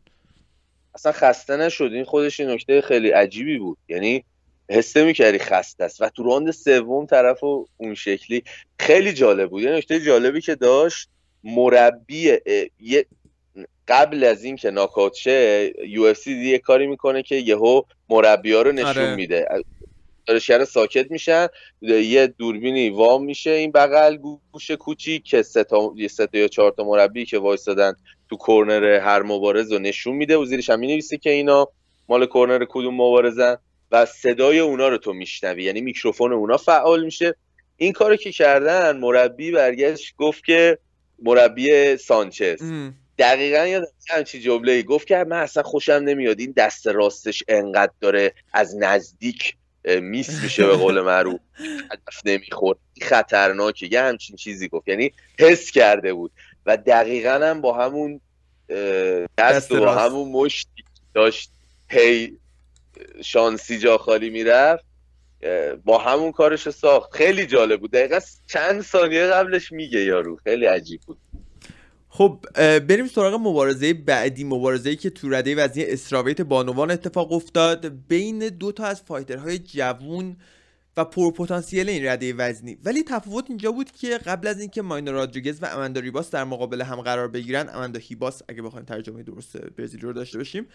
اصلا 0.96 1.12
خسته 1.12 1.58
نشد. 1.58 1.90
این 1.94 2.04
خودش 2.04 2.40
این 2.40 2.50
نکته 2.50 2.82
خیلی 2.82 3.10
عجیبی 3.10 3.58
بود. 3.58 3.78
یعنی 3.90 4.24
حس 4.70 5.04
می‌کردی 5.04 5.40
خسته 5.40 5.84
است. 5.84 6.02
و 6.02 6.10
تو 6.10 6.24
round 6.24 6.52
سوم 6.52 7.06
طرف 7.06 7.44
و 7.44 7.68
اون 7.78 7.96
شکلی 7.96 8.44
خیلی 8.80 9.14
جالب 9.14 9.50
بود. 9.50 9.64
یه 9.64 9.72
نکته 9.72 10.02
جالبی 10.02 10.42
که 10.42 10.56
داشت 10.56 11.10
مربی 11.44 12.38
یه 12.80 13.06
قبل 13.90 14.24
از 14.24 14.44
این 14.44 14.56
که 14.56 14.72
ناکات 14.72 15.14
شه 15.14 15.74
UFC 15.88 16.32
یه 16.32 16.60
کاری 16.60 16.88
می‌کنه 16.88 17.24
که 17.24 17.36
یهو 17.36 17.82
مربی 18.10 18.54
ها 18.54 18.62
رو 18.62 18.72
نشون 18.72 18.88
آره. 18.88 19.16
میده. 19.16 19.48
گزارشگر 20.26 20.66
ساکت 20.66 21.12
میشن 21.12 21.48
یه 21.82 22.28
دوربینی 22.28 22.90
وا 22.90 23.26
میشه 23.26 23.52
این 23.52 23.72
بغل 23.72 24.18
گوش 24.18 24.72
کوچیک 24.72 25.24
که 25.24 25.42
سه 25.42 25.64
تا 25.64 25.94
یا 26.34 26.48
چهار 26.48 26.72
تا 26.72 26.84
مربی 26.84 27.26
که 27.26 27.38
وایسادن 27.38 27.94
تو 28.30 28.38
corner 28.38 29.00
هر 29.00 29.24
مبارز 29.24 29.72
رو 29.72 29.80
نشون 29.80 30.16
میده 30.16 30.38
و 30.38 30.46
زیرش 30.46 30.70
هم 30.70 30.80
می‌نویسه 30.80 31.18
که 31.18 31.30
اینا 31.30 31.68
مال 32.10 32.26
corner 32.26 32.66
کدوم 32.70 32.94
مبارزن 32.94 33.58
و 33.92 34.06
صدای 34.06 34.60
اونا 34.60 34.88
رو 34.88 34.98
تو 34.98 35.14
میشنوی. 35.14 35.64
یعنی 35.64 35.82
میکروفون 35.82 36.34
اونا 36.34 36.58
فعال 36.58 37.06
میشه. 37.06 37.36
این 37.78 37.92
کارو 37.92 38.16
که 38.16 38.32
کردن 38.32 38.98
مربی 38.98 39.52
برگشت 39.52 40.16
گفت 40.18 40.46
که 40.46 40.78
مربی 41.24 41.98
سانچز. 41.98 42.62
دقیقا 43.20 43.66
یاد 43.66 43.94
همچی 44.10 44.42
جمله 44.42 44.72
ای 44.72 44.84
گفت 44.84 45.08
که 45.08 45.18
من 45.18 45.38
اصلا 45.38 45.64
خوشم 45.64 45.92
نمیاد. 45.92 46.40
این 46.40 46.54
دست 46.58 46.88
راستش 46.88 47.44
انقدر 47.48 47.92
داره 48.02 48.34
از 48.54 48.76
نزدیک 48.78 49.56
میس 49.86 50.44
میشه 50.44 50.66
به 50.68 50.76
قول 50.76 51.02
معروف. 51.02 51.40
هدف 51.92 52.22
نمی‌خورد. 52.26 52.78
خطرناکه. 53.02 53.88
یه 53.92 54.02
همچین 54.02 54.36
چیزی 54.36 54.68
گفت. 54.68 54.88
یعنی 54.88 55.12
حس 55.40 55.72
کرده 55.72 56.14
بود. 56.14 56.32
و 56.66 56.78
دقیقا 56.78 57.40
هم 57.44 57.62
با 57.62 57.74
همون 57.74 58.22
دست 59.38 59.72
و 59.72 59.80
با 59.80 59.96
همون 59.96 60.32
مشتی 60.32 60.84
داشت. 61.14 61.52
هی 61.90 62.38
شانسی 63.24 63.80
جا 63.80 63.98
خالی 63.98 64.30
می‌رفت. 64.30 64.86
با 65.86 65.98
همون 65.98 66.32
کارش 66.32 66.70
ساخت. 66.70 67.16
خیلی 67.16 67.46
جالب 67.46 67.80
بود. 67.80 67.92
دقیقا 67.92 68.20
چند 68.48 68.82
ثانیه 68.82 69.28
قبلش 69.28 69.72
میگه 69.72 70.00
یارو. 70.00 70.40
خیلی 70.44 70.66
عجیب 70.66 71.02
بود. 71.02 71.18
خب 72.12 72.46
بریم 72.80 73.08
سراغ 73.08 73.34
مبارزه 73.34 73.94
بعدی 73.94 74.44
مبارزه‌ای 74.44 74.96
که 74.96 75.10
تو 75.10 75.30
رده 75.30 75.56
وزنی 75.56 75.84
strawweight 75.86 76.42
بانوان 76.42 76.92
اتفاق 76.92 77.32
افتاد. 77.32 78.08
بین 78.08 78.40
دو 78.40 78.72
تا 78.72 78.86
از 78.86 79.02
fighter 79.02 79.47
های 79.47 79.60
جوون 79.60 80.36
و 80.98 81.06
پرپتانسیل 81.06 81.90
این 81.90 82.06
رده 82.06 82.34
وزنی. 82.34 82.78
ولی 82.84 83.04
تفاوت 83.04 83.46
اینجا 83.50 83.72
بود 83.72 83.92
که 83.92 84.18
قبل 84.18 84.48
از 84.48 84.60
اینکه 84.60 84.82
ماینا 84.82 85.12
رودریگز 85.12 85.64
و 85.64 85.66
اماندا 85.66 86.00
ریباس 86.00 86.32
در 86.32 86.44
مقابل 86.44 86.82
هم 86.82 87.02
قرار 87.02 87.28
بگیرن 87.28 87.70
امندا 87.70 88.00
هیباس 88.00 88.42
اگه 88.48 88.62
بخوایم 88.62 88.86
ترجمه 88.86 89.24
درست 89.24 89.58
برزیل 89.58 90.02
رو 90.02 90.14
داشته 90.14 90.38
باشیم 90.38 90.68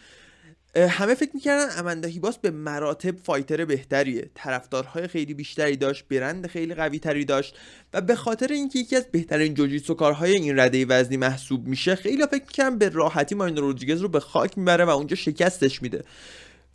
همه 0.77 1.15
فکر 1.15 1.31
می‌کردن 1.35 1.79
اماندا 1.79 2.09
هیباس 2.09 2.39
به 2.39 2.51
مراتب 2.51 3.17
فایتر 3.17 3.65
بهتریه. 3.65 4.31
طرفدارهای 4.35 5.09
خیلی 5.09 5.35
بیشتری 5.35 5.77
داشت 5.77 6.09
برند 6.09 6.47
خیلی 6.47 6.75
قوی 6.75 6.99
تری 6.99 7.25
داشت 7.25 7.57
و 7.93 8.01
به 8.01 8.15
خاطر 8.15 8.47
اینکه 8.53 8.79
یکی 8.79 8.97
از 8.97 9.07
بهترین 9.13 9.55
جوجیتسو 9.55 9.95
کارهای 9.95 10.33
این 10.33 10.61
رده 10.61 10.87
وزنی 10.87 11.17
محسوب 11.17 11.67
میشه 11.67 11.95
خیلی 11.95 12.27
فکر 12.27 12.45
می‌کردن 12.45 12.79
به 12.79 12.89
راحتی 12.89 13.35
ماینو 13.35 13.61
رودریگز 13.61 14.01
رو 14.01 14.09
به 14.09 14.21
خاک 14.21 14.59
می‌بره 14.59 14.85
و 14.85 14.91
اونجا 14.91 15.17
شکستش 15.17 15.83
میده. 15.83 16.05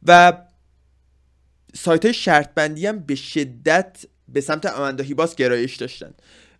و 0.07 0.33
سایت 1.75 2.05
های 2.05 2.13
شرط 2.13 2.53
بندی 2.53 2.87
هم 2.87 2.99
به 2.99 3.15
شدت 3.15 4.05
به 4.29 4.41
سمت 4.41 4.65
اماندا 4.65 5.03
هیباس 5.03 5.35
گرایش 5.35 5.75
داشتن. 5.75 6.13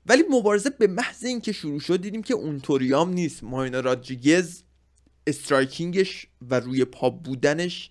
ولی 0.06 0.24
مبارزه 0.30 0.70
به 0.70 0.88
محض 0.88 1.24
اینکه 1.24 1.52
شروع 1.52 1.80
شد 1.80 2.02
دیدیم 2.02 2.24
که 2.24 2.34
اونطوریام 2.34 3.14
نیست. 3.14 3.44
ماینو 3.44 3.82
رادریگز 3.82 4.64
striking 5.28 6.08
ش 6.08 6.28
و 6.50 6.60
روی 6.60 6.86
پا 6.86 7.10
بودنش 7.10 7.90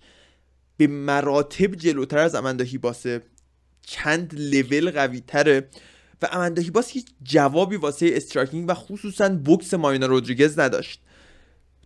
به 0.77 0.87
مراتب 0.87 1.75
جلوتر 1.75 2.17
از 2.17 2.35
امندا 2.35 2.63
هیباسه 2.63 3.21
چند 3.81 4.33
لول 4.37 4.91
قوی 4.91 5.21
تره 5.27 5.69
و 6.21 6.51
هیباس 6.57 6.89
هیچ 6.89 7.07
جوابی 7.23 7.75
واسه 7.75 8.11
striking 8.13 8.69
و 8.69 8.73
خصوصا 8.73 9.29
بوکس 9.29 9.73
ماینا 9.73 10.05
رودریگز 10.05 10.59
نداشت. 10.59 11.01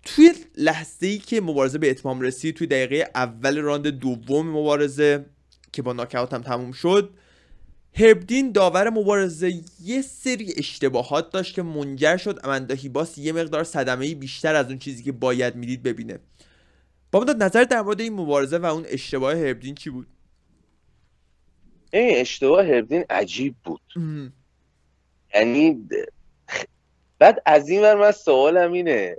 توی 0.04 0.34
لحظه 0.58 1.08
ای 1.08 1.18
که 1.18 1.42
مبارزه 1.42 1.78
به 1.78 1.90
اتمام 1.90 2.22
رسید 2.22 2.56
توی 2.56 2.68
دقیقه 2.68 3.10
اول 3.16 3.58
round 3.58 3.88
دوم 3.88 4.50
مبارزه 4.50 5.26
که 5.74 5.82
با 5.82 5.94
ناکاوت 5.94 6.34
هم 6.34 6.42
تموم 6.42 6.72
شد 6.72 7.14
هرب 7.96 8.24
دین 8.24 8.52
داور 8.52 8.90
مبارزه 8.90 9.62
یه 9.82 10.02
سری 10.02 10.54
اشتباهات 10.58 11.32
داشت 11.32 11.56
که 11.56 11.62
منجر 11.62 12.18
شد 12.18 12.40
امندا 12.44 12.76
هیباس 12.76 13.18
یه 13.18 13.32
مقدار 13.32 13.64
صدمه 13.64 14.16
بیشتر 14.16 14.56
از 14.56 14.68
اون 14.68 14.80
چیزی 14.80 15.04
که 15.04 15.12
باید 15.12 15.56
می‌دید 15.56 15.84
ببینه. 15.84 16.20
با 17.12 17.24
نظر 17.24 17.64
در 17.64 17.82
مورد 17.82 18.02
این 18.02 18.14
مبارزه 18.14 18.58
و 18.58 18.66
اون 18.66 18.86
اشتباه 18.88 19.34
هربدین 19.34 19.76
چی 19.76 19.90
بود؟ 19.90 20.08
این 21.94 22.22
اشتباه 22.22 22.66
هربدین 22.66 23.06
عجیب 23.10 23.56
بود. 23.64 23.82
یعنی 25.36 25.88
بعد 27.20 27.42
از 27.46 27.70
این 27.70 27.82
ور 27.82 27.96
من 27.96 28.12
سوالم 28.12 28.72
اینه 28.72 29.18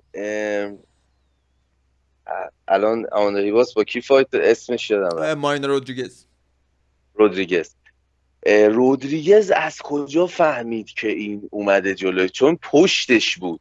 الان 2.69 3.07
آماندا 3.13 3.41
هیباس 3.41 3.75
با 3.75 3.85
کی 3.85 4.01
فایت 4.01 4.35
اسمش 4.35 4.89
شدم 4.89 5.35
ماین 5.35 5.65
رودریگز. 5.65 6.25
رودریگز. 7.15 7.75
رودریگز 8.47 9.51
از 9.51 9.79
کجا 9.79 10.27
فهمید 10.27 10.87
که 10.87 11.09
این 11.09 11.49
اومده 11.51 11.95
جلوی؟ 11.95 12.29
چون 12.29 12.59
پشتش 12.63 13.39
بود. 13.39 13.61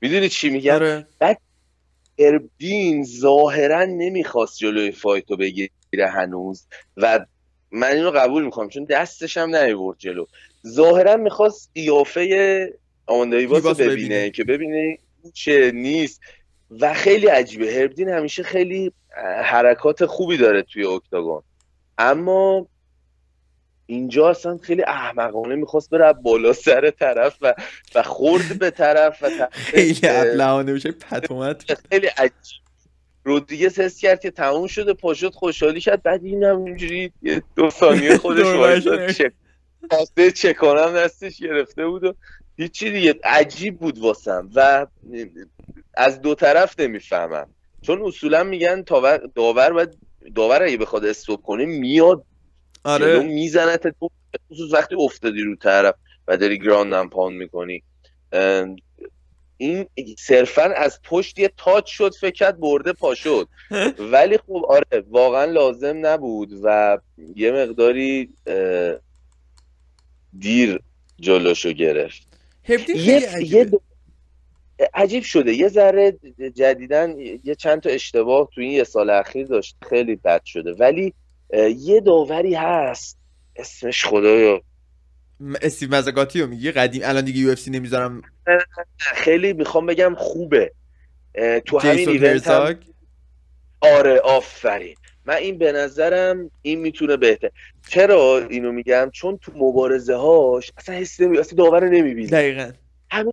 می‌دونی 0.00 0.28
چی 0.28 0.50
میگم؟ 0.50 0.74
آره. 0.74 1.06
بعد 1.18 1.40
اربین 2.18 3.04
ظاهرا 3.04 3.84
نمی‌خواست 3.84 4.58
جلوی 4.58 4.92
فایتو 4.92 5.36
بگیره 5.36 5.70
هنوز 6.10 6.66
و 6.96 7.26
من 7.70 7.88
اینو 7.88 8.10
قبول 8.10 8.44
می‌کنم 8.44 8.68
چون 8.68 8.84
دستش 8.84 9.36
هم 9.36 9.56
نمی‌برد 9.56 9.98
جلو. 9.98 10.26
ظاهرا 10.66 11.16
می‌خواست 11.16 11.70
قیافه 11.74 12.78
آماندایی 13.06 13.46
باز 13.46 13.62
ببینه, 13.62 13.88
ببینه. 13.88 14.30
که 14.30 14.44
ببینه 14.44 14.98
چه 15.32 15.70
نیست. 15.74 16.20
و 16.80 16.94
خیلی 16.94 17.26
عجیبه. 17.26 17.74
هربدین 17.74 18.08
همیشه 18.08 18.42
خیلی 18.42 18.92
حرکات 19.42 20.06
خوبی 20.06 20.36
داره 20.36 20.62
توی 20.62 20.86
اکتاگون. 20.86 21.42
اما 21.98 22.66
اینجا 23.86 24.30
اصلا 24.30 24.58
خیلی 24.62 24.82
احمقانه 24.82 25.54
می‌خواست 25.54 25.90
بره 25.90 26.12
بالا 26.12 26.52
سر 26.52 26.90
طرف 26.90 27.36
و 27.40 27.54
و 27.94 28.02
خورد 28.02 28.58
به 28.58 28.70
طرف 28.70 29.22
و 29.22 29.48
خیلی 29.52 30.00
ابلهانه 30.04 30.72
میشه 30.72 30.92
پتومت 30.92 31.64
خیلی 31.90 32.06
عجیب. 32.06 32.66
رودریگز 33.24 33.80
حس 33.80 33.98
کرد 33.98 34.20
که 34.20 34.30
تموم 34.30 34.66
شده 34.66 34.94
پاشد 34.94 35.34
خوشحالی 35.34 35.80
شد 35.80 36.02
بعد 36.02 36.24
این 36.24 36.44
هم 36.44 36.64
اینجوری 36.64 37.12
دو 37.56 37.70
ثانیه 37.70 38.18
خودش 38.18 38.46
وایساد 38.56 39.10
چه 39.10 39.32
چکانم 40.34 40.92
دستش 40.92 41.38
گرفته 41.38 41.86
بود 41.86 42.04
و 42.04 42.14
هیچی 42.56 42.90
دیگه 42.90 43.14
عجیب 43.24 43.78
بود 43.78 43.98
واسم 43.98 44.50
و 44.54 44.86
از 45.94 46.20
دو 46.20 46.34
طرف 46.34 46.80
نمی‌فهمم. 46.80 47.50
چون 47.82 48.02
اصولا 48.02 48.44
میگن 48.44 48.84
داور 49.34 49.72
باید 49.72 49.98
داور 50.34 50.62
اگه 50.62 50.76
بخواد 50.76 51.04
استوب 51.04 51.42
کنه 51.42 51.64
میاد 51.64 52.24
آره. 52.84 53.22
می‌زنه 53.22 53.76
تو 53.76 54.10
خصوص 54.50 54.72
وقتی 54.72 54.94
افتادی 54.98 55.42
رو 55.42 55.56
طرف 55.56 55.94
و 56.28 56.36
داری 56.36 56.58
گراند 56.58 57.10
پاون 57.10 57.34
می‌کنی. 57.34 57.82
این 59.58 59.86
صرفا 60.18 60.62
از 60.62 61.00
پشت 61.02 61.38
یه 61.38 61.52
تاچ 61.56 61.86
شد 61.90 62.14
فکر 62.20 62.52
برده 62.52 62.92
پا 62.92 63.14
شد. 63.14 63.48
ولی 64.12 64.38
خب 64.38 64.66
آره 64.68 65.04
واقعا 65.10 65.44
لازم 65.44 66.06
نبود 66.06 66.50
و 66.62 66.98
یه 67.36 67.52
مقداری 67.52 68.30
دیر 70.38 70.80
جلوشو 71.20 71.72
گرفت. 71.72 72.25
یه, 72.68 73.70
عجیب 74.94 75.22
شده. 75.22 75.52
یه 75.52 75.68
ذره 75.68 76.18
جدیدن 76.54 77.14
یه 77.44 77.54
چند 77.54 77.80
تا 77.80 77.90
اشتباه 77.90 78.48
تو 78.54 78.60
این 78.60 78.70
یه 78.70 78.84
سال 78.84 79.10
اخیر 79.10 79.46
داشت. 79.46 79.76
خیلی 79.88 80.16
بد 80.16 80.44
شده. 80.44 80.72
ولی 80.72 81.14
یه 81.78 82.00
داوری 82.00 82.54
هست. 82.54 83.18
اسمش 83.56 84.04
خدایا. 84.04 84.62
استیو 85.62 85.94
مازاگاتی 85.94 86.40
رو 86.40 86.46
میگی؟ 86.46 86.72
قدیم 86.72 87.02
الان 87.04 87.24
دیگه 87.24 87.40
UFC 87.40 87.70
نمی‌ذارم. 87.70 88.22
خیلی 88.98 89.52
می‌خوام 89.52 89.86
بگم 89.86 90.14
خوبه. 90.18 90.72
تو 91.66 91.78
همین 91.78 92.08
event 92.08 92.48
هم... 92.48 92.80
آره 93.80 94.20
آفرین. 94.20 94.96
من 95.26 95.34
این 95.34 95.58
به 95.58 95.72
نظرم 95.72 96.50
این 96.62 96.78
می‌تونه 96.78 97.16
بهتر. 97.16 97.50
چرا 97.88 98.38
اینو 98.50 98.72
میگم؟ 98.72 99.10
چون 99.12 99.38
تو 99.42 99.52
مبارزه 99.56 100.14
هاش 100.14 100.72
اصلا 100.78 100.94
حس 100.94 101.20
نمی 101.20 101.38
اصلا 101.38 101.56
داور 101.56 101.88
نمی‌بینی. 101.88 102.26
دقیقا. 102.26 102.70
همه 103.10 103.32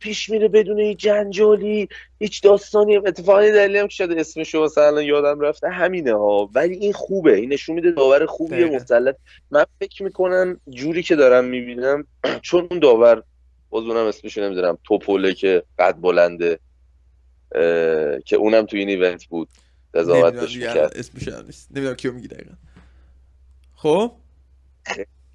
پیش 0.00 0.28
میره 0.30 0.48
بدون 0.48 0.80
هیچ 0.80 0.98
جنجالی 0.98 1.88
هیچ 2.20 2.42
داستانی. 2.42 2.96
اتفاقی 2.96 3.52
دلیلی 3.52 3.78
هم 3.78 3.88
که 3.88 3.94
شده 3.94 4.20
اسمشو 4.20 4.64
مثلا 4.64 5.02
یادم 5.02 5.40
رفته 5.40 5.68
همینه 5.68 6.12
ها. 6.12 6.50
ولی 6.54 6.74
این 6.76 6.92
خوبه. 6.92 7.34
این 7.34 7.52
نشون 7.52 7.74
میده 7.74 7.90
داور 7.90 8.26
خوبیه 8.26 8.64
مسلط. 8.66 9.16
من 9.50 9.64
فکر 9.80 10.02
می‌کنم 10.02 10.60
جوری 10.70 11.02
که 11.02 11.16
دارم 11.16 11.44
می‌بینم 11.44 12.06
چون 12.42 12.66
اون 12.70 12.78
داور 12.78 13.22
باز 13.70 13.84
اونم 13.84 14.06
اسمشو 14.06 14.40
نمی‌دونم 14.40 14.78
تپله 14.84 15.34
که 15.34 15.62
قد 15.78 15.96
بلنده 16.00 16.58
که 18.24 18.36
اونم 18.36 18.66
تو 18.66 18.76
این 18.76 18.88
event 18.88 19.24
بود. 19.24 19.48
قضاوت 19.94 20.34
بهش 20.34 20.56
می‌کرد. 20.56 20.96
اسمش 20.96 21.28
نیست. 21.28 21.68
نمی‌دونم 21.70 21.96
کیو 21.96 22.12
میگی 22.12 22.28
دقیقا. 22.28 22.54
خب؟ 23.74 24.12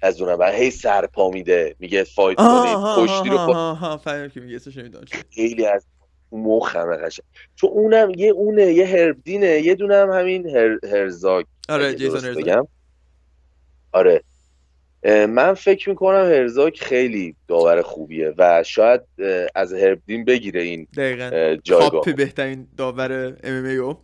از 0.02 0.22
اونم 0.22 0.42
هی 0.42 0.70
سر 0.70 1.06
پا 1.06 1.30
میده. 1.30 1.76
میگه 1.78 2.04
fight 2.04 2.36
کنید 2.36 3.06
پشتی 3.06 3.28
رو 3.28 4.28
که 4.28 4.40
میگه 4.40 4.58
خیلی 5.34 5.66
از 5.66 5.86
مخمه 6.32 6.96
قشنگ. 6.96 7.26
چون 7.56 7.70
اونم 7.70 8.12
یه 8.16 8.30
اونه 8.30 8.62
یه 8.62 8.86
هرب 8.86 9.12
دینه 9.12 9.46
یه 9.46 9.74
دونم 9.74 10.12
همین 10.12 10.48
هر... 10.56 10.78
هرزاگ. 10.92 11.44
آره 11.68 11.94
جیسون 11.94 12.24
هرزاگ. 12.24 12.66
آره. 13.92 14.22
من 15.04 15.54
فکر 15.54 15.88
می‌کنم 15.88 16.24
هرزاک 16.24 16.80
خیلی 16.82 17.34
داور 17.48 17.82
خوبیه 17.82 18.34
و 18.38 18.62
شاید 18.62 19.00
از 19.54 19.72
هربدین 19.72 20.24
بگیره 20.24 20.62
این 20.62 20.86
جایگاه. 21.64 22.12
بهترین 22.16 22.68
داور 22.76 23.36
ام 23.44 23.64
ام. 23.64 23.98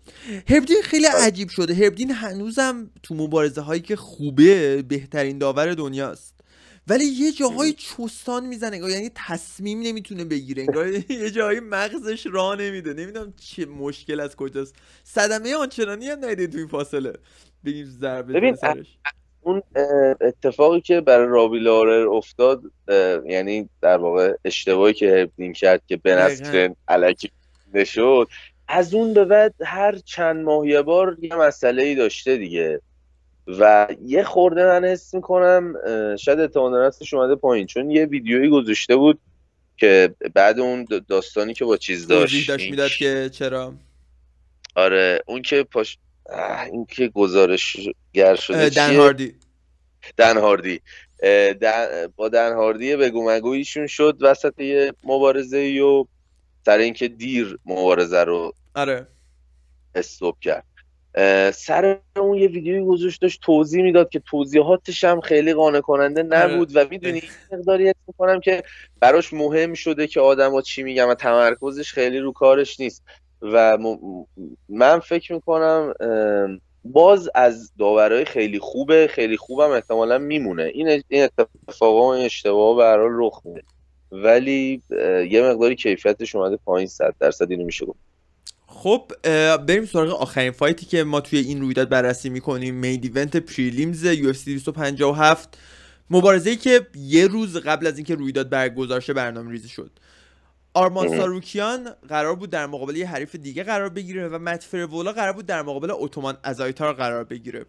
هربدین 0.48 0.82
خیلی 0.82 1.06
عجیب 1.06 1.48
شده. 1.48 1.74
هربدین 1.74 2.10
هنوزم 2.10 2.90
تو 3.02 3.14
مبارزه 3.14 3.60
هایی 3.60 3.80
که 3.80 3.96
خوبه 3.96 4.82
بهترین 4.82 5.38
داور 5.38 5.74
دنیاست. 5.74 6.34
ولی 6.88 7.04
یه 7.04 7.32
جاهای 7.32 7.72
چوستان 7.72 8.46
می‌زنه 8.46 8.76
یعنی 8.76 9.10
تصمیم 9.14 9.80
نمی‌تونه 9.80 10.24
بگیره 10.24 10.62
انگار 10.62 10.88
یه 11.22 11.30
جایی 11.30 11.60
مغزش 11.60 12.26
راه 12.32 12.56
نمیده. 12.56 12.92
نمی‌دونم 12.92 13.34
چه 13.36 13.66
مشکل 13.66 14.20
از 14.20 14.36
کجاست. 14.36 14.74
صدمه 15.04 15.54
آنچنانی 15.54 16.08
هم 16.08 16.24
نیده 16.24 16.46
تو 16.46 16.58
این 16.58 16.66
فاصله. 16.66 17.12
بگیم 17.64 17.84
ضربه 17.84 18.56
سرش. 18.60 18.98
اون 19.44 19.62
اتفاقی 20.20 20.80
که 20.80 21.00
برای 21.00 21.26
رابی 21.26 21.58
لارر 21.58 22.08
افتاد 22.08 22.62
یعنی 23.26 23.68
در 23.80 23.96
واقع 23.96 24.32
اشتباهی 24.44 24.92
که 24.92 25.10
هربدین 25.10 25.52
کرد 25.52 25.82
که 25.86 25.96
به 25.96 26.14
نصر 26.14 26.70
علکی 26.88 27.30
نشد 27.74 28.28
از 28.68 28.94
اون 28.94 29.14
به 29.14 29.24
بعد 29.24 29.54
هر 29.64 29.98
چند 30.04 30.44
ماه 30.44 30.68
یه 30.68 30.82
بار 30.82 31.16
یه 31.20 31.36
مسئله 31.36 31.82
ای 31.82 31.94
داشته 31.94 32.36
دیگه. 32.36 32.80
و 33.46 33.88
یه 34.04 34.22
خورده 34.22 34.64
من 34.64 34.84
حس 34.84 35.14
می‌کنم 35.14 35.74
شاید 36.16 36.40
اعتماد 36.40 36.94
اومده 37.12 37.34
پایین 37.34 37.66
چون 37.66 37.90
یه 37.90 38.04
ویدیویی 38.04 38.50
گذاشته 38.50 38.96
بود 38.96 39.18
که 39.76 40.14
بعد 40.34 40.60
اون 40.60 40.86
داستانی 41.08 41.54
که 41.54 41.64
با 41.64 41.76
چیز 41.76 42.06
داشت 42.06 42.48
داشت 42.48 42.70
می‌داد 42.70 42.90
که 42.90 43.30
چرا. 43.32 43.74
آره 44.76 45.20
اون 45.26 45.42
که 45.42 45.62
پاش 45.62 45.98
این 46.72 46.86
که 46.86 47.08
گزارشگر 47.08 48.34
شده 48.34 48.68
دن 48.68 48.96
هاردی. 48.96 49.34
دن 50.16 50.36
هاردی. 50.36 50.80
با 52.16 52.28
دن 52.28 52.54
هاردی 52.54 52.96
بگو 52.96 53.30
مگویشون 53.30 53.86
شد 53.86 54.18
وسط 54.20 54.60
یه 54.60 54.92
مبارزه 55.04 55.80
و 55.82 56.04
سر 56.66 56.78
اینکه 56.78 57.08
دیر 57.08 57.58
مبارزه 57.66 58.24
رو 58.24 58.54
آره. 58.74 59.06
استوب 59.94 60.36
کرد. 60.40 60.64
سر 61.54 61.98
اون 62.16 62.38
یه 62.38 62.48
ویدیوی 62.48 62.84
گذاشت 62.84 63.20
داشت 63.22 63.40
توضیح 63.42 63.82
می‌داد 63.82 64.08
که 64.08 64.22
توضیحاتش 64.26 65.04
هم 65.04 65.20
خیلی 65.20 65.54
قانع 65.54 65.80
کننده 65.80 66.22
نبود 66.22 66.76
آره. 66.76 66.86
و 66.86 66.90
می‌دونی 66.90 67.22
مقداری 67.52 67.88
حس 67.88 67.94
می‌کنم 68.06 68.40
که 68.40 68.62
براش 69.00 69.32
مهم 69.32 69.74
شده 69.74 70.06
که 70.06 70.20
آدم 70.20 70.60
چی 70.60 70.82
میگم 70.82 71.08
و 71.08 71.14
تمرکزش 71.14 71.92
خیلی 71.92 72.18
رو 72.18 72.32
کارش 72.32 72.80
نیست. 72.80 73.02
و 73.52 73.78
من 74.68 74.98
فکر 74.98 75.32
می‌کنم 75.32 75.94
باز 76.84 77.30
از 77.34 77.72
داورای 77.78 78.24
خیلی 78.24 78.58
خوبه 78.58 79.08
خیلی 79.10 79.36
خوبم 79.36 79.70
احتمالا 79.70 80.18
میمونه. 80.18 80.62
این 80.62 81.02
این 81.08 81.28
اتفاقا 81.68 82.08
و 82.08 82.12
اشتباه 82.12 82.76
به 82.76 82.96
رخ 83.10 83.40
میده. 83.44 83.62
ولی 84.12 84.82
یه 85.30 85.42
مقداری 85.42 85.76
کیفیتش 85.76 86.34
اومده 86.34 86.56
پایین 86.56 86.88
صد 86.88 87.14
درصد 87.20 87.50
اینو 87.50 87.64
میشه 87.64 87.86
گفت. 87.86 87.98
خب 88.66 89.12
بریم 89.66 89.84
سراغ 89.84 90.20
آخرین 90.20 90.50
fight 90.50 90.80
ی 90.80 90.86
که 90.86 91.04
ما 91.04 91.20
توی 91.20 91.38
این 91.38 91.60
رویداد 91.60 91.88
بررسی 91.88 92.30
می‌کنیم. 92.30 92.74
main 92.74 93.00
event 93.02 93.36
prelims 93.36 94.04
UFC 94.04 94.52
257 94.52 95.58
مبارزه 96.10 96.56
که 96.56 96.86
یه 96.94 97.26
روز 97.26 97.56
قبل 97.56 97.86
از 97.86 97.96
اینکه 97.96 98.14
رویداد 98.14 98.48
برگزار 98.48 99.00
شه 99.00 99.12
برنامه 99.12 99.50
ریزی 99.50 99.68
شد. 99.68 99.90
آرمان 100.74 101.08
ساروکیان 101.08 101.90
قرار 102.08 102.34
بود 102.34 102.50
در 102.50 102.66
مقابل 102.66 102.96
یه 102.96 103.08
حریف 103.08 103.36
دیگه 103.36 103.62
قرار 103.62 103.88
بگیره 103.88 104.28
و 104.28 104.38
مت 104.38 104.62
فرولا 104.62 105.12
قرار 105.12 105.32
بود 105.32 105.46
در 105.46 105.62
مقابل 105.62 105.90
اتومان 105.90 106.36
ازایتار 106.42 106.92
قرار 106.92 107.24
بگیره. 107.24 107.66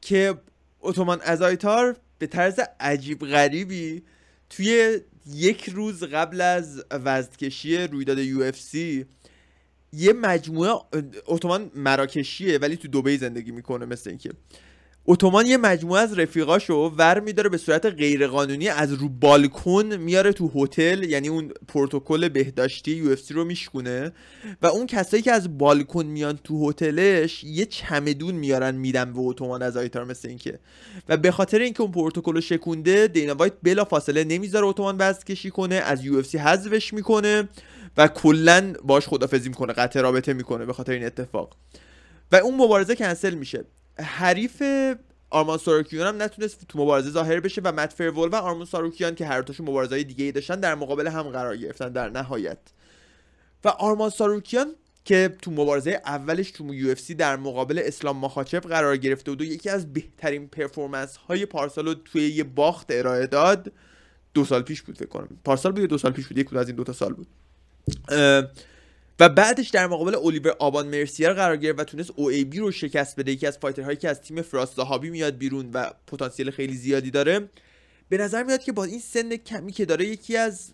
که 0.00 0.34
اتومان 0.80 1.20
ازایتار 1.20 1.96
به 2.18 2.26
طرز 2.26 2.60
عجیب 2.80 3.18
غریبی 3.18 4.02
توی 4.50 5.00
یک 5.26 5.70
روز 5.70 6.04
قبل 6.04 6.40
از 6.40 6.84
وزدکشی 6.90 7.76
رویداد 7.76 8.18
یو 8.18 8.42
اف 8.42 8.56
سی 8.60 9.06
یه 9.92 10.12
مجموعه 10.12 10.74
اتومان 11.26 11.70
مراکشیه 11.74 12.58
ولی 12.58 12.76
تو 12.76 12.88
دوبی 12.88 13.16
زندگی 13.16 13.50
می‌کنه 13.50 13.86
مثل 13.86 14.10
اینکه. 14.10 14.30
اتومان 15.06 15.46
یه 15.46 15.56
مجموعه 15.56 16.00
از 16.00 16.18
رفیقاشو 16.18 16.74
ور 16.74 17.20
میداره 17.20 17.48
به 17.48 17.56
صورت 17.56 17.86
غیرقانونی 17.86 18.68
از 18.68 18.92
رو 18.92 19.08
بالکن 19.08 19.96
میاره 19.96 20.32
تو 20.32 20.50
هتل 20.54 21.02
یعنی 21.02 21.28
اون 21.28 21.52
پروتکل 21.68 22.28
بهداشتی 22.28 22.90
یو 22.90 23.16
رو 23.30 23.44
میشکونه 23.44 24.12
و 24.62 24.66
اون 24.66 24.86
کسایی 24.86 25.22
که 25.22 25.32
از 25.32 25.58
بالکن 25.58 26.06
میان 26.06 26.38
تو 26.44 26.70
هتلش 26.70 27.44
یه 27.44 27.64
چمدون 27.64 28.34
میارن 28.34 28.74
میدن 28.74 29.12
به 29.12 29.18
اتومان 29.20 29.62
ازایتار 29.62 30.04
مثل 30.04 30.28
اینکه. 30.28 30.58
و 31.08 31.16
به 31.16 31.30
خاطر 31.30 31.58
اینکه 31.58 31.80
اون 31.80 31.92
پروتکل 31.92 32.40
شکونده 32.40 33.06
دینا 33.06 33.34
وایت 33.34 33.52
بلافاصله 33.62 34.24
نمی‌ذاره 34.24 34.66
اتومان 34.66 34.96
وزن 34.96 35.26
کشی 35.26 35.50
کنه 35.50 35.74
از 35.74 36.04
UFC 36.04 36.34
حذفش 36.34 36.92
می‌کنه 36.92 37.48
و 37.96 38.08
کلا 38.08 38.72
باش 38.84 39.08
خدافظی 39.08 39.48
می‌کنه 39.48 39.72
قطع 39.72 40.00
رابطه 40.00 40.32
می‌کنه 40.32 40.66
به 40.66 40.72
خاطر 40.72 40.92
این 40.92 41.04
اتفاق. 41.04 41.56
و 42.32 42.36
اون 42.36 42.54
مبارزه 42.54 42.96
کنسل 42.96 43.34
میشه. 43.34 43.64
حریف 44.02 44.62
آرمان 45.30 45.58
ساروکیان 45.58 46.06
هم 46.06 46.22
نتونست 46.22 46.68
تو 46.68 46.78
مبارزه 46.78 47.10
ظاهر 47.10 47.40
بشه 47.40 47.60
و 47.64 47.72
مت 47.72 47.92
فرول 47.92 48.28
و 48.28 48.34
آرمان 48.34 48.66
ساروکیان 48.66 49.14
که 49.14 49.26
هر 49.26 49.40
دوشون 49.40 49.68
مبارزه 49.68 49.94
های 49.94 50.04
دیگه 50.04 50.24
ای 50.24 50.32
داشتن 50.32 50.60
در 50.60 50.74
مقابل 50.74 51.06
هم 51.06 51.22
قرار 51.22 51.56
گرفتن 51.56 51.92
در 51.92 52.08
نهایت. 52.08 52.58
و 53.64 53.68
آرمان 53.68 54.10
ساروکیان 54.10 54.74
که 55.04 55.36
تو 55.42 55.50
مبارزه 55.50 56.02
اولش 56.06 56.50
تو 56.50 56.74
یو 56.74 56.94
در 57.18 57.36
مقابل 57.36 57.82
اسلام 57.84 58.16
مخاچب 58.16 58.60
قرار 58.60 58.96
گرفته 58.96 59.30
بود 59.30 59.40
و 59.40 59.44
یکی 59.44 59.70
از 59.70 59.92
بهترین 59.92 60.48
پرفورمنس 60.48 61.16
های 61.16 61.46
پارسال 61.46 61.86
رو 61.86 61.94
توی 61.94 62.28
یه 62.28 62.44
باخت 62.44 62.86
ارائه 62.90 63.26
داد 63.26 63.72
دو 64.34 64.44
سال 64.44 64.62
پیش 64.62 64.82
بود 64.82 64.98
فکر 64.98 65.08
کنم. 65.08 65.28
پارسال 65.44 65.72
بود 65.72 65.84
دو 65.84 65.98
سال 65.98 66.12
پیش 66.12 66.26
بود؟ 66.26 66.38
یک 66.38 66.56
از 66.56 66.66
این 66.66 66.76
دو 66.76 66.84
تا 66.84 66.92
سال 66.92 67.12
بود. 67.12 67.26
و 69.20 69.28
بعدش 69.28 69.68
در 69.68 69.86
مقابل 69.86 70.14
الیور 70.14 70.50
اوبن 70.58 70.88
مرسیر 70.88 71.32
قرار 71.32 71.56
گرفت 71.56 71.80
و 71.80 71.84
تونست 71.84 72.10
او 72.16 72.28
ای 72.28 72.44
بی 72.44 72.58
رو 72.58 72.72
شکست 72.72 73.16
بده. 73.16 73.32
یکی 73.32 73.46
از 73.46 73.58
fighter 73.58 73.85
هایی 73.85 73.96
که 73.96 74.08
از 74.08 74.20
تیم 74.20 74.42
فراس 74.42 74.76
زهابی 74.76 75.10
میاد 75.10 75.36
بیرون 75.36 75.70
و 75.74 75.90
پتانسیل 76.06 76.50
خیلی 76.50 76.74
زیادی 76.74 77.10
داره 77.10 77.48
به 78.08 78.18
نظر 78.18 78.42
میاد 78.42 78.62
که 78.62 78.72
با 78.72 78.84
این 78.84 78.98
سن 79.00 79.36
کمی 79.36 79.72
که 79.72 79.84
داره 79.84 80.06
یکی 80.06 80.36
از 80.36 80.72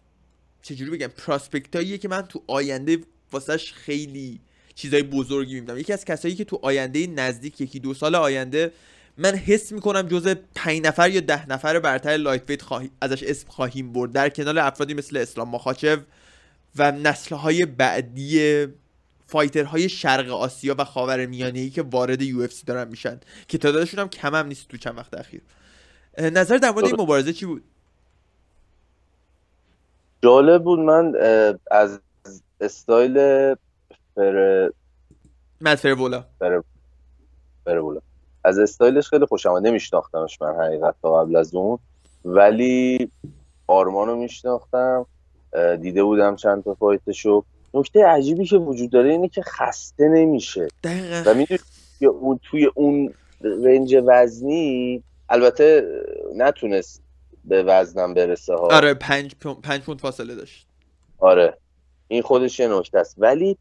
چجوری 0.62 0.90
بگم 0.90 1.06
prospect 1.06 1.73
اییه 1.73 1.98
که 1.98 2.08
من 2.08 2.22
تو 2.22 2.42
آینده 2.46 2.98
واسش 3.32 3.72
خیلی 3.72 4.40
چیزای 4.74 5.02
بزرگی 5.02 5.54
می‌بینم. 5.54 5.78
یکی 5.78 5.92
از 5.92 6.04
کسایی 6.04 6.34
که 6.34 6.44
تو 6.44 6.58
آینده 6.62 7.06
نزدیک 7.06 7.60
یکی 7.60 7.80
دو 7.80 7.94
سال 7.94 8.14
آینده 8.14 8.72
من 9.18 9.34
حس 9.34 9.72
می‌کنم 9.72 10.02
جزء 10.02 10.34
5 10.54 10.86
نفر 10.86 11.10
یا 11.10 11.20
ده 11.20 11.48
نفر 11.48 11.78
برتر 11.78 12.16
lightweight 12.16 12.62
ازش 13.00 13.22
اسم 13.22 13.48
خواهیم 13.48 13.92
برد. 13.92 14.12
در 14.12 14.28
کنار 14.28 14.58
افرادی 14.58 14.94
مثل 14.94 15.16
اسلام 15.16 15.48
ماخاچف 15.48 15.96
و 16.78 16.92
نسلهای 16.92 17.66
بعدی 17.66 18.66
fighter 19.26 19.75
های 19.75 19.88
شرق 19.88 20.30
آسیا 20.30 20.74
و 20.78 20.84
خاور 20.84 21.26
میانه 21.26 21.58
ای 21.58 21.70
که 21.70 21.82
وارد 21.82 22.22
UFC 22.22 22.66
دارن 22.66 22.88
میشن. 22.88 23.20
که 23.48 23.58
تعدادشون 23.58 24.00
هم 24.00 24.08
کم 24.08 24.34
هم 24.34 24.46
نیست 24.46 24.68
تو 24.68 24.76
چند 24.76 24.98
وقت 24.98 25.14
اخیر. 25.14 25.40
نظر 26.18 26.56
در 26.56 26.70
مورد 26.70 26.84
این 26.84 27.00
مبارزه 27.00 27.32
چی 27.32 27.46
بود؟ 27.46 27.64
جالب 30.22 30.64
بود. 30.64 30.78
من 30.78 31.12
از 31.70 32.00
استایل 32.60 33.14
فر 34.14 34.70
مت 35.60 35.74
فرولا 35.74 36.24
فر... 36.38 36.62
فرولا 37.64 38.00
از 38.44 38.58
استایلش 38.58 39.08
خیلی 39.08 39.26
خوشم 39.26 39.50
نمیشناختمش 39.50 40.42
من 40.42 40.54
حقیقت 40.54 40.94
تا 41.02 41.22
قبل 41.22 41.36
از 41.36 41.54
اون. 41.54 41.78
ولی 42.24 43.10
آرمانو 43.66 44.16
میشناختم. 44.16 45.06
دیده 45.80 46.04
بودم 46.04 46.36
چند 46.36 46.64
تا 46.64 46.74
فایتشو. 46.74 47.44
نکته 47.74 48.06
عجیبی 48.06 48.44
که 48.44 48.56
وجود 48.56 48.90
داره 48.90 49.10
اینه 49.10 49.28
که 49.28 49.42
خسته 49.42 50.08
نمیشه. 50.08 50.68
دقیقا. 50.84 51.22
و 51.26 51.34
می‌دونی 51.34 51.60
اون 52.20 52.40
توی 52.42 52.70
اون 52.74 53.14
رنج 53.40 54.02
وزنی 54.06 55.02
البته 55.28 55.88
نتونست 56.36 57.02
به 57.44 57.62
وزنم 57.62 58.14
برسه 58.14 58.54
ها. 58.54 58.68
آره 58.76 58.94
پنج, 58.94 59.34
پنج 59.62 59.82
پوند 59.82 59.98
فاصله 59.98 60.34
داشت. 60.34 60.66
آره. 61.18 61.58
این 62.08 62.22
خودش 62.22 62.60
یه 62.60 62.68
نکته 62.68 62.98
است. 62.98 63.14
ولی 63.18 63.56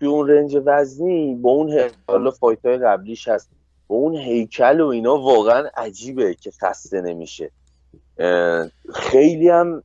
توی 0.00 0.08
اون 0.08 0.28
رنج 0.28 0.56
وزنی 0.64 1.34
با 1.34 1.50
اون 1.50 1.90
حالا 2.08 2.30
فایت 2.30 2.66
های 2.66 2.78
قبلیش 2.78 3.28
هست. 3.28 3.50
با 3.88 3.96
اون 3.96 4.16
هیکل 4.16 4.80
و 4.80 4.86
اینا 4.86 5.16
واقعا 5.16 5.68
عجیبه 5.76 6.34
که 6.34 6.50
خسته 6.50 7.00
نمیشه. 7.00 7.50
خیلی 8.94 9.48
هم 9.48 9.82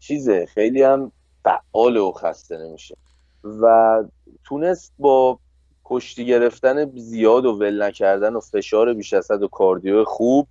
چیزه 0.00 0.46
خیلی 0.46 0.82
هم 0.82 1.12
فعال 1.44 1.96
و 1.96 2.12
خسته 2.12 2.58
نمیشه. 2.58 2.96
و 3.44 4.04
تونست 4.44 4.92
با 4.98 5.38
کشتی 5.84 6.26
گرفتن 6.26 6.90
زیاد 6.98 7.46
و 7.46 7.52
ول 7.52 7.82
نکردن 7.82 8.34
و 8.34 8.40
فشار 8.40 8.94
بیش 8.94 9.12
از 9.12 9.30
و 9.30 9.48
کاردیو 9.48 10.04
خوب 10.04 10.48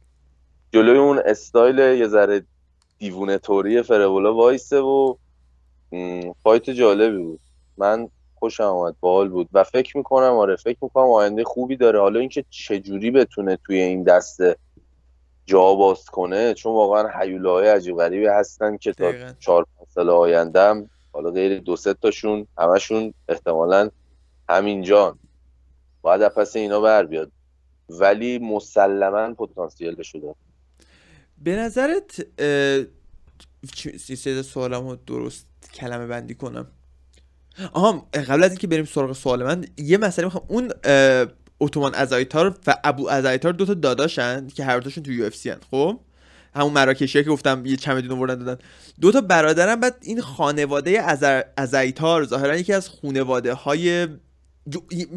جلوی 0.71 0.97
اون 0.97 1.21
استایل 1.25 1.79
یه 1.79 2.07
ذره 2.07 2.43
دیوونه 2.97 3.37
توری 3.37 3.81
فربولا 3.81 4.33
وایسه 4.33 4.79
و 4.79 5.15
فایت 6.43 6.69
جالبی 6.69 7.23
بود. 7.23 7.39
من 7.77 8.09
خوشم 8.35 8.63
آمد 8.63 8.95
باحال 8.99 9.29
بود. 9.29 9.49
و 9.53 9.63
فکر 9.63 9.97
می‌کنم 9.97 10.33
آره 10.33 10.55
فکر 10.55 10.77
می‌کنم 10.81 11.03
آینده 11.03 11.43
خوبی 11.43 11.75
داره. 11.75 11.99
حالا 11.99 12.19
اینکه 12.19 12.45
چجوری 12.49 13.11
بتونه 13.11 13.57
توی 13.65 13.81
این 13.81 14.03
دسته 14.03 14.55
جا 15.47 15.75
باز 15.75 16.05
کنه 16.05 16.53
چون 16.53 16.73
واقعا 16.73 17.19
حیوله 17.19 17.71
عجیب 17.71 17.97
غریبی 17.97 18.25
هستن 18.25 18.77
که 18.77 18.93
تا 18.93 19.13
چهار 19.39 19.65
پنج 19.77 19.87
سال 19.95 20.09
آینده 20.09 20.89
حالا 21.13 21.31
غیر 21.31 21.59
دو 21.59 21.75
سه 21.75 21.93
تاشون 21.93 22.47
همشون 22.57 23.13
احتمالا 23.29 23.89
همینجان 24.49 25.19
باید 26.01 26.27
پس 26.27 26.55
اینا 26.55 26.81
بر 26.81 27.05
بیاد. 27.05 27.31
ولی 27.89 28.39
مسلما 28.39 29.33
پتانسیل 29.33 30.01
شده 30.01 30.35
به 31.37 31.55
نظرت 31.55 32.27
سیده 33.97 34.41
سوالم 34.41 34.87
رو 34.87 34.95
درست 34.95 35.47
کلمه 35.73 36.07
بندی 36.07 36.35
کنم. 36.35 36.67
آها 37.73 38.07
قبل 38.13 38.43
از 38.43 38.51
اینکه 38.51 38.67
بریم 38.67 38.85
سراغ 38.85 39.13
سوال 39.13 39.43
من 39.43 39.65
یه 39.77 39.97
مسئله 39.97 40.25
می‌خوام. 40.25 40.45
اون 40.47 40.71
اتومان 41.59 41.95
ازایتار 41.95 42.57
و 42.67 42.75
ابو 42.83 43.09
ازایتار 43.09 43.53
دو 43.53 43.65
تا 43.65 43.73
داداشن 43.73 44.47
که 44.47 44.63
هر 44.63 44.79
دوشون 44.79 45.03
تو 45.03 45.11
یو 45.11 45.25
اف 45.25 45.35
سی 45.35 45.49
هن 45.49 45.57
خب؟ 45.71 45.99
همون 46.55 46.73
مراکشی 46.73 47.23
که 47.23 47.29
گفتم 47.29 47.65
یه 47.65 47.75
چمدون 47.75 48.17
آوردن 48.17 48.35
دادن. 48.35 48.61
دو 49.01 49.11
تا 49.11 49.21
برادرن 49.21 49.75
بعد 49.75 49.97
این 50.01 50.21
خانواده 50.21 51.03
ازایتار 51.57 52.25
ظاهرا 52.25 52.57
یکی 52.57 52.73
از 52.73 52.89
خانواده 52.89 53.53
های 53.53 54.07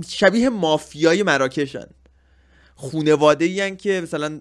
شبیه 0.09 0.49
مافیای 0.49 1.22
مراکشن. 1.22 1.86
خونواده 2.74 3.45
ای 3.45 3.76
که 3.76 4.01
مثلا 4.01 4.41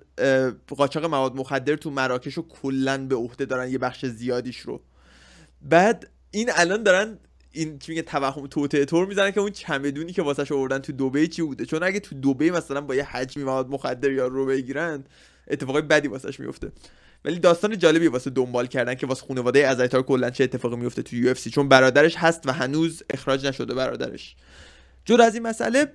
قاچاق 0.68 1.06
مواد 1.06 1.36
مخدر 1.36 1.76
تو 1.76 1.92
مراکش 1.92 2.34
رو 2.34 2.48
کلا 2.48 2.98
به 2.98 3.16
عهده 3.16 3.46
دارن 3.46 3.72
یه 3.72 3.78
بخش 3.78 4.06
زیادیش 4.06 4.60
رو. 4.60 4.82
بعد 5.62 6.10
این 6.32 6.50
الان 6.56 6.84
دارن 6.84 7.18
این 7.52 7.80
چی 7.80 7.92
میگه 7.92 8.02
توهم 8.02 8.48
توته 8.48 8.86
تور 8.86 9.06
می‌زنن 9.06 9.32
که 9.32 9.40
اون 9.40 9.52
چمدونی 9.52 10.14
که 10.14 10.22
واسش 10.22 10.52
آوردن 10.52 10.80
تو 10.80 10.92
دبی 10.92 11.28
چی 11.28 11.42
بوده؟ 11.42 11.66
چون 11.66 11.84
اگه 11.84 12.00
تو 12.00 12.16
دبی 12.16 12.52
مثلا 12.52 12.82
با 12.82 12.96
یه 12.96 13.04
حجمی 13.04 13.44
مواد 13.44 13.70
مخدر 13.70 14.12
یا 14.12 14.28
رو 14.28 14.46
بگیرن 14.46 15.04
اتفاقای 15.48 15.82
بدی 15.82 16.08
واسش 16.08 16.40
میفته. 16.40 16.72
ولی 17.26 17.40
داستان 17.40 17.78
جالبی 17.78 18.08
واسه 18.08 18.30
دنبال 18.30 18.68
کردن 18.68 18.96
که 18.96 19.08
واسه 19.08 19.26
خانواده 19.28 19.68
ازایتار 19.68 20.04
کلا 20.04 20.30
چه 20.30 20.44
اتفاقی 20.44 20.76
میفته 20.76 21.02
تو 21.02 21.16
یو 21.16 21.34
چون 21.34 21.70
برادرش 21.70 22.16
هست 22.18 22.48
و 22.48 22.52
هنوز 22.52 23.04
اخراج 23.10 23.46
نشده 23.46 23.74
برادرش. 23.74 24.36
جور 25.06 25.22
از 25.22 25.34
این 25.34 25.44
مسئله 25.44 25.94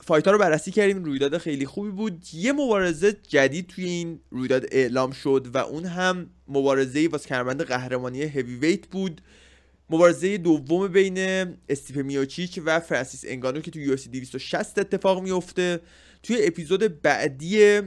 fight 0.00 0.25
ا 0.25 0.30
رو 0.30 0.38
بررسی 0.38 0.70
کردیم. 0.70 1.04
رویداد 1.04 1.38
خیلی 1.38 1.66
خوبی 1.66 1.90
بود. 1.90 2.22
یه 2.32 2.52
مبارزه 2.52 3.16
جدید 3.28 3.66
توی 3.66 3.84
این 3.84 4.20
رویداد 4.30 4.66
اعلام 4.72 5.10
شد 5.10 5.46
و 5.54 5.58
اون 5.58 5.84
هم 5.84 6.30
مبارزه 6.48 7.08
واسه 7.08 7.28
کمربند 7.28 7.62
قهرمانی 7.62 8.22
heavyweight 8.22 8.86
بود. 8.86 9.20
مبارزه 9.90 10.38
دوم 10.38 10.88
بین 10.88 11.18
استیپه 11.68 11.96
میوچیچ 11.96 12.58
و 12.64 12.80
فرانسیس 12.80 13.24
انگانو 13.28 13.60
که 13.60 13.70
تو 13.70 13.80
UFC 13.80 13.96
260 13.96 14.78
اتفاق 14.78 15.22
میفته. 15.22 15.80
توی 16.22 16.46
اپیزود 16.46 17.02
بعدی 17.02 17.80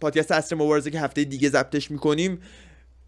پادکست 0.00 0.32
عصر 0.32 0.56
مبارزه 0.56 0.90
که 0.90 1.00
هفته 1.00 1.24
دیگه 1.24 1.48
ضبطش 1.48 1.90
می‌کنیم 1.90 2.38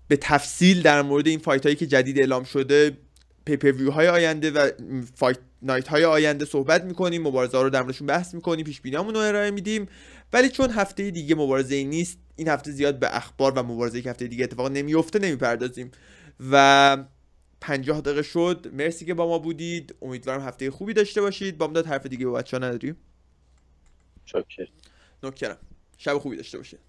به 0.09 0.17
تفصیل 0.17 0.83
در 0.83 1.03
مورد 1.03 1.27
این 1.27 1.39
fight 1.39 1.63
هایی 1.63 1.77
که 1.77 1.87
جدید 1.87 2.19
اعلام 2.19 2.45
شده 2.45 2.97
پیپر 3.45 3.91
های 3.91 4.09
آینده 4.09 4.51
و 4.51 4.71
فایت 5.15 5.39
نایت 5.63 5.89
های 5.89 6.05
آینده 6.05 6.45
صحبت 6.45 6.85
می‌کنیم 6.85 7.23
مبارزه 7.23 7.57
ها 7.57 7.63
رو 7.63 7.71
در 7.71 7.83
موردشون 7.83 8.07
بحث 8.07 8.35
می‌کنیم 8.35 8.65
پیش 8.65 8.81
بینیامون 8.81 9.15
رو 9.15 9.21
ارائه 9.21 9.51
میدیم. 9.51 9.87
ولی 10.33 10.49
چون 10.49 10.71
هفته 10.71 11.11
دیگه 11.11 11.35
مبارزه 11.35 11.75
ای 11.75 11.85
نیست 11.85 12.19
این 12.37 12.49
هفته 12.49 12.71
زیاد 12.71 12.99
به 12.99 13.17
اخبار 13.17 13.53
و 13.53 13.63
مبارزه 13.63 14.03
که 14.03 14.11
هفته 14.11 14.27
دیگه 14.27 14.45
اتفاق 14.45 14.71
نمیفته 14.71 15.19
نمی‌پردازیم. 15.19 15.91
و 16.51 16.97
پنجاه 17.61 18.01
دقیقه 18.01 18.23
شد. 18.23 18.71
مرسی 18.73 19.05
که 19.07 19.15
با 19.15 19.29
ما 19.29 19.39
بودید. 19.39 19.95
امیدوارم 20.03 20.41
هفته 20.41 20.71
خوبی 20.71 20.95
داشته 20.95 21.21
باشید. 21.21 21.59
با 21.59 21.67
داد 21.67 21.87
حرف 21.87 22.07
دیگه 22.07 22.27
با 22.27 22.33
بچه 22.33 22.57
ها 22.59 22.65
نداریم. 22.67 22.97
شکر 24.25 24.69
نکرم 25.23 25.59
شب 25.99 26.19
خوبی 26.19 26.37
داشته 26.37 26.59
باشید. 26.59 26.81